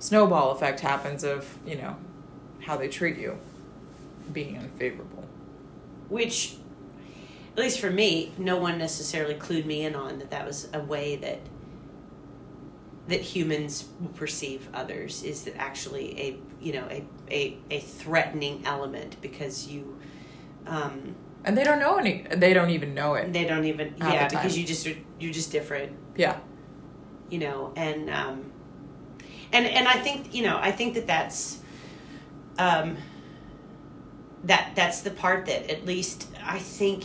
snowball 0.00 0.50
effect 0.50 0.80
happens 0.80 1.22
of 1.22 1.56
you 1.64 1.76
know 1.76 1.96
how 2.62 2.76
they 2.76 2.88
treat 2.88 3.16
you 3.16 3.38
being 4.32 4.58
unfavorable. 4.58 5.24
which 6.08 6.56
at 7.58 7.64
least 7.64 7.80
for 7.80 7.90
me 7.90 8.30
no 8.38 8.56
one 8.56 8.78
necessarily 8.78 9.34
clued 9.34 9.66
me 9.66 9.84
in 9.84 9.96
on 9.96 10.18
that 10.20 10.30
that 10.30 10.46
was 10.46 10.68
a 10.72 10.80
way 10.80 11.16
that 11.16 11.40
that 13.08 13.20
humans 13.20 13.86
will 14.00 14.10
perceive 14.10 14.68
others 14.72 15.24
is 15.24 15.42
that 15.44 15.56
actually 15.56 16.18
a 16.20 16.36
you 16.60 16.72
know 16.72 16.86
a 16.90 17.04
a, 17.30 17.58
a 17.70 17.80
threatening 17.80 18.62
element 18.64 19.16
because 19.20 19.66
you 19.66 19.98
um 20.66 21.16
And 21.44 21.56
they 21.56 21.64
don't 21.64 21.78
know 21.80 21.96
any. 21.98 22.26
They 22.36 22.52
don't 22.54 22.70
even 22.70 22.94
know 22.94 23.14
it. 23.14 23.32
they 23.32 23.44
don't 23.44 23.64
even 23.64 23.94
yeah 23.98 24.28
because 24.28 24.56
you 24.56 24.64
just 24.64 24.86
are 24.86 24.96
you're 25.18 25.32
just 25.32 25.50
different 25.50 25.92
Yeah. 26.16 26.36
you 27.30 27.38
know 27.38 27.72
and 27.74 28.08
um 28.08 28.52
and 29.52 29.66
and 29.66 29.88
i 29.88 29.94
think 29.98 30.32
you 30.34 30.42
know 30.44 30.58
i 30.60 30.70
think 30.70 30.94
that 30.94 31.06
that's 31.08 31.58
um 32.58 32.96
that 34.44 34.72
that's 34.76 35.00
the 35.00 35.10
part 35.10 35.46
that 35.46 35.68
at 35.70 35.84
least 35.84 36.28
i 36.44 36.58
think 36.58 37.04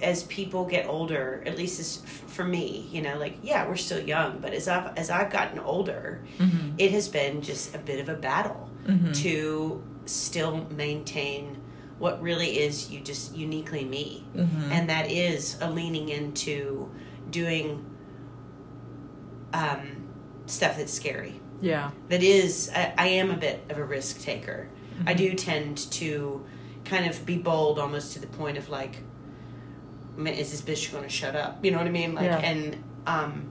as 0.00 0.22
people 0.24 0.64
get 0.64 0.86
older 0.86 1.42
at 1.46 1.56
least 1.56 1.80
as 1.80 2.00
f- 2.04 2.10
for 2.30 2.44
me 2.44 2.86
you 2.92 3.02
know 3.02 3.18
like 3.18 3.36
yeah 3.42 3.66
we're 3.68 3.76
still 3.76 4.00
young 4.00 4.38
but 4.38 4.52
as 4.52 4.68
i've 4.68 4.96
as 4.96 5.10
i've 5.10 5.30
gotten 5.30 5.58
older 5.58 6.22
Mm-hmm. 6.38 6.74
it 6.78 6.92
has 6.92 7.08
been 7.08 7.42
just 7.42 7.74
a 7.74 7.78
bit 7.78 7.98
of 8.00 8.08
a 8.08 8.14
battle 8.14 8.70
Mhm. 8.86 9.14
to 9.22 9.82
still 10.06 10.66
maintain 10.70 11.58
what 11.98 12.22
really 12.22 12.58
is 12.60 12.90
you 12.90 13.00
just 13.00 13.36
uniquely 13.36 13.84
me 13.84 14.24
Mhm. 14.36 14.70
and 14.70 14.88
that 14.88 15.10
is 15.10 15.58
a 15.60 15.68
leaning 15.70 16.08
into 16.10 16.88
doing 17.30 17.84
um, 19.52 20.08
stuff 20.46 20.76
that's 20.76 20.92
scary 20.92 21.40
Yeah. 21.60 21.90
that 22.08 22.22
is 22.22 22.70
I, 22.74 22.92
I 22.96 23.06
am 23.08 23.30
a 23.30 23.36
bit 23.36 23.64
of 23.70 23.78
a 23.78 23.84
risk 23.84 24.20
taker 24.20 24.68
i 25.06 25.14
Mm-hmm. 25.14 25.16
do 25.16 25.34
tend 25.34 25.76
to 25.92 26.44
kind 26.84 27.06
of 27.08 27.24
be 27.26 27.36
bold 27.36 27.78
almost 27.78 28.12
to 28.14 28.18
the 28.20 28.26
point 28.26 28.56
of 28.58 28.68
like 28.68 28.92
"Man, 28.92 29.02
is 30.26 30.50
this 30.50 30.62
bitch 30.62 30.90
going 30.92 31.04
to 31.04 31.08
shut 31.10 31.36
up? 31.36 31.64
You 31.64 31.70
know 31.70 31.78
what 31.78 31.86
i 31.86 31.90
mean? 31.90 32.14
Like 32.14 32.24
Yeah. 32.26 32.38
and 32.38 32.82
um 33.06 33.48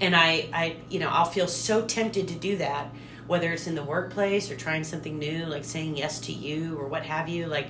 and 0.00 0.16
i 0.16 0.48
i 0.52 0.76
you 0.90 0.98
know 0.98 1.08
i'll 1.08 1.24
feel 1.24 1.46
so 1.46 1.82
tempted 1.84 2.26
to 2.28 2.34
do 2.34 2.56
that 2.56 2.88
whether 3.28 3.52
it's 3.52 3.66
in 3.66 3.74
the 3.74 3.82
workplace 3.84 4.50
or 4.50 4.56
trying 4.56 4.84
something 4.84 5.18
new 5.18 5.46
like 5.46 5.64
saying 5.64 5.96
yes 5.96 6.18
to 6.20 6.32
you 6.32 6.76
or 6.78 6.86
what 6.88 7.04
have 7.04 7.26
you. 7.28 7.46
Like 7.46 7.68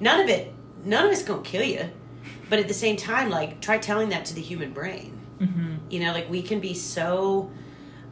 none 0.00 0.20
of 0.20 0.28
it 0.28 0.52
none 0.84 1.04
of 1.06 1.12
it's 1.12 1.22
going 1.22 1.42
to 1.42 1.48
kill 1.50 1.62
you. 1.64 1.90
But 2.48 2.58
at 2.58 2.68
the 2.68 2.74
same 2.74 2.96
time 2.96 3.28
like 3.30 3.60
try 3.60 3.78
telling 3.78 4.10
that 4.10 4.24
to 4.26 4.34
the 4.34 4.40
human 4.40 4.72
brain. 4.72 5.18
Mm-hmm. 5.40 5.74
you 5.90 5.98
know 5.98 6.12
like 6.12 6.30
we 6.30 6.42
can 6.42 6.60
be 6.60 6.74
so 6.74 7.50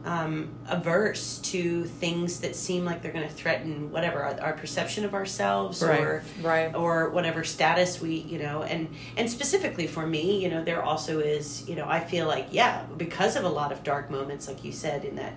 um, 0.04 0.48
averse 0.68 1.38
to 1.38 1.84
things 1.84 2.40
that 2.40 2.56
seem 2.56 2.84
like 2.84 3.02
they're 3.02 3.12
going 3.12 3.28
to 3.28 3.32
threaten 3.34 3.90
whatever 3.92 4.22
our, 4.22 4.40
our 4.40 4.52
perception 4.54 5.04
of 5.04 5.14
ourselves 5.14 5.82
Right. 5.82 6.00
or 6.00 6.24
Right. 6.42 6.74
or 6.74 7.10
whatever 7.10 7.44
status 7.44 8.00
we 8.00 8.14
you 8.16 8.38
know 8.38 8.62
and 8.64 8.88
and 9.16 9.30
specifically 9.30 9.86
for 9.86 10.04
me 10.06 10.42
you 10.42 10.48
know 10.48 10.64
there 10.64 10.82
also 10.82 11.20
is 11.20 11.68
you 11.68 11.76
know 11.76 11.86
i 11.86 12.00
feel 12.00 12.26
like 12.26 12.48
yeah 12.50 12.84
because 12.96 13.36
of 13.36 13.44
a 13.44 13.48
lot 13.48 13.70
of 13.70 13.84
dark 13.84 14.10
moments 14.10 14.48
like 14.48 14.64
you 14.64 14.72
said 14.72 15.04
in 15.04 15.14
that 15.16 15.34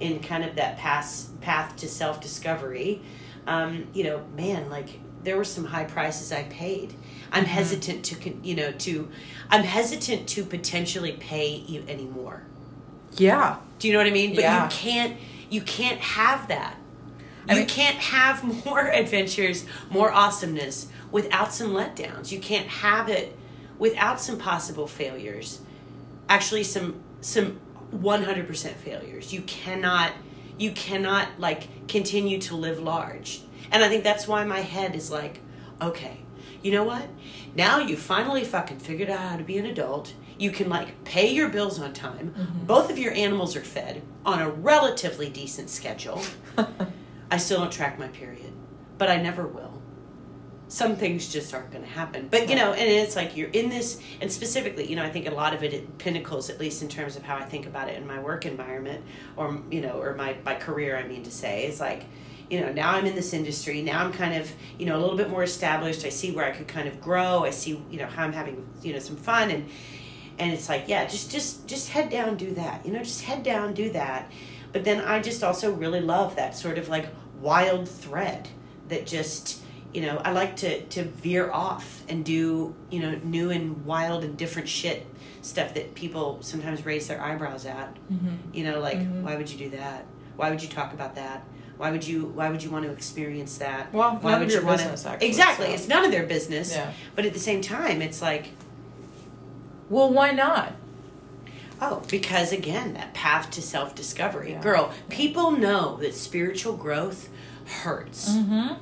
in 0.00 0.18
kind 0.20 0.42
of 0.44 0.56
that 0.56 0.76
pass 0.78 1.30
path 1.40 1.76
to 1.76 1.88
self-discovery 1.88 3.00
um, 3.46 3.86
you 3.94 4.02
know 4.04 4.20
man 4.36 4.68
like 4.68 4.88
there 5.22 5.36
were 5.36 5.44
some 5.44 5.64
high 5.64 5.84
prices 5.84 6.32
i 6.32 6.42
paid 6.44 6.92
i'm 7.30 7.44
hesitant 7.44 8.04
to 8.04 8.34
you 8.42 8.54
know 8.56 8.72
to 8.72 9.08
i'm 9.50 9.62
hesitant 9.62 10.28
to 10.28 10.44
potentially 10.44 11.12
pay 11.12 11.48
you 11.68 11.84
anymore 11.88 12.42
Yeah. 13.16 13.58
Do 13.78 13.86
you 13.88 13.92
know 13.92 13.98
what 14.00 14.06
I 14.06 14.10
mean? 14.10 14.34
But 14.34 14.42
Yeah. 14.42 14.64
you 14.64 14.70
can't 14.70 15.16
you 15.50 15.60
can't 15.62 16.00
have 16.00 16.48
that. 16.48 16.76
I 17.48 17.52
You 17.54 17.58
mean- 17.60 17.68
can't 17.68 17.96
have 17.96 18.44
more 18.66 18.88
adventures, 18.90 19.64
more 19.90 20.12
awesomeness 20.12 20.88
without 21.10 21.52
some 21.54 21.72
letdowns. 21.72 22.30
You 22.30 22.38
can't 22.40 22.66
have 22.66 23.08
it 23.08 23.36
without 23.78 24.20
some 24.20 24.36
possible 24.38 24.86
failures. 24.86 25.60
Actually 26.28 26.64
some 26.64 27.00
some 27.20 27.60
100% 27.92 28.74
failures. 28.76 29.32
You 29.32 29.40
cannot 29.42 30.12
you 30.58 30.72
cannot 30.72 31.28
like 31.38 31.86
continue 31.88 32.38
to 32.40 32.56
live 32.56 32.78
large. 32.80 33.40
And 33.70 33.82
I 33.84 33.88
think 33.88 34.02
that's 34.04 34.26
why 34.28 34.44
my 34.44 34.60
head 34.60 34.94
is 34.96 35.10
like, 35.10 35.40
okay, 35.80 36.18
you 36.62 36.72
know 36.72 36.84
what? 36.84 37.08
Now 37.54 37.78
you 37.78 37.96
finally 37.96 38.44
fucking 38.44 38.80
figured 38.80 39.08
out 39.08 39.20
how 39.20 39.36
to 39.36 39.44
be 39.44 39.56
an 39.58 39.66
adult. 39.66 40.12
You 40.38 40.50
can 40.50 40.68
like 40.68 41.04
pay 41.04 41.32
your 41.32 41.48
bills 41.48 41.78
on 41.78 41.92
time. 41.92 42.34
Mm-hmm. 42.36 42.64
Both 42.64 42.90
of 42.90 42.98
your 42.98 43.12
animals 43.12 43.56
are 43.56 43.60
fed 43.60 44.02
on 44.24 44.40
a 44.40 44.48
relatively 44.48 45.28
decent 45.28 45.68
schedule. 45.68 46.22
I 47.30 47.36
still 47.36 47.58
don't 47.60 47.72
track 47.72 47.98
my 47.98 48.08
period, 48.08 48.52
but 48.96 49.10
I 49.10 49.20
never 49.20 49.46
will. 49.46 49.82
Some 50.68 50.96
things 50.96 51.32
just 51.32 51.54
aren't 51.54 51.70
going 51.70 51.82
to 51.82 51.90
happen. 51.90 52.28
But, 52.30 52.50
you 52.50 52.56
know, 52.56 52.72
and 52.72 52.88
it's 52.88 53.16
like 53.16 53.36
you're 53.36 53.48
in 53.48 53.70
this, 53.70 54.00
and 54.20 54.30
specifically, 54.30 54.86
you 54.86 54.96
know, 54.96 55.02
I 55.02 55.08
think 55.08 55.26
a 55.26 55.30
lot 55.30 55.54
of 55.54 55.62
it, 55.62 55.72
it 55.72 55.98
pinnacles, 55.98 56.50
at 56.50 56.60
least 56.60 56.82
in 56.82 56.88
terms 56.88 57.16
of 57.16 57.22
how 57.22 57.36
I 57.36 57.44
think 57.44 57.66
about 57.66 57.88
it 57.88 57.96
in 57.96 58.06
my 58.06 58.20
work 58.20 58.44
environment 58.44 59.02
or, 59.36 59.62
you 59.70 59.80
know, 59.80 59.98
or 59.98 60.14
my, 60.14 60.36
my 60.44 60.54
career, 60.54 60.98
I 60.98 61.08
mean 61.08 61.22
to 61.22 61.30
say, 61.30 61.66
is 61.66 61.80
like, 61.80 62.04
you 62.50 62.60
know, 62.60 62.72
now 62.72 62.92
I'm 62.92 63.06
in 63.06 63.14
this 63.14 63.32
industry. 63.32 63.82
Now 63.82 64.04
I'm 64.04 64.12
kind 64.12 64.34
of, 64.34 64.50
you 64.78 64.86
know, 64.86 64.98
a 64.98 65.00
little 65.00 65.16
bit 65.16 65.30
more 65.30 65.42
established. 65.42 66.04
I 66.04 66.08
see 66.08 66.32
where 66.32 66.44
I 66.44 66.50
could 66.50 66.68
kind 66.68 66.88
of 66.88 67.00
grow. 67.00 67.44
I 67.44 67.50
see, 67.50 67.82
you 67.90 67.98
know, 67.98 68.06
how 68.06 68.24
I'm 68.24 68.32
having, 68.32 68.66
you 68.82 68.92
know, 68.92 68.98
some 68.98 69.16
fun 69.16 69.50
and 69.50 69.68
and 70.38 70.52
it's 70.52 70.68
like, 70.68 70.84
yeah, 70.88 71.04
just 71.06 71.30
just 71.30 71.66
just 71.66 71.90
head 71.90 72.10
down, 72.10 72.36
do 72.36 72.52
that. 72.54 72.84
You 72.86 72.92
know, 72.92 73.00
just 73.02 73.22
head 73.22 73.42
down, 73.42 73.74
do 73.74 73.90
that. 73.92 74.30
But 74.72 74.84
then 74.84 75.00
I 75.00 75.20
just 75.20 75.42
also 75.42 75.72
really 75.72 76.00
love 76.00 76.36
that 76.36 76.56
sort 76.56 76.78
of 76.78 76.88
like 76.88 77.06
wild 77.40 77.88
thread 77.88 78.48
that 78.88 79.06
just 79.06 79.60
you 79.94 80.02
know 80.02 80.20
i 80.24 80.32
like 80.32 80.56
to 80.56 80.82
to 80.86 81.02
veer 81.04 81.50
off 81.50 82.02
and 82.10 82.22
do 82.24 82.74
you 82.90 83.00
know 83.00 83.18
new 83.24 83.50
and 83.50 83.86
wild 83.86 84.22
and 84.24 84.36
different 84.36 84.68
shit 84.68 85.06
stuff 85.40 85.72
that 85.74 85.94
people 85.94 86.38
sometimes 86.42 86.84
raise 86.84 87.06
their 87.08 87.22
eyebrows 87.22 87.64
at 87.64 87.94
Mm-hmm. 88.12 88.34
you 88.52 88.64
know 88.64 88.80
like 88.80 88.98
why 89.22 89.36
would 89.36 89.48
you 89.50 89.56
do 89.56 89.70
that 89.76 90.04
why 90.36 90.50
would 90.50 90.62
you 90.62 90.68
talk 90.68 90.92
about 90.92 91.14
that 91.14 91.42
why 91.78 91.90
would 91.90 92.06
you 92.06 92.24
why 92.26 92.50
would 92.50 92.62
you 92.62 92.70
want 92.70 92.84
to 92.86 92.90
experience 92.90 93.56
that 93.58 93.92
Well, 93.94 94.16
why 94.20 94.32
none 94.32 94.42
of 94.42 94.46
would 94.46 94.52
your 94.52 94.60
you 94.62 94.66
want 94.66 94.80
business, 94.80 95.02
to 95.04 95.08
actually, 95.10 95.28
exactly 95.28 95.66
so. 95.68 95.72
it's 95.72 95.88
none 95.88 96.04
of 96.04 96.10
their 96.10 96.26
business 96.26 96.74
Yeah. 96.74 96.92
but 97.14 97.24
at 97.24 97.32
the 97.32 97.38
same 97.40 97.62
time 97.62 98.02
it's 98.02 98.20
like 98.20 98.48
Well, 99.88 100.12
why 100.12 100.32
not? 100.32 100.72
Oh, 101.80 102.02
because 102.08 102.52
again, 102.52 102.94
that 102.94 103.14
path 103.14 103.50
to 103.52 103.62
self 103.62 103.94
discovery. 103.94 104.52
Yeah. 104.52 104.62
Girl, 104.62 104.92
people 105.08 105.52
know 105.52 105.96
that 105.98 106.14
spiritual 106.14 106.76
growth 106.76 107.28
hurts. 107.66 108.30
Mm-hmm. 108.30 108.74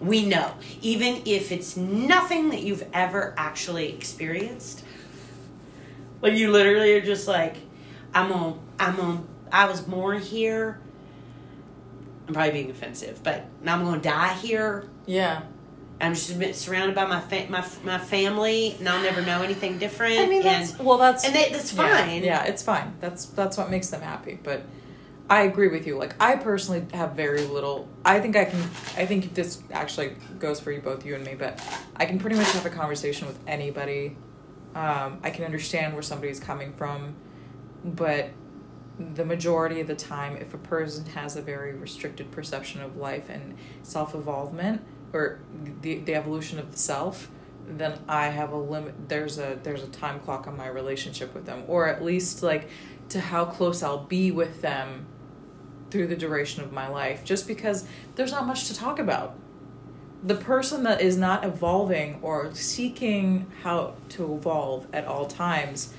We 0.00 0.24
know. 0.24 0.54
Even 0.80 1.22
if 1.24 1.50
it's 1.50 1.76
nothing 1.76 2.50
that 2.50 2.62
you've 2.62 2.86
ever 2.92 3.34
actually 3.36 3.92
experienced. 3.92 4.84
Like 6.22 6.34
you 6.34 6.50
literally 6.50 6.94
are 6.94 7.00
just 7.00 7.26
like, 7.26 7.56
I'm 8.14 8.32
on 8.32 8.60
I'm 8.78 9.00
on 9.00 9.28
I 9.50 9.66
was 9.66 9.80
born 9.80 10.20
here. 10.20 10.80
I'm 12.26 12.34
probably 12.34 12.52
being 12.52 12.70
offensive, 12.70 13.22
but 13.22 13.46
now 13.62 13.76
I'm 13.76 13.84
gonna 13.84 14.00
die 14.00 14.34
here. 14.34 14.88
Yeah. 15.06 15.42
I'm 16.00 16.14
just 16.14 16.60
surrounded 16.60 16.94
by 16.94 17.06
my 17.06 17.20
fa- 17.20 17.46
my 17.48 17.66
my 17.84 17.98
family, 17.98 18.76
and 18.78 18.88
I'll 18.88 19.02
never 19.02 19.20
know 19.22 19.42
anything 19.42 19.78
different. 19.78 20.20
I 20.20 20.26
mean, 20.26 20.42
and 20.42 20.78
well, 20.78 20.98
that's 20.98 21.24
and 21.24 21.34
they, 21.34 21.50
that's 21.50 21.72
fine. 21.72 22.22
Yeah, 22.22 22.44
it's 22.44 22.62
fine. 22.62 22.94
That's 23.00 23.26
that's 23.26 23.56
what 23.56 23.70
makes 23.70 23.88
them 23.88 24.02
happy. 24.02 24.38
But 24.40 24.62
I 25.28 25.42
agree 25.42 25.68
with 25.68 25.86
you. 25.86 25.98
Like 25.98 26.14
I 26.22 26.36
personally 26.36 26.86
have 26.94 27.12
very 27.12 27.42
little. 27.42 27.88
I 28.04 28.20
think 28.20 28.36
I 28.36 28.44
can. 28.44 28.60
I 28.96 29.06
think 29.06 29.34
this 29.34 29.62
actually 29.72 30.14
goes 30.38 30.60
for 30.60 30.70
you 30.70 30.80
both, 30.80 31.04
you 31.04 31.16
and 31.16 31.24
me. 31.24 31.34
But 31.34 31.60
I 31.96 32.04
can 32.06 32.20
pretty 32.20 32.36
much 32.36 32.50
have 32.52 32.64
a 32.64 32.70
conversation 32.70 33.26
with 33.26 33.38
anybody. 33.46 34.16
Um, 34.76 35.18
I 35.24 35.30
can 35.30 35.44
understand 35.44 35.94
where 35.94 36.02
somebody's 36.02 36.38
coming 36.38 36.72
from, 36.74 37.16
but 37.84 38.30
the 38.98 39.24
majority 39.24 39.80
of 39.80 39.86
the 39.86 39.94
time, 39.96 40.36
if 40.36 40.54
a 40.54 40.58
person 40.58 41.06
has 41.06 41.36
a 41.36 41.42
very 41.42 41.72
restricted 41.74 42.30
perception 42.30 42.82
of 42.82 42.96
life 42.96 43.28
and 43.28 43.56
self 43.82 44.14
evolvement 44.14 44.82
or 45.12 45.40
the 45.82 45.98
the 45.98 46.14
evolution 46.14 46.58
of 46.58 46.72
the 46.72 46.78
self, 46.78 47.30
then 47.66 47.98
I 48.08 48.28
have 48.28 48.52
a 48.52 48.56
limit. 48.56 49.08
There's 49.08 49.38
a 49.38 49.58
there's 49.62 49.82
a 49.82 49.88
time 49.88 50.20
clock 50.20 50.46
on 50.46 50.56
my 50.56 50.68
relationship 50.68 51.34
with 51.34 51.46
them, 51.46 51.64
or 51.66 51.88
at 51.88 52.02
least 52.02 52.42
like 52.42 52.68
to 53.10 53.20
how 53.20 53.44
close 53.44 53.82
I'll 53.82 54.04
be 54.04 54.30
with 54.30 54.60
them 54.60 55.06
through 55.90 56.06
the 56.06 56.16
duration 56.16 56.62
of 56.62 56.72
my 56.72 56.88
life. 56.88 57.24
Just 57.24 57.46
because 57.46 57.86
there's 58.14 58.32
not 58.32 58.46
much 58.46 58.66
to 58.68 58.74
talk 58.74 58.98
about. 58.98 59.36
The 60.22 60.34
person 60.34 60.82
that 60.82 61.00
is 61.00 61.16
not 61.16 61.44
evolving 61.44 62.18
or 62.22 62.52
seeking 62.52 63.46
how 63.62 63.94
to 64.10 64.34
evolve 64.34 64.86
at 64.92 65.04
all 65.04 65.26
times, 65.26 65.94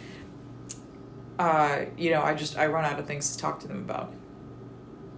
uh, 1.40 1.86
you 1.98 2.12
know, 2.12 2.22
I 2.22 2.34
just 2.34 2.58
I 2.58 2.68
run 2.68 2.84
out 2.84 3.00
of 3.00 3.08
things 3.08 3.32
to 3.36 3.38
talk 3.38 3.62
to 3.62 3.68
them 3.68 3.80
about. 3.80 4.14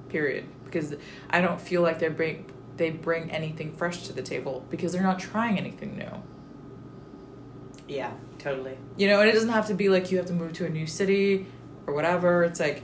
Period. 0.10 0.46
Because 0.66 0.94
I 1.30 1.42
don't 1.42 1.60
feel 1.60 1.82
like 1.82 2.00
they 2.00 2.10
bring 2.10 2.46
they 2.78 2.90
bring 2.90 3.32
anything 3.32 3.74
fresh 3.74 4.04
to 4.04 4.14
the 4.14 4.22
table 4.22 4.66
because 4.70 4.92
they're 4.92 5.04
not 5.04 5.20
trying 5.20 5.58
anything 5.58 5.98
new. 5.98 6.12
Yeah, 7.88 8.14
totally. 8.40 8.78
You 8.98 9.08
know, 9.08 9.20
and 9.20 9.30
it 9.30 9.34
doesn't 9.34 9.50
have 9.50 9.68
to 9.68 9.74
be 9.74 9.90
like 9.90 10.12
you 10.12 10.18
have 10.18 10.28
to 10.28 10.34
move 10.34 10.54
to 10.54 10.66
a 10.66 10.70
new 10.70 10.88
city 10.88 11.46
or 11.86 11.94
whatever. 11.94 12.44
It's 12.44 12.60
like 12.60 12.84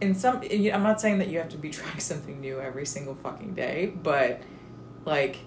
in 0.00 0.14
some 0.14 0.42
I'm 0.42 0.82
not 0.82 1.00
saying 1.00 1.18
that 1.18 1.28
you 1.28 1.38
have 1.38 1.48
to 1.50 1.58
be 1.58 1.70
trying 1.70 2.00
something 2.00 2.40
new 2.40 2.60
every 2.60 2.86
single 2.86 3.14
fucking 3.14 3.54
day, 3.54 3.92
but 4.02 4.42
like 5.04 5.38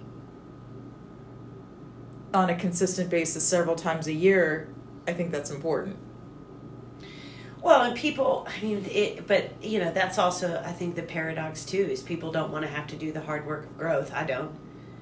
on 2.34 2.50
a 2.50 2.56
consistent 2.56 3.10
basis 3.10 3.44
several 3.44 3.76
times 3.76 4.08
a 4.08 4.14
year, 4.14 4.74
I 5.08 5.14
think 5.14 5.32
that's 5.32 5.52
important. 5.52 5.98
Well, 7.64 7.82
and 7.84 7.96
people, 7.96 8.46
I 8.48 8.62
mean, 8.62 8.86
it, 8.92 9.26
but 9.26 9.64
you 9.64 9.80
know, 9.80 9.92
that's 9.92 10.18
also, 10.20 10.62
I 10.66 10.74
think, 10.74 10.96
the 10.96 11.02
paradox 11.02 11.64
too 11.64 11.78
is 11.78 12.02
people 12.02 12.30
don't 12.32 12.52
want 12.52 12.66
to 12.66 12.70
have 12.72 12.88
to 12.88 12.98
do 12.98 13.14
the 13.14 13.22
hard 13.22 13.48
work 13.48 13.64
of 13.64 13.78
growth. 13.78 14.14
I 14.14 14.26
don't. 14.26 14.52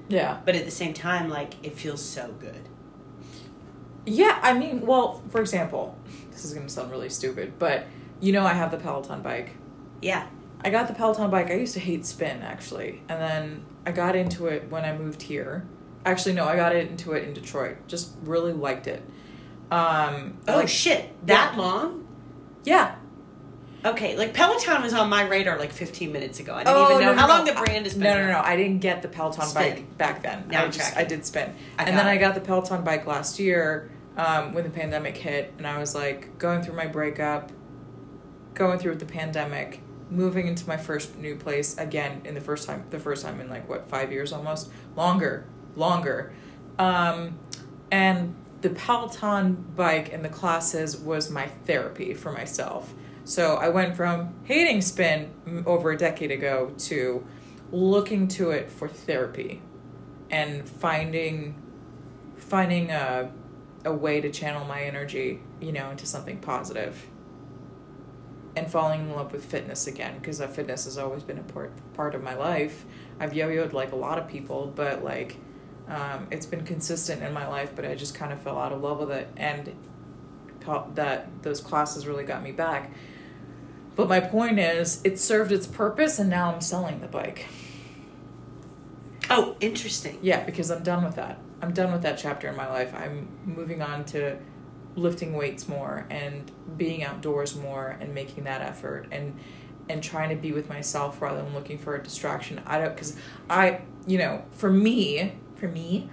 Yeah. 0.08 0.38
But 0.44 0.54
at 0.54 0.64
the 0.64 0.70
same 0.70 0.94
time, 0.94 1.28
like, 1.28 1.54
it 1.64 1.74
feels 1.74 2.02
so 2.02 2.34
good. 2.38 2.68
Yeah, 4.06 4.38
I 4.42 4.52
mean, 4.52 4.86
well, 4.86 5.22
for 5.30 5.40
example, 5.40 5.98
this 6.30 6.44
is 6.44 6.54
going 6.54 6.66
to 6.66 6.72
sound 6.72 6.90
really 6.90 7.08
stupid, 7.08 7.54
but 7.58 7.86
you 8.20 8.32
know 8.32 8.44
I 8.44 8.52
have 8.52 8.70
the 8.70 8.76
Peloton 8.78 9.22
bike. 9.22 9.50
Yeah. 10.00 10.26
I 10.64 10.70
got 10.70 10.86
the 10.86 10.94
Peloton 10.94 11.30
bike. 11.30 11.50
I 11.50 11.54
used 11.54 11.74
to 11.74 11.80
hate 11.80 12.06
spin 12.06 12.42
actually, 12.42 13.02
and 13.08 13.20
then 13.20 13.64
I 13.84 13.90
got 13.90 14.14
into 14.14 14.46
it 14.46 14.70
when 14.70 14.84
I 14.84 14.96
moved 14.96 15.22
here. 15.22 15.66
Actually, 16.04 16.34
no, 16.34 16.44
I 16.44 16.56
got 16.56 16.74
into 16.74 17.12
it 17.12 17.24
in 17.24 17.32
Detroit. 17.34 17.76
Just 17.88 18.12
really 18.22 18.52
liked 18.52 18.86
it. 18.86 19.02
Um, 19.70 20.36
Oh, 20.46 20.58
like, 20.58 20.68
shit. 20.68 21.10
That 21.26 21.56
long? 21.56 22.01
Yeah. 22.64 22.96
Okay, 23.84 24.16
like 24.16 24.32
Peloton 24.32 24.80
was 24.82 24.94
on 24.94 25.08
my 25.08 25.26
radar 25.26 25.58
like 25.58 25.72
15 25.72 26.12
minutes 26.12 26.38
ago. 26.38 26.54
I 26.54 26.62
didn't 26.62 26.76
Oh, 26.76 26.84
even 26.92 27.00
know 27.04 27.14
no, 27.14 27.18
how 27.20 27.26
no. 27.26 27.34
long 27.34 27.44
the 27.44 27.52
brand 27.52 27.84
has 27.84 27.94
been. 27.94 28.02
No, 28.04 28.14
no, 28.14 28.30
no. 28.32 28.38
I 28.40 28.54
didn't 28.56 28.78
get 28.78 29.02
the 29.02 29.08
Peloton 29.08 29.44
Spin. 29.44 29.74
bike 29.74 29.98
back 29.98 30.22
then. 30.22 30.44
Now 30.48 30.64
I 30.64 30.68
just. 30.68 30.96
I 30.96 31.02
did 31.02 31.26
spin, 31.26 31.52
I 31.78 31.84
and 31.84 31.98
then 31.98 32.06
I 32.06 32.16
got 32.16 32.34
the 32.36 32.40
Peloton 32.40 32.84
bike 32.84 33.06
last 33.06 33.40
year 33.40 33.90
um, 34.16 34.54
when 34.54 34.62
the 34.62 34.70
pandemic 34.70 35.16
hit, 35.16 35.52
and 35.58 35.66
I 35.66 35.78
was 35.78 35.96
like 35.96 36.38
going 36.38 36.62
through 36.62 36.76
my 36.76 36.86
breakup, 36.86 37.50
going 38.54 38.78
through 38.78 38.94
the 38.96 39.04
pandemic, 39.04 39.80
moving 40.10 40.46
into 40.46 40.68
my 40.68 40.76
first 40.76 41.18
new 41.18 41.34
place 41.34 41.76
again 41.76 42.20
in 42.24 42.34
the 42.34 42.40
first 42.40 42.68
time, 42.68 42.84
the 42.90 43.00
first 43.00 43.24
time 43.24 43.40
in 43.40 43.50
like 43.50 43.68
what 43.68 43.88
five 43.88 44.12
years 44.12 44.32
almost 44.32 44.70
longer, 44.94 45.44
longer, 45.74 46.32
um, 46.78 47.36
and 47.90 48.36
the 48.62 48.70
Peloton 48.70 49.54
bike 49.76 50.12
and 50.12 50.24
the 50.24 50.28
classes 50.28 50.96
was 50.96 51.30
my 51.30 51.48
therapy 51.66 52.14
for 52.14 52.32
myself. 52.32 52.94
So 53.24 53.56
I 53.56 53.68
went 53.68 53.96
from 53.96 54.34
hating 54.44 54.80
spin 54.82 55.64
over 55.66 55.90
a 55.90 55.96
decade 55.96 56.30
ago 56.30 56.72
to 56.78 57.26
looking 57.70 58.28
to 58.28 58.50
it 58.50 58.70
for 58.70 58.88
therapy 58.88 59.62
and 60.30 60.68
finding 60.68 61.60
finding 62.36 62.90
a 62.90 63.30
a 63.84 63.92
way 63.92 64.20
to 64.20 64.30
channel 64.30 64.64
my 64.64 64.82
energy, 64.82 65.40
you 65.60 65.72
know, 65.72 65.90
into 65.90 66.06
something 66.06 66.38
positive. 66.38 67.06
And 68.54 68.70
falling 68.70 69.00
in 69.00 69.12
love 69.12 69.32
with 69.32 69.44
fitness 69.44 69.86
again 69.86 70.18
because 70.18 70.40
fitness 70.40 70.84
has 70.84 70.98
always 70.98 71.22
been 71.22 71.38
a 71.38 71.42
part 71.42 71.72
part 71.94 72.14
of 72.14 72.22
my 72.22 72.34
life. 72.34 72.84
I've 73.18 73.34
yo-yoed 73.34 73.72
like 73.72 73.92
a 73.92 73.96
lot 73.96 74.18
of 74.18 74.28
people, 74.28 74.72
but 74.74 75.02
like 75.02 75.38
um, 75.92 76.26
it's 76.30 76.46
been 76.46 76.64
consistent 76.64 77.22
in 77.22 77.32
my 77.32 77.46
life. 77.46 77.72
But 77.76 77.84
I 77.84 77.94
just 77.94 78.14
kind 78.14 78.32
of 78.32 78.40
fell 78.40 78.58
out 78.58 78.72
of 78.72 78.80
love 78.80 78.98
with 78.98 79.10
it, 79.10 79.28
and 79.36 79.74
that 80.94 81.42
those 81.42 81.60
classes 81.60 82.06
really 82.06 82.24
got 82.24 82.42
me 82.42 82.52
back. 82.52 82.90
But 83.94 84.08
my 84.08 84.20
point 84.20 84.58
is, 84.58 85.00
it 85.04 85.18
served 85.18 85.52
its 85.52 85.66
purpose, 85.66 86.18
and 86.18 86.30
now 86.30 86.52
I'm 86.52 86.60
selling 86.60 87.00
the 87.00 87.08
bike. 87.08 87.46
Oh, 89.28 89.56
interesting. 89.60 90.18
Yeah, 90.22 90.44
because 90.44 90.70
I'm 90.70 90.82
done 90.82 91.04
with 91.04 91.16
that. 91.16 91.38
I'm 91.60 91.72
done 91.72 91.92
with 91.92 92.02
that 92.02 92.18
chapter 92.18 92.48
in 92.48 92.56
my 92.56 92.68
life. 92.68 92.94
I'm 92.94 93.28
moving 93.44 93.82
on 93.82 94.04
to 94.06 94.38
lifting 94.96 95.34
weights 95.34 95.68
more 95.68 96.06
and 96.10 96.50
being 96.76 97.02
outdoors 97.02 97.56
more 97.56 97.96
and 98.00 98.14
making 98.14 98.44
that 98.44 98.60
effort 98.60 99.06
and 99.10 99.38
and 99.88 100.02
trying 100.02 100.28
to 100.28 100.36
be 100.36 100.52
with 100.52 100.68
myself 100.68 101.20
rather 101.20 101.42
than 101.42 101.54
looking 101.54 101.78
for 101.78 101.96
a 101.96 102.02
distraction. 102.02 102.60
I 102.66 102.78
don't 102.78 102.96
cuz 102.96 103.16
I, 103.48 103.80
you 104.06 104.18
know, 104.18 104.44
for 104.50 104.70
me, 104.70 105.32
for 105.62 105.68
me, 105.68 106.10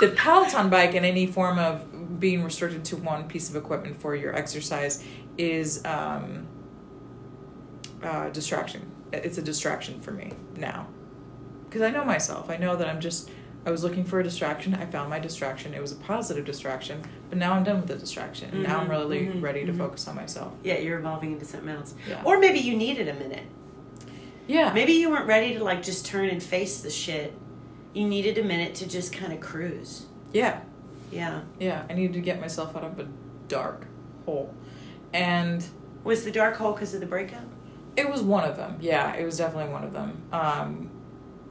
the 0.00 0.08
Peloton 0.16 0.68
bike 0.70 0.94
and 0.96 1.06
any 1.06 1.24
form 1.26 1.56
of 1.60 2.18
being 2.18 2.42
restricted 2.42 2.84
to 2.86 2.96
one 2.96 3.28
piece 3.28 3.48
of 3.48 3.54
equipment 3.54 3.96
for 4.00 4.16
your 4.16 4.34
exercise 4.34 5.04
is 5.38 5.84
um 5.84 6.46
uh 8.02 8.28
distraction. 8.30 8.90
It's 9.12 9.38
a 9.38 9.42
distraction 9.42 10.00
for 10.00 10.10
me 10.10 10.32
now 10.56 10.88
because 11.68 11.82
I 11.82 11.90
know 11.90 12.04
myself. 12.04 12.50
I 12.50 12.56
know 12.56 12.74
that 12.76 12.88
I'm 12.88 13.00
just. 13.00 13.30
I 13.64 13.70
was 13.70 13.84
looking 13.84 14.04
for 14.04 14.18
a 14.18 14.24
distraction. 14.24 14.74
I 14.74 14.86
found 14.86 15.10
my 15.10 15.18
distraction. 15.20 15.74
It 15.74 15.82
was 15.82 15.92
a 15.92 15.96
positive 15.96 16.46
distraction, 16.46 17.02
but 17.28 17.36
now 17.38 17.52
I'm 17.52 17.62
done 17.62 17.76
with 17.76 17.88
the 17.88 17.96
distraction. 17.96 18.48
And 18.52 18.62
now 18.62 18.80
I'm 18.80 18.86
Mhm, 18.86 18.90
really 18.90 19.18
mhm, 19.26 19.42
ready 19.42 19.66
to 19.66 19.72
mhm. 19.72 19.76
focus 19.78 20.08
on 20.08 20.16
myself. 20.16 20.54
Yeah, 20.64 20.78
you're 20.78 20.98
evolving 20.98 21.32
into 21.32 21.44
something 21.44 21.68
else. 21.68 21.94
Yeah. 22.08 22.22
Or 22.24 22.38
maybe 22.40 22.58
you 22.58 22.74
needed 22.74 23.06
a 23.08 23.14
minute. 23.14 23.44
Yeah. 24.48 24.72
Maybe 24.72 24.94
you 24.94 25.10
weren't 25.10 25.26
ready 25.26 25.54
to 25.58 25.62
like 25.62 25.82
just 25.82 26.06
turn 26.06 26.30
and 26.30 26.42
face 26.42 26.80
the 26.80 26.88
shit. 26.90 27.34
You 27.92 28.06
needed 28.06 28.38
a 28.38 28.44
minute 28.44 28.74
to 28.76 28.88
just 28.88 29.12
kind 29.12 29.32
of 29.32 29.40
cruise. 29.40 30.06
Yeah. 30.32 30.60
Yeah. 31.10 31.42
Yeah. 31.58 31.84
I 31.90 31.94
needed 31.94 32.12
to 32.14 32.20
get 32.20 32.40
myself 32.40 32.76
out 32.76 32.84
of 32.84 32.98
a 33.00 33.08
dark 33.48 33.86
hole, 34.26 34.54
and 35.12 35.64
Was 36.04 36.24
the 36.24 36.30
dark 36.30 36.56
hole 36.56 36.72
because 36.72 36.94
of 36.94 37.00
the 37.00 37.06
breakup? 37.06 37.44
It 37.96 38.08
was 38.08 38.22
one 38.22 38.44
of 38.48 38.56
them. 38.56 38.78
Yeah, 38.80 39.14
it 39.16 39.24
was 39.24 39.36
definitely 39.38 39.72
one 39.72 39.84
of 39.84 39.92
them. 39.92 40.22
Um, 40.32 40.90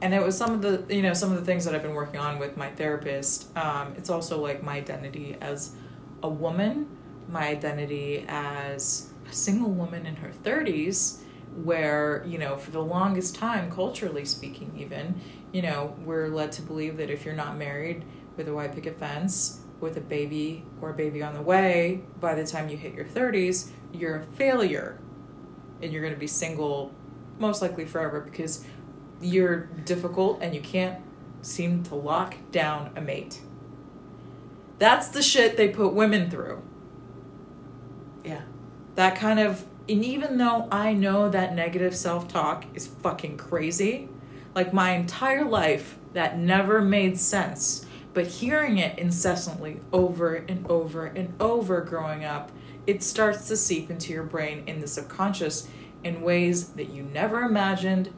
and 0.02 0.14
it 0.14 0.22
was 0.22 0.36
some 0.36 0.52
of 0.52 0.62
the 0.62 0.94
you 0.94 1.02
know 1.02 1.12
some 1.12 1.30
of 1.30 1.38
the 1.38 1.44
things 1.44 1.64
that 1.66 1.74
I've 1.74 1.82
been 1.82 1.94
working 1.94 2.18
on 2.20 2.38
with 2.38 2.56
my 2.56 2.70
therapist. 2.70 3.56
Um, 3.56 3.94
it's 3.96 4.10
also 4.10 4.40
like 4.40 4.62
my 4.62 4.76
identity 4.76 5.36
as 5.40 5.74
a 6.22 6.28
woman, 6.28 6.88
my 7.28 7.48
identity 7.48 8.24
as 8.26 9.10
a 9.30 9.32
single 9.32 9.70
woman 9.70 10.06
in 10.06 10.16
her 10.16 10.32
thirties, 10.32 11.22
where 11.62 12.24
you 12.26 12.38
know 12.38 12.56
for 12.56 12.70
the 12.70 12.82
longest 12.82 13.34
time, 13.36 13.70
culturally 13.70 14.24
speaking, 14.24 14.72
even 14.78 15.20
you 15.52 15.62
know 15.62 15.96
we're 16.04 16.28
led 16.28 16.52
to 16.52 16.62
believe 16.62 16.96
that 16.98 17.10
if 17.10 17.24
you're 17.24 17.34
not 17.34 17.56
married 17.56 18.04
with 18.36 18.48
a 18.48 18.54
white 18.54 18.74
picket 18.74 18.98
fence 18.98 19.60
with 19.80 19.96
a 19.96 20.00
baby 20.00 20.64
or 20.80 20.90
a 20.90 20.94
baby 20.94 21.22
on 21.22 21.34
the 21.34 21.42
way, 21.42 22.02
by 22.20 22.34
the 22.34 22.46
time 22.46 22.68
you 22.68 22.76
hit 22.76 22.94
your 22.94 23.06
thirties, 23.06 23.72
you're 23.92 24.16
a 24.16 24.22
failure, 24.22 24.98
and 25.82 25.92
you're 25.92 26.02
going 26.02 26.14
to 26.14 26.20
be 26.20 26.26
single 26.26 26.92
most 27.38 27.62
likely 27.62 27.86
forever 27.86 28.20
because 28.20 28.64
you're 29.20 29.64
difficult 29.84 30.38
and 30.40 30.54
you 30.54 30.60
can't 30.60 30.98
seem 31.42 31.82
to 31.84 31.94
lock 31.94 32.36
down 32.52 32.90
a 32.96 33.00
mate. 33.00 33.40
That's 34.78 35.08
the 35.08 35.22
shit 35.22 35.56
they 35.56 35.68
put 35.68 35.92
women 35.92 36.30
through. 36.30 36.62
Yeah. 38.24 38.42
That 38.94 39.16
kind 39.16 39.40
of, 39.40 39.66
and 39.88 40.04
even 40.04 40.38
though 40.38 40.68
I 40.70 40.92
know 40.92 41.28
that 41.28 41.54
negative 41.54 41.96
self 41.96 42.28
talk 42.28 42.64
is 42.74 42.86
fucking 42.86 43.36
crazy, 43.38 44.08
like 44.54 44.72
my 44.72 44.92
entire 44.92 45.44
life, 45.44 45.98
that 46.12 46.38
never 46.38 46.80
made 46.80 47.18
sense. 47.18 47.86
But 48.12 48.26
hearing 48.26 48.78
it 48.78 48.98
incessantly 48.98 49.80
over 49.92 50.34
and 50.34 50.66
over 50.68 51.06
and 51.06 51.32
over 51.40 51.80
growing 51.82 52.24
up, 52.24 52.50
it 52.86 53.02
starts 53.02 53.46
to 53.48 53.56
seep 53.56 53.90
into 53.90 54.12
your 54.12 54.24
brain 54.24 54.64
in 54.66 54.80
the 54.80 54.88
subconscious 54.88 55.68
in 56.02 56.22
ways 56.22 56.70
that 56.70 56.90
you 56.90 57.02
never 57.02 57.42
imagined 57.42 58.12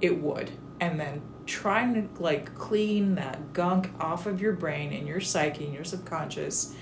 it 0.00 0.20
would. 0.20 0.50
And 0.80 0.98
then 0.98 1.22
trying 1.46 1.94
to 1.94 2.22
like 2.22 2.54
clean 2.56 3.14
that 3.14 3.52
gunk 3.52 3.90
off 4.00 4.26
of 4.26 4.40
your 4.40 4.52
brain 4.52 4.92
and 4.92 5.06
your 5.06 5.20
psyche 5.20 5.64
and 5.64 5.74
your 5.74 5.84
subconscious 5.84 6.74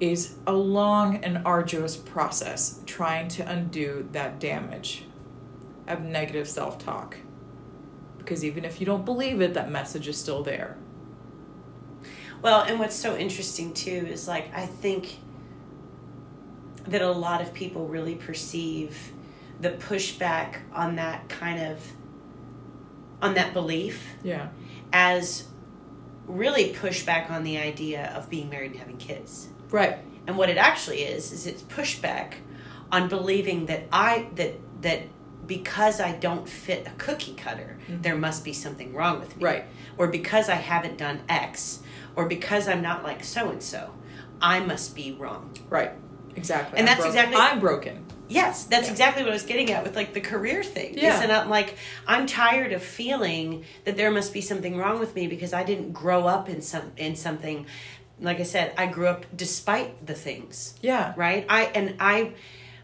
is 0.00 0.34
a 0.46 0.52
long 0.52 1.16
and 1.24 1.40
arduous 1.46 1.96
process 1.96 2.80
trying 2.86 3.28
to 3.28 3.48
undo 3.48 4.08
that 4.12 4.40
damage 4.40 5.04
of 5.86 6.02
negative 6.02 6.48
self 6.48 6.78
talk. 6.78 7.16
Because 8.18 8.44
even 8.44 8.64
if 8.64 8.80
you 8.80 8.86
don't 8.86 9.04
believe 9.04 9.40
it, 9.40 9.54
that 9.54 9.70
message 9.70 10.06
is 10.08 10.16
still 10.16 10.42
there. 10.42 10.76
Well, 12.40 12.62
and 12.62 12.78
what's 12.78 12.94
so 12.96 13.16
interesting 13.16 13.72
too 13.72 14.06
is 14.08 14.26
like, 14.26 14.52
I 14.54 14.66
think 14.66 15.18
that 16.86 17.02
a 17.02 17.10
lot 17.10 17.40
of 17.40 17.54
people 17.54 17.86
really 17.86 18.16
perceive 18.16 19.12
the 19.60 19.70
pushback 19.70 20.56
on 20.72 20.96
that 20.96 21.28
kind 21.28 21.60
of 21.60 21.80
on 23.20 23.34
that 23.34 23.54
belief 23.54 24.04
Yeah. 24.24 24.48
as 24.92 25.44
really 26.26 26.72
pushback 26.72 27.30
on 27.30 27.44
the 27.44 27.58
idea 27.58 28.12
of 28.16 28.28
being 28.28 28.48
married 28.50 28.72
and 28.72 28.80
having 28.80 28.96
kids. 28.96 29.48
Right. 29.70 29.98
And 30.26 30.36
what 30.36 30.48
it 30.48 30.56
actually 30.56 31.02
is 31.02 31.30
is 31.30 31.46
it's 31.46 31.62
pushback 31.62 32.34
on 32.90 33.08
believing 33.08 33.66
that 33.66 33.84
I 33.92 34.28
that 34.34 34.54
that 34.82 35.02
because 35.46 36.00
I 36.00 36.12
don't 36.12 36.48
fit 36.48 36.86
a 36.86 36.90
cookie 36.98 37.34
cutter, 37.34 37.78
mm-hmm. 37.88 38.02
there 38.02 38.16
must 38.16 38.44
be 38.44 38.52
something 38.52 38.94
wrong 38.94 39.20
with 39.20 39.36
me. 39.36 39.44
Right. 39.44 39.64
Or 39.98 40.08
because 40.08 40.48
I 40.48 40.54
haven't 40.54 40.98
done 40.98 41.20
X, 41.28 41.80
or 42.16 42.26
because 42.26 42.68
I'm 42.68 42.82
not 42.82 43.02
like 43.02 43.24
so 43.24 43.50
and 43.50 43.62
so, 43.62 43.94
I 44.40 44.60
must 44.60 44.94
be 44.94 45.12
wrong. 45.12 45.54
Right. 45.68 45.92
Exactly. 46.36 46.78
And 46.78 46.88
I'm 46.88 46.92
that's 46.94 47.00
bro- 47.00 47.08
exactly- 47.08 47.36
I'm 47.36 47.60
broken. 47.60 48.06
Yes, 48.28 48.64
that's 48.64 48.86
Yeah. 48.86 48.92
exactly 48.92 49.22
what 49.22 49.30
I 49.30 49.34
was 49.34 49.42
getting 49.42 49.70
at 49.72 49.84
with 49.84 49.94
like 49.94 50.14
the 50.14 50.20
career 50.20 50.62
thing. 50.62 50.96
Yeah. 50.96 51.18
Isn't 51.18 51.30
it 51.30 51.48
like 51.48 51.76
I'm 52.06 52.26
tired 52.26 52.72
of 52.72 52.82
feeling 52.82 53.64
that 53.84 53.98
there 53.98 54.10
must 54.10 54.32
be 54.32 54.40
something 54.40 54.78
wrong 54.78 54.98
with 54.98 55.14
me 55.14 55.26
because 55.26 55.52
I 55.52 55.64
didn't 55.64 55.92
grow 55.92 56.26
up 56.26 56.48
in 56.48 56.62
some 56.62 56.92
in 56.96 57.14
something. 57.14 57.66
Like 58.18 58.40
I 58.40 58.44
said, 58.44 58.72
I 58.78 58.86
grew 58.86 59.08
up 59.08 59.26
despite 59.36 60.06
the 60.06 60.14
things. 60.14 60.74
Yeah. 60.80 61.12
Right? 61.16 61.44
I 61.48 61.64
and 61.74 61.96
I 62.00 62.32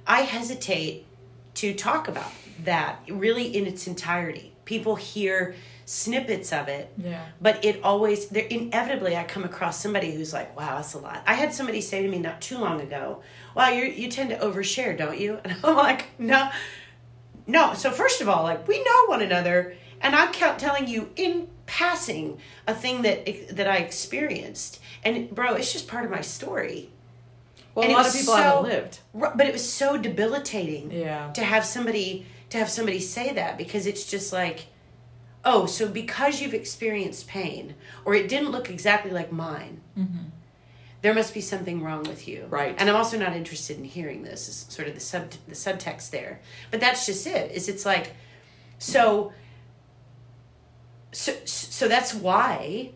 I 0.06 0.22
hesitate 0.22 1.06
to 1.54 1.72
talk 1.72 2.08
about 2.08 2.30
that 2.64 3.00
really 3.08 3.56
in 3.56 3.66
its 3.66 3.86
entirety. 3.86 4.52
People 4.64 4.96
hear 4.96 5.54
snippets 5.84 6.52
of 6.52 6.68
it. 6.68 6.92
Yeah. 6.98 7.24
But 7.40 7.64
it 7.64 7.80
always 7.82 8.28
there 8.28 8.44
inevitably 8.44 9.16
I 9.16 9.24
come 9.24 9.44
across 9.44 9.80
somebody 9.80 10.12
who's 10.12 10.32
like, 10.32 10.54
"Wow, 10.58 10.76
that's 10.76 10.94
a 10.94 10.98
lot." 10.98 11.22
I 11.26 11.34
had 11.34 11.54
somebody 11.54 11.80
say 11.80 12.02
to 12.02 12.08
me 12.08 12.18
not 12.18 12.40
too 12.42 12.58
long 12.58 12.80
ago, 12.80 13.22
"Wow, 13.54 13.68
you 13.70 13.84
you 13.84 14.08
tend 14.10 14.30
to 14.30 14.36
overshare, 14.38 14.96
don't 14.96 15.18
you?" 15.18 15.38
And 15.44 15.56
I'm 15.64 15.76
like, 15.76 16.06
"No, 16.18 16.50
no." 17.46 17.72
So 17.74 17.90
first 17.90 18.20
of 18.20 18.28
all, 18.28 18.42
like 18.42 18.68
we 18.68 18.82
know 18.82 19.04
one 19.06 19.22
another, 19.22 19.74
and 20.00 20.14
I'm 20.14 20.32
count 20.32 20.58
telling 20.58 20.86
you 20.88 21.10
in 21.16 21.48
passing 21.66 22.38
a 22.66 22.74
thing 22.74 23.02
that 23.02 23.56
that 23.56 23.66
I 23.68 23.76
experienced, 23.78 24.80
and 25.04 25.30
bro, 25.30 25.54
it's 25.54 25.72
just 25.72 25.88
part 25.88 26.04
of 26.04 26.10
my 26.10 26.20
story. 26.20 26.90
Well, 27.74 27.84
And 27.84 27.92
a 27.94 27.96
lot 27.96 28.06
of 28.06 28.12
people 28.12 28.34
so- 28.34 28.42
haven't 28.42 28.62
lived. 28.64 28.98
But 29.14 29.46
it 29.46 29.52
was 29.52 29.66
so 29.72 29.96
debilitating 29.96 30.90
Yeah. 30.90 31.30
to 31.32 31.42
have 31.44 31.64
somebody 31.64 32.26
to 32.50 32.58
have 32.58 32.68
somebody 32.70 33.00
say 33.00 33.32
that 33.32 33.58
because 33.58 33.86
it's 33.86 34.10
just 34.10 34.32
like 34.32 34.66
oh 35.44 35.66
so 35.66 35.88
because 35.88 36.40
you've 36.40 36.54
experienced 36.54 37.28
pain 37.28 37.74
or 38.04 38.14
it 38.14 38.28
didn't 38.28 38.50
look 38.50 38.70
exactly 38.70 39.10
like 39.10 39.30
mine 39.30 39.80
mm-hmm. 39.96 40.24
there 41.02 41.14
must 41.14 41.32
be 41.34 41.40
something 41.40 41.82
wrong 41.82 42.02
with 42.04 42.26
you 42.26 42.46
Right. 42.48 42.74
and 42.78 42.88
i'm 42.88 42.96
also 42.96 43.18
not 43.18 43.34
interested 43.34 43.76
in 43.78 43.84
hearing 43.84 44.22
this 44.22 44.48
is 44.48 44.66
sort 44.68 44.88
of 44.88 44.94
the 44.94 45.00
sub 45.00 45.30
the 45.46 45.54
subtext 45.54 46.10
there 46.10 46.40
but 46.70 46.80
that's 46.80 47.06
just 47.06 47.26
it 47.26 47.52
is 47.52 47.68
it's 47.68 47.86
like 47.86 48.12
so 48.78 49.32
so 51.12 51.32
so 51.44 51.88
that's 51.88 52.14
why 52.14 52.90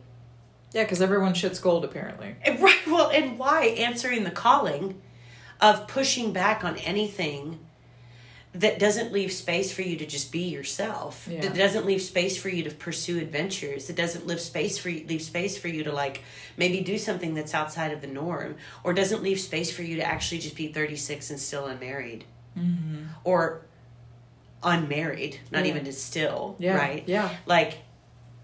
Yeah, 0.73 0.85
because 0.85 1.01
everyone 1.03 1.35
shits 1.35 1.61
gold 1.61 1.85
apparently. 1.85 2.37
and 2.43 2.61
Right. 2.67 2.87
Well, 2.87 3.11
and 3.11 3.39
why 3.39 3.65
answering 3.67 4.25
the 4.25 4.31
calling 4.31 5.01
of 5.61 5.87
pushing 5.87 6.33
back 6.33 6.65
on 6.65 6.77
anything 6.79 7.59
that 8.55 8.79
doesn't 8.79 9.13
leave 9.13 9.33
space 9.33 9.73
for 9.73 9.81
you 9.81 9.97
to 9.97 10.07
just 10.07 10.31
be 10.31 10.41
yourself. 10.43 11.27
Yeah. 11.31 11.41
That 11.41 11.55
doesn't 11.55 11.87
leave 11.87 12.03
space 12.03 12.37
for 12.37 12.51
you 12.51 12.63
to 12.65 12.71
pursue 12.71 13.19
adventures. 13.19 13.87
That 13.87 13.97
doesn't 13.97 14.27
leave 14.27 14.41
space 14.41 14.77
for 14.77 14.91
you 14.91 15.07
leave 15.07 15.23
space 15.23 15.57
for 15.57 15.69
you 15.69 15.85
to 15.85 15.93
like 15.93 16.23
maybe 16.59 16.81
do 16.81 16.99
something 16.99 17.35
that's 17.35 17.55
outside 17.55 17.93
of 17.93 18.03
the 18.03 18.07
norm, 18.09 18.57
or 18.85 18.93
doesn't 18.93 19.23
leave 19.23 19.41
space 19.41 19.75
for 19.75 19.83
you 19.83 19.97
to 19.97 20.03
actually 20.05 20.39
just 20.39 20.57
be 20.57 20.69
thirty 20.69 20.97
six 20.97 21.31
and 21.31 21.41
still 21.41 21.67
unmarried, 21.67 22.25
mm-hmm. 22.59 23.05
or 23.25 23.63
unmarried, 24.63 25.41
not 25.51 25.65
Yeah. 25.65 25.71
even 25.71 25.85
just 25.85 26.05
still, 26.07 26.57
Yeah. 26.59 26.77
right? 26.77 27.05
Yeah. 27.07 27.31
like 27.47 27.79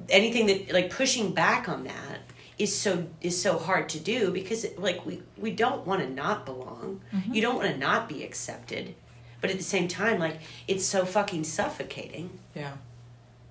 anything 0.08 0.46
that 0.46 0.72
like 0.72 0.90
pushing 0.90 1.32
back 1.32 1.68
on 1.68 1.84
that 1.84 2.20
is 2.58 2.74
so 2.76 3.06
is 3.20 3.40
so 3.40 3.58
hard 3.58 3.88
to 3.90 4.00
do 4.00 4.30
because 4.30 4.64
like 4.78 5.04
we 5.04 5.22
we 5.36 5.50
don't 5.50 5.86
want 5.86 6.00
to 6.00 6.08
not 6.08 6.46
belong 6.46 7.00
mm-hmm. 7.12 7.34
you 7.34 7.42
don't 7.42 7.56
want 7.56 7.68
to 7.68 7.76
not 7.76 8.08
be 8.08 8.22
accepted 8.22 8.94
but 9.40 9.50
at 9.50 9.56
the 9.56 9.62
same 9.64 9.88
time 9.88 10.18
like 10.18 10.40
it's 10.66 10.84
so 10.84 11.04
fucking 11.04 11.44
suffocating. 11.44 12.30
Yeah. 12.54 12.72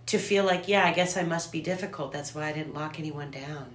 to 0.07 0.17
feel 0.17 0.43
like 0.43 0.67
yeah 0.67 0.85
i 0.85 0.93
guess 0.93 1.17
i 1.17 1.23
must 1.23 1.51
be 1.51 1.61
difficult. 1.61 2.11
That's 2.11 2.33
why 2.35 2.47
i 2.47 2.53
didn't 2.53 2.73
lock 2.73 2.99
anyone 2.99 3.31
down. 3.31 3.67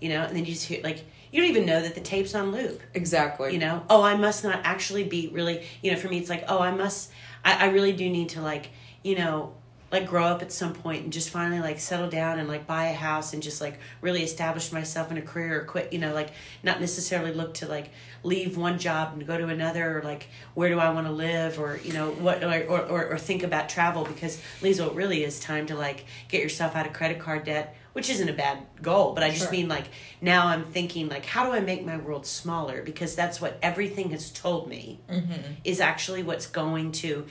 You 0.00 0.08
know? 0.08 0.22
And 0.22 0.36
then 0.36 0.44
you 0.44 0.52
just 0.52 0.66
hear 0.66 0.80
like 0.82 1.04
you 1.30 1.40
don't 1.40 1.50
even 1.50 1.64
know 1.64 1.80
that 1.80 1.94
the 1.94 2.00
tape's 2.00 2.34
on 2.34 2.52
loop. 2.52 2.80
Exactly. 2.94 3.52
you 3.52 3.58
know? 3.58 3.84
Oh 3.88 4.02
i 4.02 4.16
must 4.16 4.44
not 4.44 4.60
actually 4.64 5.04
be 5.04 5.28
really 5.32 5.64
you 5.82 5.90
know 5.90 5.98
for 5.98 6.08
me 6.08 6.18
it's 6.18 6.30
like 6.30 6.44
oh 6.48 6.58
i 6.60 6.70
must 6.70 7.10
i, 7.44 7.66
I 7.66 7.70
really 7.70 7.92
do 7.92 8.08
need 8.08 8.30
to 8.30 8.40
like 8.40 8.70
you 9.02 9.16
know 9.16 9.54
like 9.90 10.06
grow 10.06 10.24
up 10.24 10.40
at 10.40 10.50
some 10.50 10.72
point 10.72 11.04
and 11.04 11.12
just 11.12 11.28
finally 11.28 11.60
like 11.60 11.78
settle 11.78 12.08
down 12.08 12.38
and 12.38 12.48
like 12.48 12.66
buy 12.66 12.86
a 12.86 12.94
house 12.94 13.34
and 13.34 13.42
just 13.42 13.60
like 13.60 13.78
really 14.00 14.22
establish 14.22 14.72
myself 14.72 15.10
in 15.10 15.18
a 15.18 15.22
career 15.22 15.60
or 15.60 15.64
quit 15.64 15.92
you 15.92 15.98
know 15.98 16.14
like 16.14 16.30
not 16.62 16.80
necessarily 16.80 17.32
look 17.32 17.52
to 17.52 17.68
like 17.68 17.90
leave 18.22 18.56
one 18.56 18.78
job 18.78 19.12
and 19.12 19.26
go 19.26 19.36
to 19.36 19.48
another 19.48 19.98
or 19.98 20.02
like 20.02 20.28
where 20.54 20.68
do 20.68 20.78
i 20.78 20.90
want 20.90 21.06
to 21.06 21.12
live 21.12 21.58
or 21.58 21.78
you 21.82 21.92
know 21.92 22.10
what 22.10 22.42
or, 22.44 22.64
or, 22.68 23.06
or, 23.06 23.18
think 23.18 23.42
about 23.42 23.68
travel 23.68 24.04
because 24.04 24.40
Lisa, 24.60 24.86
it 24.86 24.94
really 24.94 25.24
is 25.24 25.40
time 25.40 25.66
to 25.66 25.74
like 25.74 26.04
get 26.28 26.40
yourself 26.42 26.76
out 26.76 26.86
of 26.86 26.92
credit 26.92 27.18
card 27.18 27.44
debt 27.44 27.76
which 27.92 28.08
isn't 28.08 28.28
a 28.28 28.32
bad 28.32 28.58
goal 28.80 29.12
but 29.12 29.22
i 29.24 29.28
just 29.30 29.42
Sure. 29.42 29.50
mean 29.50 29.68
like 29.68 29.86
now 30.20 30.46
i'm 30.46 30.64
thinking 30.64 31.08
like 31.08 31.26
how 31.26 31.44
do 31.44 31.52
i 31.52 31.60
make 31.60 31.84
my 31.84 31.96
world 31.96 32.24
smaller 32.26 32.82
because 32.82 33.14
that's 33.16 33.40
what 33.40 33.58
everything 33.62 34.10
has 34.10 34.30
told 34.30 34.68
me 34.68 35.00
mm-hmm. 35.10 35.32
is 35.64 35.80
actually 35.80 36.22
what's 36.22 36.46
going 36.46 36.92
to 36.92 37.26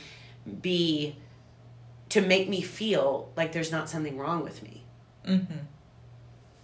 be 0.62 1.16
to 2.10 2.22
make 2.22 2.50
me 2.50 2.62
feel 2.62 3.32
like 3.38 3.54
there's 3.54 3.72
not 3.72 3.90
something 3.90 4.18
wrong 4.18 4.44
with 4.44 4.62
me 4.62 4.84
mm-hmm. 5.26 5.58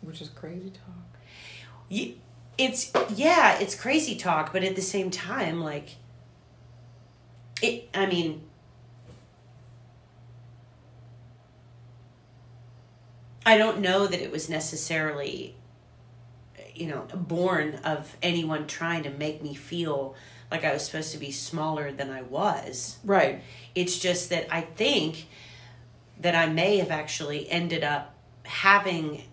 Which 0.02 0.22
is 0.22 0.30
crazy 0.30 0.70
talk. 0.70 1.20
Y- 1.92 2.14
it's 2.58 2.92
yeah 3.16 3.58
it's 3.60 3.76
crazy 3.76 4.16
talk 4.16 4.52
but 4.52 4.64
at 4.64 4.76
the 4.76 4.82
same 4.82 5.10
time 5.12 5.62
like 5.62 5.96
it 7.62 7.88
i 7.94 8.06
mean 8.06 8.42
i 13.46 13.58
don't 13.58 13.80
know 13.80 14.08
that 14.08 14.22
it 14.22 14.32
was 14.32 14.50
necessarily 14.50 15.56
you 16.74 16.88
know 16.88 17.06
born 17.14 17.76
of 17.84 18.16
anyone 18.22 18.68
trying 18.68 19.04
to 19.04 19.10
make 19.10 19.42
me 19.42 19.54
feel 19.54 20.16
like 20.52 20.64
I 20.64 20.74
was 20.74 20.86
supposed 20.86 21.12
to 21.12 21.18
be 21.18 21.32
smaller 21.32 21.92
than 21.92 22.10
I 22.10 22.22
was. 22.22 23.00
Right. 23.04 23.42
It's 23.76 24.00
just 24.00 24.30
that 24.30 24.48
I 24.54 24.62
think 24.62 25.28
that 26.20 26.36
I 26.36 26.48
may 26.48 26.78
have 26.78 26.92
actually 26.92 27.50
ended 27.50 27.84
up 27.84 28.16
having 28.44 29.24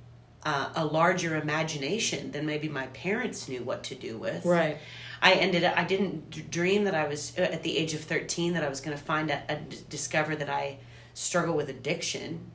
uh, 0.45 0.71
a 0.77 0.85
larger 0.85 1.37
imagination 1.37 2.31
than 2.33 2.45
maybe 2.47 2.69
my 2.69 2.87
parents 2.89 3.49
knew 3.49 3.63
what 3.63 3.83
to 3.85 3.95
do 3.95 4.17
with. 4.19 4.45
Right. 4.45 4.79
I 5.23 5.33
ended 5.35 5.65
up, 5.65 5.77
I 5.79 5.85
didn't 5.85 6.51
dream 6.51 6.85
that 6.85 6.95
I 6.95 7.09
was 7.09 7.33
uh, 7.39 7.43
at 7.43 7.63
the 7.63 7.79
age 7.79 7.95
of 7.95 8.01
13 8.01 8.53
that 8.55 8.63
I 8.65 8.69
was 8.69 8.81
going 8.81 8.97
to 8.97 9.03
find 9.03 9.31
out, 9.31 9.41
uh, 9.49 9.57
discover 9.89 10.37
that 10.37 10.51
I 10.51 10.77
struggle 11.15 11.55
with 11.57 11.69
addiction. 11.71 12.51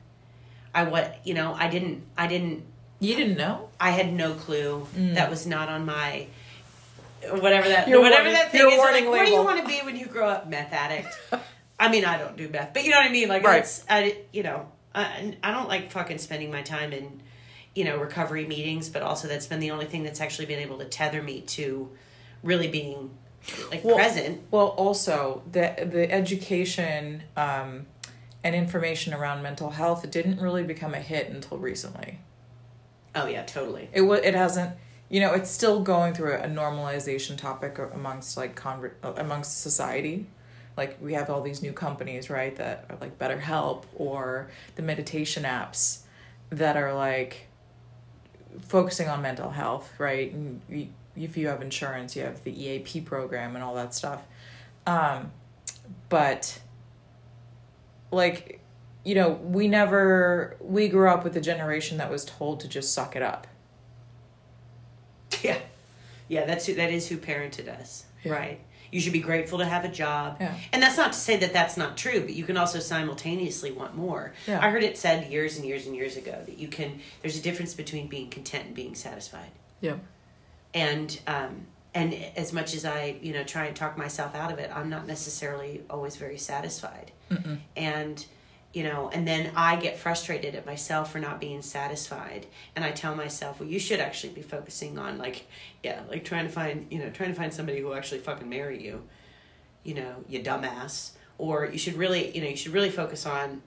I 0.72 0.84
what, 0.84 1.18
you 1.24 1.34
know, 1.34 1.52
I 1.54 1.68
didn't, 1.68 2.04
I 2.16 2.28
didn't, 2.28 2.62
You 3.00 3.16
didn't 3.16 3.36
know? 3.36 3.70
I 3.80 3.90
had 3.90 4.12
no 4.12 4.34
clue. 4.34 4.86
That 4.94 5.28
was 5.30 5.46
not 5.48 5.68
on 5.68 5.84
my, 5.84 6.28
whatever 7.28 7.68
that, 7.68 7.88
Your 7.88 8.00
whatever 8.00 8.22
warning- 8.24 8.34
that 8.34 8.52
thing 8.52 8.60
your 8.60 8.70
is. 8.70 8.78
warning 8.78 9.04
Like, 9.06 9.14
what 9.18 9.26
do 9.26 9.32
you 9.32 9.42
want 9.42 9.60
to 9.60 9.66
be 9.66 9.80
when 9.84 9.96
you 9.96 10.06
grow 10.06 10.28
up? 10.28 10.48
Meth 10.48 10.72
addict. 10.72 11.08
I 11.80 11.88
mean, 11.90 12.04
I 12.04 12.18
don't 12.18 12.36
do 12.36 12.48
meth, 12.48 12.72
but 12.74 12.84
you 12.84 12.90
know 12.90 12.98
what 12.98 13.06
I 13.06 13.12
mean? 13.12 13.28
Like, 13.28 13.42
Right. 13.42 13.60
it's, 13.60 13.84
I, 13.88 14.18
you 14.32 14.42
know, 14.42 14.68
I, 14.94 15.34
I 15.42 15.50
don't 15.50 15.68
like 15.68 15.90
fucking 15.90 16.18
spending 16.18 16.50
my 16.52 16.62
time 16.62 16.92
in, 16.92 17.20
you 17.74 17.84
know, 17.84 17.98
recovery 17.98 18.46
meetings, 18.46 18.88
but 18.88 19.02
also 19.02 19.28
that's 19.28 19.46
been 19.46 19.60
the 19.60 19.70
only 19.70 19.86
thing 19.86 20.02
that's 20.02 20.20
actually 20.20 20.46
been 20.46 20.58
able 20.58 20.78
to 20.78 20.84
tether 20.84 21.22
me 21.22 21.40
to 21.42 21.88
really 22.42 22.68
being 22.68 23.10
like 23.70 23.84
Well- 23.84 23.96
present. 23.96 24.42
Well, 24.50 24.68
also 24.68 25.42
the 25.50 25.74
the 25.90 26.10
education 26.10 27.22
um, 27.36 27.86
and 28.42 28.54
information 28.54 29.14
around 29.14 29.42
mental 29.42 29.70
health 29.70 30.10
didn't 30.10 30.40
really 30.40 30.62
become 30.64 30.94
a 30.94 31.00
hit 31.00 31.28
until 31.30 31.58
recently. 31.58 32.18
Oh 33.14 33.26
yeah, 33.26 33.42
totally. 33.44 33.88
It 33.92 34.02
was. 34.02 34.20
It 34.20 34.34
hasn't. 34.34 34.76
You 35.08 35.20
know, 35.20 35.32
it's 35.34 35.50
still 35.50 35.80
going 35.80 36.14
through 36.14 36.34
a 36.34 36.46
normalization 36.46 37.36
topic 37.36 37.78
amongst 37.78 38.36
like 38.36 38.54
conver- 38.54 38.92
amongst 39.02 39.60
society. 39.60 40.26
Like 40.76 40.98
we 41.02 41.14
have 41.14 41.28
all 41.28 41.42
these 41.42 41.62
new 41.62 41.72
companies, 41.72 42.30
right? 42.30 42.54
That 42.56 42.86
are 42.88 42.96
like 43.00 43.18
BetterHelp 43.18 43.84
or 43.96 44.50
the 44.76 44.82
meditation 44.82 45.42
apps 45.42 46.00
that 46.50 46.76
are 46.76 46.94
like 46.94 47.48
focusing 48.62 49.08
on 49.08 49.22
mental 49.22 49.50
health, 49.50 49.92
right? 49.98 50.32
And 50.32 50.60
you, 50.68 50.88
if 51.16 51.36
you 51.36 51.48
have 51.48 51.62
insurance, 51.62 52.16
you 52.16 52.22
have 52.22 52.42
the 52.44 52.64
EAP 52.64 53.02
program 53.02 53.54
and 53.54 53.64
all 53.64 53.74
that 53.74 53.94
stuff. 53.94 54.22
Um, 54.86 55.32
but 56.08 56.60
like, 58.10 58.60
you 59.04 59.14
know, 59.14 59.30
we 59.30 59.68
never 59.68 60.56
we 60.60 60.88
grew 60.88 61.08
up 61.08 61.24
with 61.24 61.36
a 61.36 61.40
generation 61.40 61.98
that 61.98 62.10
was 62.10 62.24
told 62.24 62.60
to 62.60 62.68
just 62.68 62.92
suck 62.92 63.16
it 63.16 63.22
up. 63.22 63.46
Yeah, 65.42 65.58
yeah. 66.28 66.44
That's 66.44 66.66
who. 66.66 66.74
That 66.74 66.90
is 66.90 67.08
who 67.08 67.16
parented 67.16 67.68
us. 67.68 68.04
Yeah. 68.22 68.32
Right. 68.32 68.60
You 68.90 69.00
should 69.00 69.12
be 69.12 69.20
grateful 69.20 69.58
to 69.58 69.64
have 69.64 69.84
a 69.84 69.88
job. 69.88 70.36
Yeah. 70.40 70.54
And 70.72 70.82
that's 70.82 70.96
not 70.96 71.12
to 71.12 71.18
say 71.18 71.36
that 71.38 71.52
that's 71.52 71.76
not 71.76 71.96
true, 71.96 72.20
but 72.20 72.34
you 72.34 72.44
can 72.44 72.56
also 72.56 72.78
simultaneously 72.80 73.70
want 73.72 73.94
more. 73.96 74.32
Yeah. 74.46 74.58
I 74.64 74.70
heard 74.70 74.82
it 74.82 74.98
said 74.98 75.30
years 75.30 75.56
and 75.56 75.64
years 75.66 75.86
and 75.86 75.94
years 75.94 76.16
ago 76.16 76.42
that 76.46 76.58
you 76.58 76.68
can. 76.68 77.00
There's 77.22 77.38
a 77.38 77.42
difference 77.42 77.74
between 77.74 78.08
being 78.08 78.30
content 78.30 78.66
and 78.66 78.74
being 78.74 78.94
satisfied. 78.94 79.50
Yeah. 79.80 79.96
and 80.74 81.18
um 81.26 81.66
and 81.94 82.14
as 82.36 82.52
much 82.52 82.74
as 82.74 82.84
i 82.84 83.16
you 83.22 83.32
know 83.32 83.42
try 83.42 83.64
and 83.66 83.74
talk 83.74 83.98
myself 83.98 84.34
out 84.34 84.52
of 84.52 84.58
it 84.58 84.70
i'm 84.74 84.88
not 84.88 85.06
necessarily 85.06 85.82
always 85.90 86.16
very 86.16 86.38
satisfied 86.38 87.10
Mm-mm. 87.30 87.58
and 87.76 88.26
you 88.72 88.84
know 88.84 89.10
and 89.12 89.26
then 89.26 89.50
i 89.56 89.74
get 89.76 89.98
frustrated 89.98 90.54
at 90.54 90.64
myself 90.64 91.10
for 91.10 91.18
not 91.18 91.40
being 91.40 91.60
satisfied 91.62 92.46
and 92.76 92.84
i 92.84 92.90
tell 92.92 93.14
myself 93.16 93.58
well 93.58 93.68
you 93.68 93.78
should 93.80 93.98
actually 94.00 94.32
be 94.32 94.42
focusing 94.42 94.96
on 94.98 95.18
like 95.18 95.46
yeah 95.82 96.00
like 96.08 96.24
trying 96.24 96.46
to 96.46 96.52
find 96.52 96.86
you 96.90 96.98
know 96.98 97.10
trying 97.10 97.30
to 97.30 97.34
find 97.34 97.52
somebody 97.52 97.80
who 97.80 97.86
will 97.86 97.94
actually 97.96 98.20
fucking 98.20 98.48
marry 98.48 98.80
you 98.82 99.02
you 99.82 99.94
know 99.94 100.14
you 100.28 100.40
dumbass 100.42 101.10
or 101.38 101.66
you 101.66 101.78
should 101.78 101.94
really 101.94 102.30
you 102.34 102.40
know 102.42 102.48
you 102.48 102.56
should 102.56 102.72
really 102.72 102.90
focus 102.90 103.26
on 103.26 103.60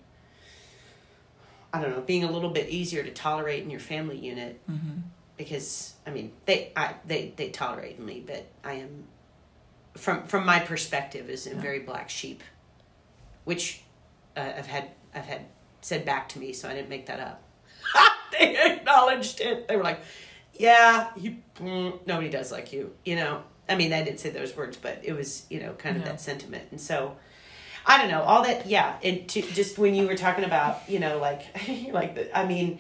i 1.74 1.82
don't 1.82 1.92
know 1.92 2.02
being 2.02 2.24
a 2.24 2.32
little 2.32 2.50
bit 2.52 2.70
easier 2.70 3.04
to 3.04 3.12
tolerate 3.12 3.64
in 3.64 3.70
your 3.70 3.80
family 3.80 4.18
unit 4.18 4.60
Mm-hmm. 4.70 5.00
because 5.38 5.94
I 6.08 6.12
mean 6.12 6.32
they 6.46 6.72
I 6.76 6.96
they 7.06 7.34
they 7.36 7.50
tolerate 7.50 8.00
me, 8.00 8.24
but 8.26 8.46
I 8.64 8.74
am 8.74 9.06
from 9.98 10.24
from 10.28 10.46
my 10.46 10.60
perspective 10.60 11.30
is 11.30 11.48
a 11.48 11.52
Yeah. 11.52 11.62
very 11.62 11.80
black 11.80 12.10
sheep, 12.10 12.44
which 13.44 13.82
uh, 14.36 14.52
I've 14.58 14.68
had 14.68 14.92
I've 15.14 15.26
had 15.26 15.46
said 15.82 16.06
back 16.06 16.30
to 16.30 16.40
me, 16.40 16.54
so 16.54 16.70
I 16.70 16.74
didn't 16.74 16.90
make 16.90 17.06
that 17.08 17.20
up. 17.20 17.44
they 18.32 18.58
acknowledged 18.74 19.42
it. 19.42 19.68
They 19.68 19.76
were 19.76 19.84
like, 19.84 20.00
"Yeah, 20.54 21.10
you 21.16 21.38
mm, 21.60 22.00
nobody 22.06 22.30
does 22.30 22.52
like 22.52 22.74
you," 22.74 22.94
you 23.06 23.16
know. 23.16 23.44
I 23.70 23.76
mean, 23.76 23.94
I 23.94 24.04
didn't 24.04 24.20
say 24.20 24.30
those 24.30 24.56
words, 24.56 24.78
but 24.78 25.00
it 25.04 25.14
was 25.14 25.46
you 25.50 25.60
know 25.60 25.74
kind 25.74 25.98
of 25.98 26.06
that 26.06 26.22
sentiment, 26.22 26.66
and 26.72 26.80
so. 26.80 27.16
I 27.86 27.98
don't 27.98 28.10
know 28.10 28.22
all 28.22 28.44
that. 28.44 28.66
Yeah, 28.66 28.96
and 29.04 29.28
to, 29.28 29.42
just 29.42 29.78
when 29.78 29.94
you 29.94 30.08
were 30.08 30.16
talking 30.16 30.46
about, 30.46 30.88
you 30.88 31.00
know, 31.00 31.18
like, 31.18 31.42
like 31.92 32.16
the, 32.16 32.38
I 32.38 32.46
mean, 32.46 32.80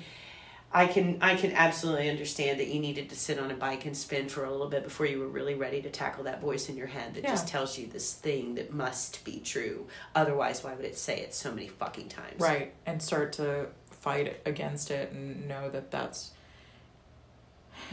I 0.75 0.87
can 0.87 1.19
I 1.21 1.35
can 1.35 1.51
absolutely 1.51 2.09
understand 2.09 2.59
that 2.59 2.67
you 2.67 2.79
needed 2.79 3.09
to 3.09 3.15
sit 3.15 3.37
on 3.37 3.51
a 3.51 3.53
bike 3.53 3.85
and 3.85 3.95
spin 3.95 4.27
for 4.27 4.43
a 4.43 4.51
little 4.51 4.69
bit 4.69 4.83
before 4.83 5.05
you 5.05 5.19
were 5.19 5.27
really 5.27 5.53
ready 5.53 5.83
to 5.83 5.89
tackle 5.89 6.23
that 6.23 6.41
voice 6.41 6.67
in 6.67 6.75
your 6.75 6.87
head 6.87 7.13
that 7.13 7.23
just 7.23 7.47
tells 7.47 7.77
you 7.77 7.85
this 7.85 8.13
thing 8.13 8.55
that 8.55 8.73
must 8.73 9.23
be 9.23 9.39
true. 9.39 9.87
Otherwise, 10.15 10.63
why 10.63 10.73
would 10.73 10.85
it 10.85 10.97
say 10.97 11.19
it 11.19 11.33
so 11.33 11.51
many 11.51 11.67
fucking 11.67 12.09
times? 12.09 12.39
Right. 12.39 12.73
And 12.87 13.01
start 13.01 13.33
to 13.33 13.67
fight 13.91 14.41
against 14.45 14.89
it 14.91 15.11
and 15.11 15.47
know 15.47 15.69
that 15.69 15.91
that's. 15.91 16.31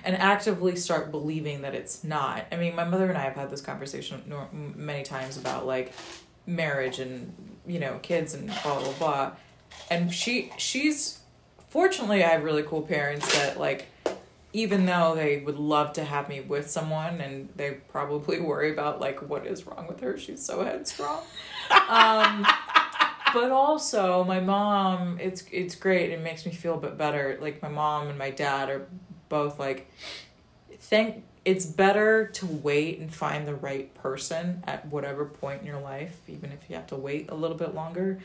And 0.05 0.17
actively 0.17 0.77
start 0.77 1.11
believing 1.11 1.63
that 1.63 1.75
it's 1.75 2.03
not. 2.05 2.47
I 2.51 2.57
mean, 2.57 2.75
my 2.75 2.85
mother 2.85 3.09
and 3.09 3.19
I 3.19 3.23
have 3.23 3.35
had 3.35 3.51
this 3.51 3.61
conversation 3.61 4.23
many 4.77 5.03
times 5.03 5.37
about 5.37 5.67
like 5.67 5.93
marriage 6.47 6.99
and, 6.99 7.35
you 7.67 7.79
know, 7.79 7.99
kids 8.03 8.35
and 8.35 8.47
blah, 8.63 8.81
blah, 8.81 8.93
blah. 8.93 9.33
And 9.91 10.13
she, 10.13 10.53
she's, 10.59 11.20
fortunately, 11.71 12.23
I 12.23 12.29
have 12.29 12.45
really 12.45 12.63
cool 12.63 12.83
parents 12.83 13.35
that 13.39 13.59
like, 13.59 13.87
even 14.53 14.85
though 14.85 15.15
they 15.15 15.39
would 15.39 15.59
love 15.59 15.93
to 15.95 16.05
have 16.05 16.29
me 16.29 16.41
with 16.41 16.69
someone 16.69 17.21
and 17.21 17.49
they 17.57 17.79
probably 17.89 18.41
worry 18.43 18.73
about 18.73 19.01
like 19.01 19.29
what 19.29 19.47
is 19.47 19.67
wrong 19.67 19.87
with 19.87 20.01
her 20.01 20.19
she's 20.19 20.45
so 20.45 20.65
headstrong. 20.65 21.23
Um, 21.89 22.47
but 23.33 23.53
also 23.53 24.25
my 24.25 24.41
mom 24.41 25.19
it's 25.21 25.45
it's 25.53 25.77
great. 25.77 26.11
It 26.11 26.21
makes 26.21 26.45
me 26.45 26.53
feel 26.53 26.75
a 26.75 26.81
bit 26.81 26.99
better. 26.99 27.39
Like 27.41 27.63
my 27.63 27.69
mom 27.69 28.09
and 28.09 28.19
my 28.19 28.31
dad 28.31 28.69
are 28.69 28.87
both 29.29 29.59
like 29.59 29.89
think 30.81 31.23
it's 31.45 31.65
better 31.65 32.27
to 32.27 32.47
wait 32.47 32.99
and 32.99 33.15
find 33.15 33.47
the 33.47 33.55
right 33.55 33.95
person 33.95 34.63
at 34.67 34.87
whatever 34.89 35.25
point 35.25 35.61
in 35.61 35.67
your 35.67 35.81
life 35.81 36.19
even 36.27 36.53
if 36.53 36.69
you 36.69 36.75
have 36.77 36.87
to 36.87 36.97
wait 36.97 37.31
a 37.31 37.35
little 37.35 37.57
bit 37.57 37.75
longer 37.75 38.19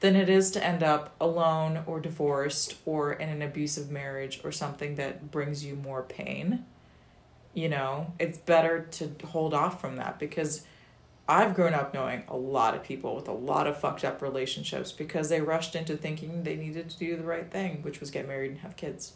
than 0.00 0.14
it 0.14 0.28
is 0.28 0.50
to 0.50 0.64
end 0.64 0.82
up 0.82 1.14
alone 1.20 1.82
or 1.86 2.00
divorced 2.00 2.76
or 2.84 3.12
in 3.12 3.28
an 3.28 3.42
abusive 3.42 3.90
marriage 3.90 4.40
or 4.44 4.52
something 4.52 4.96
that 4.96 5.30
brings 5.30 5.64
you 5.64 5.74
more 5.74 6.02
pain. 6.02 6.64
You 7.54 7.70
know, 7.70 8.12
it's 8.18 8.36
better 8.36 8.86
to 8.92 9.10
hold 9.28 9.54
off 9.54 9.80
from 9.80 9.96
that 9.96 10.18
because 10.18 10.64
I've 11.28 11.54
grown 11.54 11.74
up 11.74 11.92
knowing 11.94 12.22
a 12.28 12.36
lot 12.36 12.74
of 12.74 12.84
people 12.84 13.16
with 13.16 13.26
a 13.26 13.32
lot 13.32 13.66
of 13.66 13.80
fucked 13.80 14.04
up 14.04 14.20
relationships 14.20 14.92
because 14.92 15.28
they 15.28 15.40
rushed 15.40 15.74
into 15.74 15.96
thinking 15.96 16.44
they 16.44 16.56
needed 16.56 16.90
to 16.90 16.98
do 16.98 17.16
the 17.16 17.24
right 17.24 17.50
thing, 17.50 17.82
which 17.82 17.98
was 17.98 18.10
get 18.10 18.28
married 18.28 18.50
and 18.52 18.60
have 18.60 18.76
kids. 18.76 19.14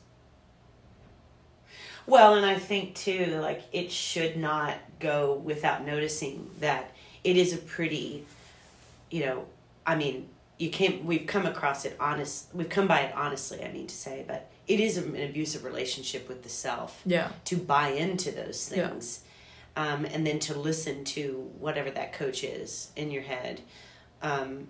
Well, 2.07 2.35
and 2.35 2.47
I 2.47 2.59
think 2.59 2.95
too, 2.95 3.39
like 3.41 3.63
it 3.73 3.93
should 3.93 4.37
not 4.37 4.79
go 4.99 5.35
without 5.35 5.85
noticing 5.85 6.51
that 6.59 6.91
it 7.23 7.37
is 7.37 7.53
a 7.53 7.59
pretty, 7.59 8.25
you 9.11 9.27
know, 9.27 9.45
I 9.87 9.95
mean, 9.95 10.29
you 10.61 10.69
came, 10.69 11.07
we've 11.07 11.27
come 11.27 11.47
across 11.47 11.87
it 11.87 11.97
honest, 11.99 12.49
we've 12.55 12.69
come 12.69 12.87
by 12.87 13.01
it 13.01 13.15
honestly. 13.17 13.65
I 13.65 13.73
mean 13.73 13.87
to 13.87 13.95
say, 13.95 14.25
but 14.29 14.51
it 14.69 14.79
is 14.79 14.99
an 14.99 15.17
abusive 15.21 15.65
relationship 15.65 16.29
with 16.29 16.43
the 16.43 16.51
self 16.51 17.01
Yeah. 17.07 17.31
to 17.47 17.57
buy 17.57 17.89
into 17.89 18.31
those 18.31 18.71
Yeah. 18.71 18.89
things, 18.89 19.21
um, 19.75 20.05
and 20.05 20.27
then 20.27 20.39
to 20.41 20.55
listen 20.59 21.05
to 21.05 21.51
whatever 21.59 21.91
that 21.93 22.13
coach 22.13 22.45
is 22.45 22.91
in 22.95 23.11
your 23.11 23.23
head. 23.23 23.63
Um, 24.23 24.69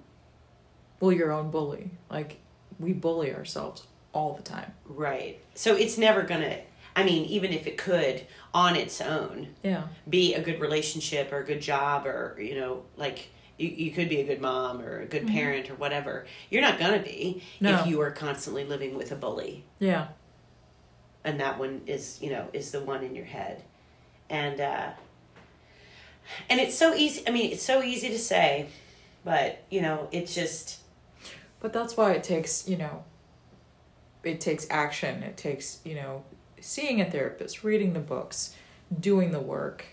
Well, 1.01 1.13
your 1.13 1.33
own 1.33 1.51
bully. 1.51 1.91
Like, 2.11 2.39
we 2.79 2.93
bully 2.93 3.35
ourselves 3.35 3.87
all 4.13 4.35
the 4.35 4.43
time. 4.43 4.75
right. 4.85 5.41
So 5.55 5.75
it's 5.75 5.99
never 5.99 6.23
gonna. 6.23 6.61
I 6.95 7.03
mean, 7.05 7.25
even 7.27 7.53
if 7.53 7.67
it 7.67 7.79
could 7.79 8.27
on 8.53 8.77
its 8.77 9.01
own, 9.01 9.55
Yeah. 9.63 9.85
be 10.09 10.35
a 10.35 10.43
good 10.43 10.61
relationship 10.61 11.33
or 11.33 11.39
a 11.39 11.45
good 11.45 11.61
job 11.61 12.07
or 12.07 12.37
you 12.41 12.55
know 12.55 12.85
like 12.97 13.29
you, 13.61 13.69
you 13.69 13.91
could 13.91 14.09
be 14.09 14.21
a 14.21 14.25
good 14.25 14.41
mom 14.41 14.81
or 14.81 15.01
a 15.01 15.07
good 15.07 15.27
parent 15.27 15.71
or 15.71 15.75
whatever 15.75 16.27
you're 16.51 16.63
not 16.63 16.79
gonna 16.79 16.99
be 17.01 17.43
No. 17.61 17.81
if 17.81 17.87
you 17.87 18.01
are 18.01 18.11
constantly 18.11 18.65
living 18.65 18.97
with 18.97 19.13
a 19.13 19.17
bully 19.17 19.65
Yeah. 19.79 20.09
and 21.25 21.39
that 21.41 21.59
one 21.59 21.83
is 21.87 22.19
you 22.23 22.31
know 22.31 22.49
is 22.53 22.71
the 22.73 22.81
one 22.81 23.03
in 23.05 23.15
your 23.15 23.27
head 23.27 23.63
and 24.29 24.61
uh 24.61 24.91
and 26.49 26.61
it's 26.61 26.77
so 26.77 26.95
easy 26.95 27.23
i 27.27 27.31
mean 27.31 27.51
it's 27.53 27.63
so 27.63 27.83
easy 27.83 28.09
to 28.09 28.19
say 28.19 28.69
but 29.25 29.63
you 29.71 29.81
know 29.83 30.09
it's 30.13 30.35
just 30.35 30.79
But 31.61 31.73
that's 31.75 31.95
why 31.97 32.13
it 32.13 32.25
takes, 32.25 32.67
you 32.67 32.79
know, 32.79 33.05
it 34.25 34.41
takes 34.41 34.67
action. 34.71 35.23
It 35.23 35.37
takes, 35.37 35.81
you 35.85 35.95
know, 35.95 36.25
seeing 36.59 37.03
a 37.03 37.05
therapist, 37.11 37.63
reading 37.63 37.93
the 37.93 38.01
books, 38.01 38.55
doing 38.99 39.31
the 39.31 39.41
work, 39.41 39.85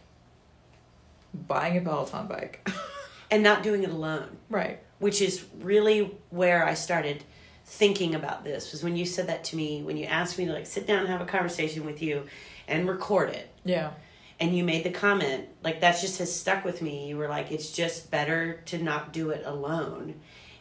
buying 1.34 1.76
a 1.78 1.82
Peloton 1.82 2.26
bike. 2.28 2.66
and 3.32 3.44
not 3.44 3.64
doing 3.64 3.84
it 3.84 3.90
alone. 3.90 4.38
right. 4.50 4.80
which 5.00 5.22
is 5.22 5.46
really 5.60 6.16
where 6.30 6.66
I 6.66 6.74
started 6.74 7.24
thinking 7.66 8.16
about 8.16 8.44
this 8.46 8.72
was 8.72 8.82
when 8.84 8.96
you 8.96 9.06
said 9.06 9.28
that 9.28 9.44
to 9.44 9.56
me 9.58 9.84
when 9.84 9.98
you 9.98 10.06
asked 10.06 10.38
me 10.38 10.46
to 10.46 10.54
like 10.54 10.66
sit 10.66 10.88
down 10.88 11.00
and 11.00 11.10
have 11.10 11.20
a 11.22 11.26
conversation 11.26 11.86
with 11.86 12.02
you 12.02 12.24
and 12.68 12.88
record 12.88 13.30
it 13.30 13.50
Yeah. 13.66 13.92
and 14.40 14.56
you 14.56 14.64
made 14.64 14.86
the 14.86 14.90
comment 14.90 15.50
like 15.64 15.82
that 15.82 16.00
just 16.00 16.18
has 16.20 16.34
stuck 16.34 16.64
with 16.64 16.82
me 16.82 17.10
you 17.10 17.18
were 17.18 17.28
like 17.28 17.52
it's 17.52 17.70
just 17.72 18.10
better 18.10 18.62
to 18.68 18.78
not 18.82 19.12
do 19.12 19.32
it 19.32 19.44
alone 19.46 20.16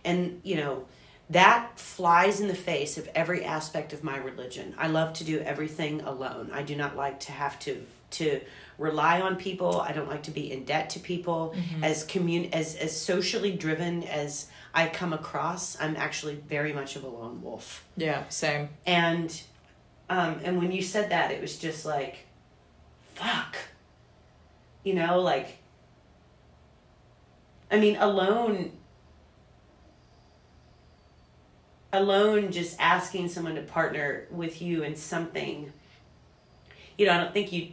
and 0.04 0.40
you 0.42 0.56
know 0.56 0.84
that 1.30 1.78
flies 1.78 2.40
in 2.40 2.48
the 2.48 2.54
face 2.54 2.98
of 2.98 3.08
every 3.14 3.44
aspect 3.44 3.92
of 3.92 4.02
my 4.02 4.16
religion 4.16 4.74
i 4.76 4.88
love 4.88 5.12
to 5.12 5.22
do 5.22 5.38
everything 5.40 6.00
alone 6.00 6.50
i 6.52 6.62
do 6.62 6.74
not 6.74 6.96
like 6.96 7.20
to 7.20 7.30
have 7.30 7.56
to 7.60 7.86
to 8.10 8.40
rely 8.78 9.20
on 9.20 9.36
people 9.36 9.80
i 9.80 9.92
don't 9.92 10.08
like 10.08 10.22
to 10.22 10.30
be 10.30 10.52
in 10.52 10.64
debt 10.64 10.90
to 10.90 10.98
people 11.00 11.54
as 11.82 12.04
commun 12.04 12.48
as 12.52 12.74
as 12.76 12.98
socially 12.98 13.52
driven 13.52 14.02
as 14.04 14.48
i 14.74 14.86
come 14.86 15.12
across 15.12 15.80
i'm 15.80 15.96
actually 15.96 16.34
very 16.34 16.72
much 16.72 16.94
of 16.96 17.02
a 17.04 17.08
lone 17.08 17.40
wolf 17.42 17.84
Yeah. 17.96 18.28
Same. 18.28 18.68
and 18.86 19.42
um 20.10 20.40
and 20.44 20.58
when 20.58 20.72
you 20.72 20.82
said 20.82 21.10
that 21.10 21.30
it 21.30 21.40
was 21.40 21.58
just 21.58 21.84
like 21.86 22.26
fuck 23.14 23.56
you 24.84 24.92
know 24.94 25.20
like 25.20 25.56
i 27.70 27.78
mean 27.78 27.96
alone 27.96 28.72
alone 31.92 32.52
just 32.52 32.76
asking 32.78 33.28
someone 33.28 33.54
to 33.54 33.62
partner 33.62 34.26
with 34.30 34.60
you 34.60 34.82
in 34.82 34.94
something 34.96 35.72
you 36.98 37.06
know 37.06 37.12
i 37.12 37.16
don't 37.18 37.32
think 37.32 37.52
you 37.52 37.68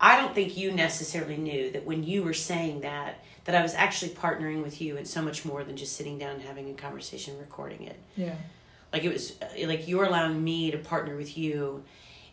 i 0.00 0.16
don't 0.16 0.34
think 0.34 0.56
you 0.56 0.70
necessarily 0.72 1.36
knew 1.36 1.70
that 1.70 1.84
when 1.84 2.02
you 2.04 2.22
were 2.22 2.34
saying 2.34 2.80
that 2.80 3.22
that 3.44 3.54
i 3.54 3.62
was 3.62 3.74
actually 3.74 4.10
partnering 4.12 4.62
with 4.62 4.80
you 4.80 4.96
in 4.96 5.04
so 5.04 5.20
much 5.22 5.44
more 5.44 5.64
than 5.64 5.76
just 5.76 5.96
sitting 5.96 6.18
down 6.18 6.32
and 6.32 6.42
having 6.42 6.70
a 6.70 6.74
conversation 6.74 7.38
recording 7.38 7.82
it 7.84 7.98
Yeah. 8.16 8.34
like 8.92 9.04
it 9.04 9.12
was 9.12 9.34
like 9.64 9.88
you're 9.88 10.04
allowing 10.04 10.42
me 10.42 10.70
to 10.70 10.78
partner 10.78 11.16
with 11.16 11.36
you 11.36 11.84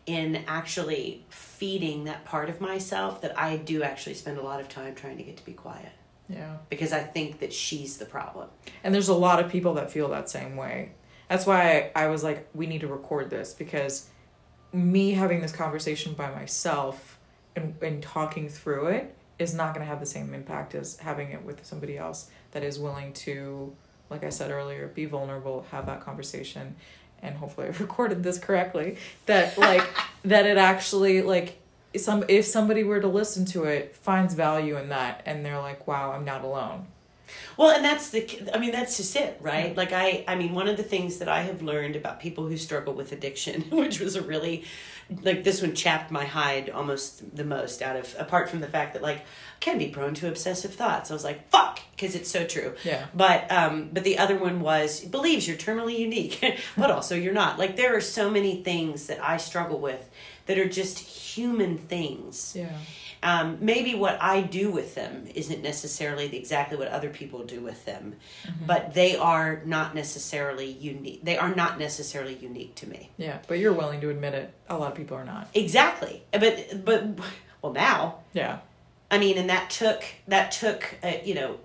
in 0.05 0.43
actually 0.47 1.26
feeding 1.30 2.03
that 2.03 2.26
part 2.26 2.47
of 2.47 2.61
myself 2.61 3.22
that 3.22 3.36
I 3.39 3.57
do 3.57 3.82
actually 3.82 4.13
spend 4.13 4.38
a 4.38 4.43
lot 4.43 4.59
of 4.59 4.70
time 4.70 4.93
trying 4.93 5.18
to 5.18 5.24
get 5.24 5.36
to 5.38 5.43
be 5.45 5.53
quiet 5.53 5.93
Yeah. 6.30 6.57
because 6.70 6.93
I 6.93 6.99
think 6.99 7.39
that 7.39 7.51
she's 7.51 7.97
the 7.97 8.05
problem. 8.05 8.49
And 8.84 8.93
there's 8.93 9.07
a 9.07 9.16
lot 9.16 9.43
of 9.43 9.49
people 9.51 9.74
that 9.76 9.89
feel 9.91 10.07
that 10.09 10.30
same 10.30 10.57
way. 10.57 10.91
That's 11.28 11.47
why 11.47 11.89
I 11.95 12.05
was 12.05 12.24
like, 12.24 12.47
we 12.53 12.68
need 12.68 12.82
to 12.82 12.88
record 12.88 13.32
this 13.32 13.55
because 13.55 14.07
me 14.72 15.13
having 15.13 15.41
this 15.41 15.51
conversation 15.51 16.13
by 16.13 16.30
myself 16.30 17.18
and, 17.56 17.76
and 17.82 18.01
talking 18.01 18.49
through 18.49 18.88
it 18.88 19.16
is 19.38 19.53
not 19.53 19.74
going 19.74 19.86
to 19.86 19.89
have 19.89 19.99
the 19.99 20.06
same 20.06 20.34
impact 20.34 20.76
as 20.76 20.97
having 20.97 21.32
it 21.32 21.43
with 21.43 21.66
somebody 21.66 21.97
else 21.97 22.30
that 22.51 22.64
is 22.64 22.80
willing 22.80 23.12
to, 23.14 23.76
like 24.10 24.24
I 24.24 24.30
said 24.30 24.51
earlier, 24.51 24.88
be 24.88 25.06
vulnerable, 25.06 25.66
have 25.72 25.86
that 25.88 26.01
conversation. 26.01 26.76
And 27.22 27.36
hopefully 27.36 27.68
I've 27.68 27.82
recorded 27.88 28.24
this 28.24 28.38
correctly. 28.38 28.97
That 29.26 29.58
like 29.58 29.88
that 30.24 30.45
it 30.45 30.58
actually 30.58 31.22
like 31.22 31.60
some 31.97 32.24
if 32.28 32.45
somebody 32.45 32.84
were 32.84 32.99
to 32.99 33.08
listen 33.08 33.45
to 33.45 33.64
it 33.64 33.95
finds 33.95 34.34
value 34.34 34.78
in 34.78 34.89
that 34.89 35.22
and 35.26 35.45
they're 35.45 35.60
like, 35.60 35.88
wow, 35.88 36.12
I'm 36.12 36.26
not 36.26 36.43
alone. 36.43 36.88
Well, 37.58 37.72
and 37.72 37.84
that's 37.84 38.10
the 38.10 38.50
I 38.54 38.58
mean 38.58 38.72
that's 38.72 38.98
just 38.98 39.16
it, 39.16 39.38
right? 39.42 39.76
Like 39.76 39.92
I 39.92 40.24
I 40.28 40.36
mean 40.36 40.54
one 40.54 40.68
of 40.68 40.78
the 40.78 40.84
things 40.84 41.18
that 41.20 41.30
I 41.30 41.42
have 41.44 41.62
learned 41.62 41.96
about 41.96 42.20
people 42.20 42.48
who 42.48 42.58
struggle 42.58 42.94
with 42.94 43.12
addiction, 43.12 43.62
which 43.70 44.00
was 44.00 44.16
a 44.16 44.22
really 44.22 44.64
like 45.22 45.44
this 45.44 45.62
one 45.62 45.76
chapped 45.76 46.10
my 46.10 46.26
hide 46.26 46.70
almost 46.70 47.36
the 47.36 47.44
most 47.44 47.82
out 47.82 47.96
of 47.96 48.16
apart 48.18 48.50
from 48.50 48.60
the 48.60 48.68
fact 48.68 48.94
that 48.94 49.04
like 49.04 49.24
can 49.60 49.78
be 49.78 49.88
prone 49.88 50.14
to 50.16 50.28
obsessive 50.28 50.74
thoughts. 50.74 51.12
I 51.12 51.14
was 51.14 51.24
like, 51.24 51.50
fuck, 51.50 51.80
because 51.92 52.16
it's 52.16 52.30
so 52.30 52.46
true. 52.46 52.74
Yeah. 52.84 53.06
But 53.14 53.52
um 53.52 53.90
but 53.94 54.04
the 54.04 54.18
other 54.18 54.38
one 54.38 54.62
was 54.62 55.02
believes 55.02 55.48
you're 55.48 55.58
terminally 55.58 56.00
unique, 56.00 56.60
but 56.78 56.92
also 56.92 57.16
you're 57.16 57.34
not. 57.34 57.60
Like 57.60 57.76
there 57.76 57.96
are 57.96 58.02
so 58.02 58.30
many 58.30 58.64
things 58.64 59.08
that 59.08 59.24
I 59.24 59.38
struggle 59.38 59.80
with 59.80 60.10
that 60.46 60.58
are 60.58 60.70
just 60.70 61.00
human 61.00 61.78
things 61.78 62.56
Yeah. 62.56 62.70
um, 63.24 63.58
maybe 63.60 63.96
what 63.96 64.18
I 64.22 64.41
do 64.41 64.70
with 64.72 64.93
them 64.96 65.28
isn't 65.34 65.62
necessarily 65.64 66.36
exactly 66.38 66.78
what 66.78 66.88
other 66.89 67.10
people 67.10 67.43
do 67.43 67.60
with 67.62 67.86
them, 67.86 68.16
but 68.66 68.93
they 68.93 69.16
are 69.18 69.62
not 69.66 69.96
necessarily 69.96 70.68
unique. 70.72 71.24
They 71.26 71.38
are 71.38 71.54
not 71.56 71.80
necessarily 71.80 72.36
unique 72.36 72.76
to 72.76 72.88
me. 72.89 73.10
Yeah, 73.18 73.39
but 73.48 73.58
you're 73.58 73.74
willing 73.74 74.02
to 74.02 74.10
admit 74.12 74.34
it. 74.36 74.54
A 74.70 74.78
lot 74.78 74.91
of 74.91 74.98
people 74.98 75.18
are 75.18 75.26
not. 75.26 75.48
Exactly, 75.56 76.24
but 76.32 76.86
but 76.86 77.06
well 77.62 77.74
now 77.74 78.20
Yeah. 78.34 78.60
I 79.10 79.18
mean, 79.18 79.38
and 79.38 79.50
that 79.50 79.70
took 79.70 80.04
that 80.28 80.52
took 80.52 80.96
uh, 81.04 81.14
you 81.24 81.34
know 81.36 81.58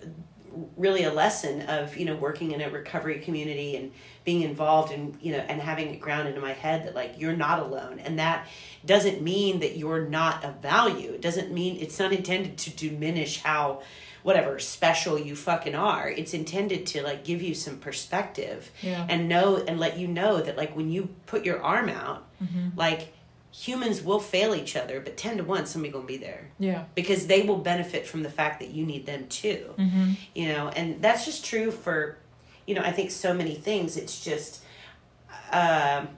really 0.76 1.05
a 1.05 1.12
lesson 1.12 1.62
of 1.62 1.96
you 1.96 2.05
know 2.05 2.16
working 2.16 2.53
in 2.53 2.61
a 2.61 2.70
recovery 2.70 3.20
community 3.20 3.76
and 3.76 3.92
being 4.24 4.42
involved 4.42 4.92
and 4.92 5.16
you 5.20 5.32
know 5.32 5.38
and 5.38 5.61
having 5.61 5.88
it 5.88 6.01
grounded 6.01 6.34
in 6.34 6.42
my 6.42 6.53
head 6.53 6.86
that 6.86 6.94
like 6.94 7.14
you're 7.18 7.36
not 7.36 7.61
alone. 7.61 7.98
And 7.98 8.18
that 8.18 8.46
doesn't 8.84 9.22
mean 9.22 9.61
that 9.61 9.76
you're 9.76 10.09
not 10.09 10.44
of 10.44 10.57
value. 10.57 11.12
It 11.12 11.22
doesn't 11.22 11.53
mean 11.53 11.76
it's 11.80 11.98
not 11.98 12.12
intended 12.12 12.59
to 12.59 12.70
diminish 12.70 13.40
how 13.42 13.82
whatever 14.22 14.59
special 14.59 15.18
you 15.18 15.34
fucking 15.34 15.74
are. 15.74 16.09
It's 16.09 16.34
intended 16.34 16.86
to 16.88 17.03
like 17.03 17.24
give 17.24 17.40
you 17.40 17.55
some 17.55 17.78
perspective 17.78 18.70
Yeah. 18.82 19.07
and 19.09 19.28
know 19.28 19.57
and 19.57 19.80
let 19.80 19.96
you 19.96 20.09
know 20.09 20.40
that 20.40 20.57
like 20.57 20.76
when 20.76 20.90
you 20.90 21.09
put 21.26 21.44
your 21.44 21.62
arm 21.62 21.88
out 21.88 22.26
mm-hmm. 22.42 22.68
like 22.76 23.14
humans 23.53 24.01
will 24.03 24.20
fail 24.20 24.55
each 24.55 24.76
other 24.76 25.01
but 25.01 25.16
10 25.16 25.38
to 25.38 25.44
1 25.44 25.66
somebody 25.66 25.92
gonna 25.92 26.05
be 26.07 26.16
there. 26.16 26.51
Yeah. 26.59 26.84
because 26.94 27.26
they 27.26 27.42
will 27.42 27.59
benefit 27.59 28.07
from 28.07 28.22
the 28.22 28.30
fact 28.30 28.61
that 28.61 28.70
you 28.70 28.86
need 28.86 29.07
them 29.07 29.26
too. 29.28 29.74
Mm-hmm. 29.76 30.12
you 30.34 30.48
know 30.48 30.68
and 30.68 31.03
that's 31.03 31.24
just 31.24 31.44
true 31.44 31.70
for 31.70 32.16
you 32.66 32.74
know 32.74 32.82
i 32.82 32.92
think 32.92 33.11
so 33.11 33.34
many 33.34 33.55
things. 33.55 33.96
It's 33.96 34.24
just 34.24 34.62
um 35.53 36.09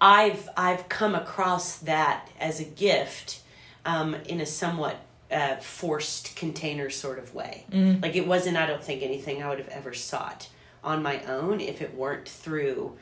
i've 0.00 0.48
i've 0.56 0.88
come 0.88 1.14
across 1.14 1.76
that 1.78 2.28
as 2.40 2.58
a 2.60 2.64
gift 2.64 3.40
um 3.84 4.14
in 4.26 4.40
a 4.40 4.46
somewhat 4.46 4.96
uh, 5.30 5.56
forced 5.56 6.34
container 6.34 6.90
sort 6.90 7.18
of 7.18 7.34
way. 7.34 7.64
Like 8.02 8.16
it 8.16 8.26
wasn't 8.26 8.56
i 8.56 8.66
don't 8.66 8.82
think 8.82 9.02
anything 9.02 9.42
i 9.42 9.48
would 9.48 9.58
have 9.58 9.68
ever 9.68 9.92
sought 9.94 10.48
on 10.82 11.02
my 11.02 11.22
own 11.24 11.60
if 11.60 11.82
it 11.82 11.94
weren't 11.94 12.26
through 12.28 12.96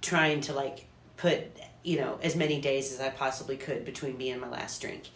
trying 0.00 0.40
to 0.42 0.52
like 0.52 0.86
put 1.20 1.42
you 1.82 1.98
know 1.98 2.18
as 2.22 2.34
many 2.34 2.60
days 2.60 2.92
as 2.92 3.00
I 3.00 3.10
possibly 3.10 3.56
could 3.56 3.84
between 3.84 4.16
me 4.16 4.30
and 4.30 4.40
my 4.40 4.48
last 4.48 4.80
drink. 4.80 5.08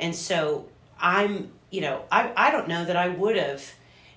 And 0.00 0.14
so 0.14 0.66
I'm 1.00 1.52
you 1.70 1.80
know 1.80 2.04
I 2.10 2.32
I 2.36 2.50
don't 2.50 2.68
know 2.68 2.84
that 2.84 2.96
I 2.96 3.08
would 3.08 3.36
have 3.36 3.62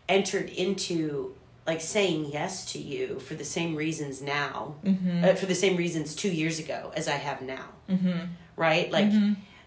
entered 0.07 0.49
into 0.49 1.35
like 1.67 1.81
saying 1.81 2.27
yes 2.31 2.71
to 2.73 2.79
you 2.79 3.19
for 3.19 3.33
the 3.33 3.43
same 3.43 3.75
reasons 3.75 4.21
now 4.21 4.75
uh, 5.23 5.33
for 5.33 5.47
the 5.47 5.55
same 5.55 5.75
reasons 5.75 6.15
2 6.15 6.29
years 6.29 6.59
ago 6.59 6.91
as 6.95 7.07
I 7.07 7.15
have 7.15 7.41
now. 7.41 7.69
Mm-hmm. 7.89 8.19
Right? 8.55 8.91
Like 8.91 9.11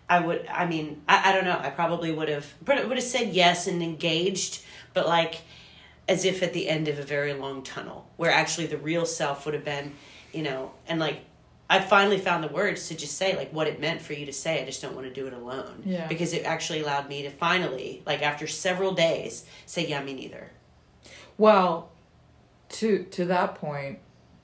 I 0.09 0.21
would 0.21 0.47
I 0.47 0.66
mean 0.66 1.03
I, 1.09 1.31
I 1.31 1.33
don't 1.35 1.45
know 1.45 1.59
I 1.59 1.71
probably 1.71 2.12
would 2.12 2.29
have 2.29 2.47
would 2.66 2.79
have 2.79 3.03
said 3.03 3.35
yes 3.35 3.66
and 3.66 3.83
engaged 3.83 4.62
but 4.95 5.07
like 5.07 5.43
as 6.09 6.25
if 6.25 6.43
at 6.43 6.55
the 6.55 6.69
end 6.69 6.89
of 6.89 6.99
a 6.99 7.03
very 7.03 7.35
long 7.35 7.62
tunnel 7.62 8.09
where 8.16 8.31
actually 8.31 8.66
the 8.66 8.79
real 8.79 9.05
self 9.05 9.45
would 9.45 9.55
have 9.55 9.64
been 9.64 9.93
you 10.33 10.43
know 10.43 10.71
and 10.87 10.99
like 10.99 11.21
i 11.71 11.79
finally 11.81 12.19
found 12.19 12.43
the 12.45 12.49
words 12.49 12.89
to 12.89 12.95
just 12.97 13.16
say 13.16 13.37
like 13.37 13.53
what 13.53 13.66
it 13.66 13.81
meant 13.81 14.01
for 14.01 14.12
you 14.14 14.25
to 14.27 14.33
say 14.33 14.62
i 14.62 14.64
just 14.64 14.81
don't 14.83 14.95
want 14.95 15.07
to 15.07 15.12
do 15.12 15.27
it 15.27 15.33
alone 15.33 15.83
Yeah. 15.85 16.07
because 16.09 16.33
it 16.33 16.45
actually 16.45 16.81
allowed 16.81 17.09
me 17.09 17.23
to 17.23 17.31
finally 17.31 18.03
like 18.07 18.23
after 18.23 18.47
several 18.47 18.93
days 18.93 19.45
say 19.66 19.87
yeah 19.87 20.03
me 20.03 20.14
neither 20.14 20.51
Well, 21.37 21.91
to 22.71 23.05
to 23.05 23.25
that 23.27 23.55
point, 23.57 23.99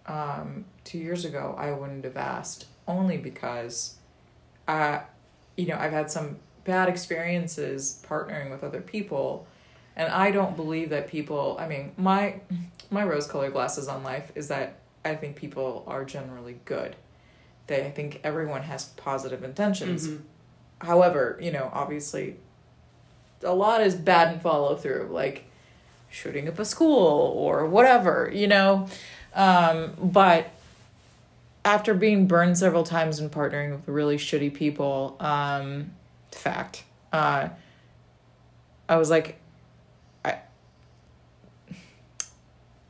um, 0.07 0.65
two 0.85 0.99
years 0.99 1.25
ago, 1.25 1.55
I 1.59 1.73
wouldn't 1.73 2.05
have 2.05 2.17
asked 2.17 2.67
only 2.87 3.17
because, 3.17 3.97
uh, 4.69 5.01
you 5.57 5.67
know, 5.67 5.77
I've 5.77 5.93
had 5.93 6.11
some 6.11 6.37
bad 6.65 6.89
experiences 6.89 8.03
partnering 8.09 8.51
with 8.51 8.63
other 8.65 8.81
people, 8.81 9.47
and 9.97 10.11
I 10.11 10.31
don't 10.31 10.57
believe 10.57 10.89
that 10.91 11.09
people. 11.09 11.57
I 11.59 11.67
mean, 11.69 11.93
my 11.97 12.41
my 12.91 13.05
rose-colored 13.05 13.53
glasses 13.53 13.89
on 13.89 14.03
life 14.05 14.31
is 14.35 14.49
that 14.49 14.77
I 15.05 15.17
think 15.17 15.37
people 15.37 15.85
are 15.87 16.05
generally 16.05 16.57
good. 16.65 16.97
They 17.67 17.85
I 17.87 17.91
think 17.91 18.21
everyone 18.25 18.63
has 18.63 18.87
positive 18.87 19.43
intentions. 19.43 20.09
However, 20.81 21.39
you 21.41 21.51
know, 21.51 21.71
obviously, 21.73 22.37
a 23.43 23.55
lot 23.55 23.81
is 23.81 23.95
bad 23.95 24.33
and 24.33 24.43
follow 24.43 24.77
through. 24.77 25.09
Like 25.11 25.45
shooting 26.11 26.49
up 26.49 26.59
a 26.59 26.65
school 26.65 27.33
or 27.37 27.67
whatever, 27.67 28.31
you 28.33 28.47
know. 28.47 28.89
Um, 29.35 29.95
but 30.01 30.47
after 31.65 31.93
being 31.95 32.27
burned 32.27 32.57
several 32.57 32.85
times 32.85 33.19
and 33.19 33.31
partnering 33.31 33.73
with 33.73 33.89
really 33.89 34.17
shitty 34.17 34.55
people, 34.55 35.17
um, 35.19 35.91
fact, 36.31 36.85
uh, 37.13 37.49
I 38.89 38.97
was 38.97 39.11
like, 39.11 39.39
I. 40.25 40.39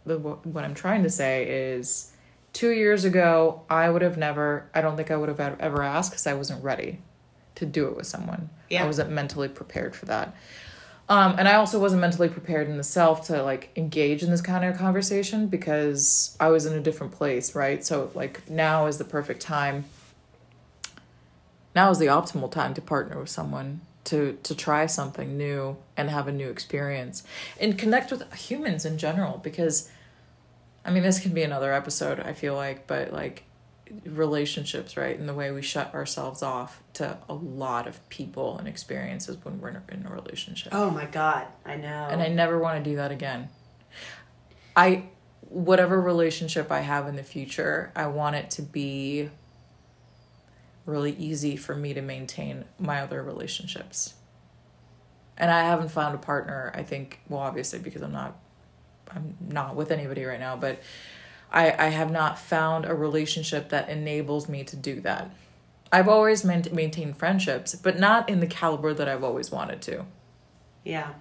The 0.06 0.18
what 0.18 0.64
I'm 0.64 0.74
trying 0.74 1.02
to 1.04 1.08
say 1.08 1.46
is, 1.48 2.12
two 2.54 2.70
years 2.70 3.04
ago, 3.04 3.60
I 3.68 3.90
would 3.90 4.00
have 4.00 4.16
never. 4.16 4.70
I 4.74 4.80
don't 4.80 4.96
think 4.96 5.10
I 5.10 5.16
would 5.16 5.28
have 5.28 5.40
ever 5.60 5.82
asked 5.82 6.12
because 6.12 6.26
I 6.26 6.32
wasn't 6.32 6.64
ready. 6.64 7.00
to 7.56 7.66
do 7.66 7.86
it 7.86 7.96
with 7.96 8.06
someone. 8.06 8.48
Yeah. 8.68 8.82
I 8.82 8.86
wasn't 8.86 9.10
mentally 9.10 9.48
prepared 9.48 9.94
for 9.94 10.06
that. 10.06 10.34
Um, 11.08 11.36
and 11.38 11.46
I 11.46 11.54
also 11.54 11.78
wasn't 11.78 12.00
mentally 12.00 12.28
prepared 12.28 12.68
in 12.68 12.78
the 12.78 12.82
self 12.82 13.26
to 13.26 13.42
like 13.42 13.70
engage 13.76 14.22
in 14.22 14.30
this 14.30 14.40
kind 14.40 14.64
of 14.64 14.76
conversation 14.78 15.46
because 15.48 16.36
I 16.40 16.48
was 16.48 16.64
in 16.66 16.72
a 16.72 16.80
different 16.80 17.12
place, 17.12 17.54
right? 17.54 17.84
So 17.84 18.10
like 18.14 18.48
now 18.50 18.86
is 18.86 18.98
the 18.98 19.04
perfect 19.04 19.40
time. 19.40 19.84
Now 21.74 21.90
is 21.90 21.98
the 21.98 22.06
optimal 22.06 22.50
time 22.50 22.72
to 22.74 22.80
partner 22.80 23.20
with 23.20 23.28
someone 23.28 23.82
to 24.04 24.38
to 24.42 24.54
try 24.54 24.86
something 24.86 25.36
new 25.36 25.76
and 25.96 26.10
have 26.10 26.26
a 26.28 26.32
new 26.32 26.48
experience 26.48 27.22
and 27.60 27.78
connect 27.78 28.10
with 28.10 28.32
humans 28.34 28.84
in 28.84 28.98
general 28.98 29.38
because 29.38 29.90
I 30.84 30.90
mean 30.90 31.02
this 31.02 31.20
can 31.20 31.32
be 31.32 31.42
another 31.42 31.72
episode 31.72 32.20
I 32.20 32.32
feel 32.32 32.54
like 32.54 32.86
but 32.86 33.12
like 33.12 33.44
relationships 34.06 34.96
right 34.96 35.18
and 35.18 35.28
the 35.28 35.34
way 35.34 35.50
we 35.50 35.62
shut 35.62 35.94
ourselves 35.94 36.42
off 36.42 36.82
to 36.94 37.18
a 37.28 37.34
lot 37.34 37.86
of 37.86 38.06
people 38.08 38.58
and 38.58 38.66
experiences 38.66 39.36
when 39.42 39.60
we're 39.60 39.68
in 39.68 40.06
a 40.06 40.10
relationship 40.10 40.72
Oh 40.74 40.90
my 40.90 41.04
God, 41.06 41.46
I 41.64 41.76
know. 41.76 42.08
and 42.10 42.22
I 42.22 42.28
never 42.28 42.58
want 42.58 42.82
to 42.82 42.90
do 42.90 42.96
that 42.96 43.10
again. 43.12 43.48
I 44.76 45.04
whatever 45.48 46.00
relationship 46.00 46.72
I 46.72 46.80
have 46.80 47.06
in 47.06 47.16
the 47.16 47.22
future, 47.22 47.92
I 47.94 48.06
want 48.06 48.36
it 48.36 48.50
to 48.52 48.62
be 48.62 49.30
really 50.86 51.12
easy 51.12 51.56
for 51.56 51.74
me 51.74 51.94
to 51.94 52.02
maintain 52.02 52.64
my 52.78 53.00
other 53.00 53.22
relationships. 53.22 54.14
And 55.36 55.50
I 55.50 55.62
haven't 55.62 55.90
found 55.90 56.14
a 56.14 56.18
partner, 56.18 56.72
I 56.74 56.82
think, 56.82 57.20
well 57.28 57.40
obviously 57.40 57.78
because 57.78 58.02
I'm 58.02 58.12
not 58.12 58.36
I'm 59.10 59.36
not 59.48 59.76
with 59.76 59.90
anybody 59.90 60.24
right 60.24 60.40
now, 60.40 60.56
but 60.56 60.80
I 61.52 61.72
I 61.86 61.88
have 61.88 62.10
not 62.10 62.38
found 62.38 62.84
a 62.84 62.94
relationship 62.94 63.70
that 63.70 63.88
enables 63.88 64.48
me 64.48 64.64
to 64.64 64.76
do 64.76 65.00
that. 65.00 65.30
I've 65.92 66.08
always 66.08 66.44
meant 66.44 66.72
maintained 66.72 67.16
friendships, 67.16 67.76
but 67.76 67.98
not 67.98 68.28
in 68.28 68.40
the 68.40 68.48
caliber 68.48 68.92
that 68.94 69.08
I've 69.08 69.22
always 69.22 69.52
wanted 69.52 69.80
to. 69.82 70.04
Yeah. 70.84 71.12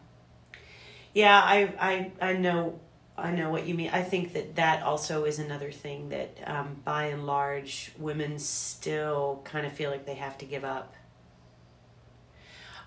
Yeah, 1.13 1.39
I, 1.39 1.73
I, 1.79 2.11
I 2.29 2.33
know, 2.33 2.79
I 3.15 3.31
know 3.31 3.51
what 3.51 3.67
you 3.67 3.75
mean. 3.75 3.91
I 3.93 4.01
think 4.01 4.33
that 4.33 4.55
that 4.55 4.81
also 4.81 5.25
is 5.25 5.37
another 5.37 5.71
thing 5.71 6.09
that, 6.09 6.39
um, 6.47 6.77
by 6.83 7.05
and 7.05 7.27
large, 7.27 7.91
women 7.99 8.39
still 8.39 9.41
kind 9.43 9.67
of 9.67 9.73
feel 9.73 9.91
like 9.91 10.07
they 10.07 10.15
have 10.15 10.39
to 10.39 10.45
give 10.45 10.63
up. 10.63 10.95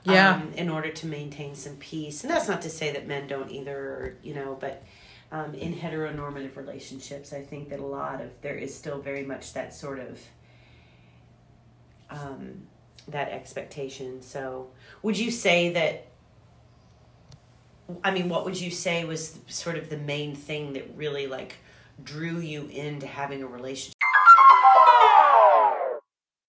Yeah. 0.07 0.35
Um, 0.35 0.53
in 0.55 0.69
order 0.69 0.91
to 0.91 1.07
maintain 1.07 1.55
some 1.55 1.77
peace, 1.77 2.23
and 2.23 2.31
that's 2.31 2.49
not 2.49 2.63
to 2.63 2.71
say 2.71 2.93
that 2.93 3.07
men 3.07 3.27
don't 3.27 3.51
either, 3.51 4.17
you 4.23 4.35
know, 4.35 4.57
but. 4.61 4.83
Um, 5.33 5.55
in 5.55 5.75
heteronormative 5.75 6.57
relationships, 6.57 7.33
I 7.33 7.43
think 7.43 7.71
that 7.71 7.81
a 7.81 7.85
lot 7.85 8.21
of 8.21 8.31
there 8.43 8.55
is 8.55 8.73
still 8.73 9.01
very 9.01 9.25
much 9.25 9.55
that 9.55 9.75
sort 9.75 9.99
of 9.99 10.21
um, 12.11 12.63
that 13.09 13.31
expectation. 13.31 14.23
So, 14.23 14.69
would 15.03 15.19
you 15.19 15.33
say 15.33 15.73
that? 15.73 16.07
I 18.03 18.13
mean, 18.13 18.29
what 18.29 18.45
would 18.45 18.61
you 18.61 18.71
say 18.71 19.05
was 19.05 19.39
sort 19.49 19.77
of 19.77 19.91
the 19.91 19.99
main 19.99 20.35
thing 20.35 20.75
that 20.75 20.91
really 20.97 21.27
like 21.27 21.57
drew 22.03 22.39
you 22.39 22.67
into 22.67 23.07
having 23.07 23.43
a 23.43 23.47
relationship 23.47 23.96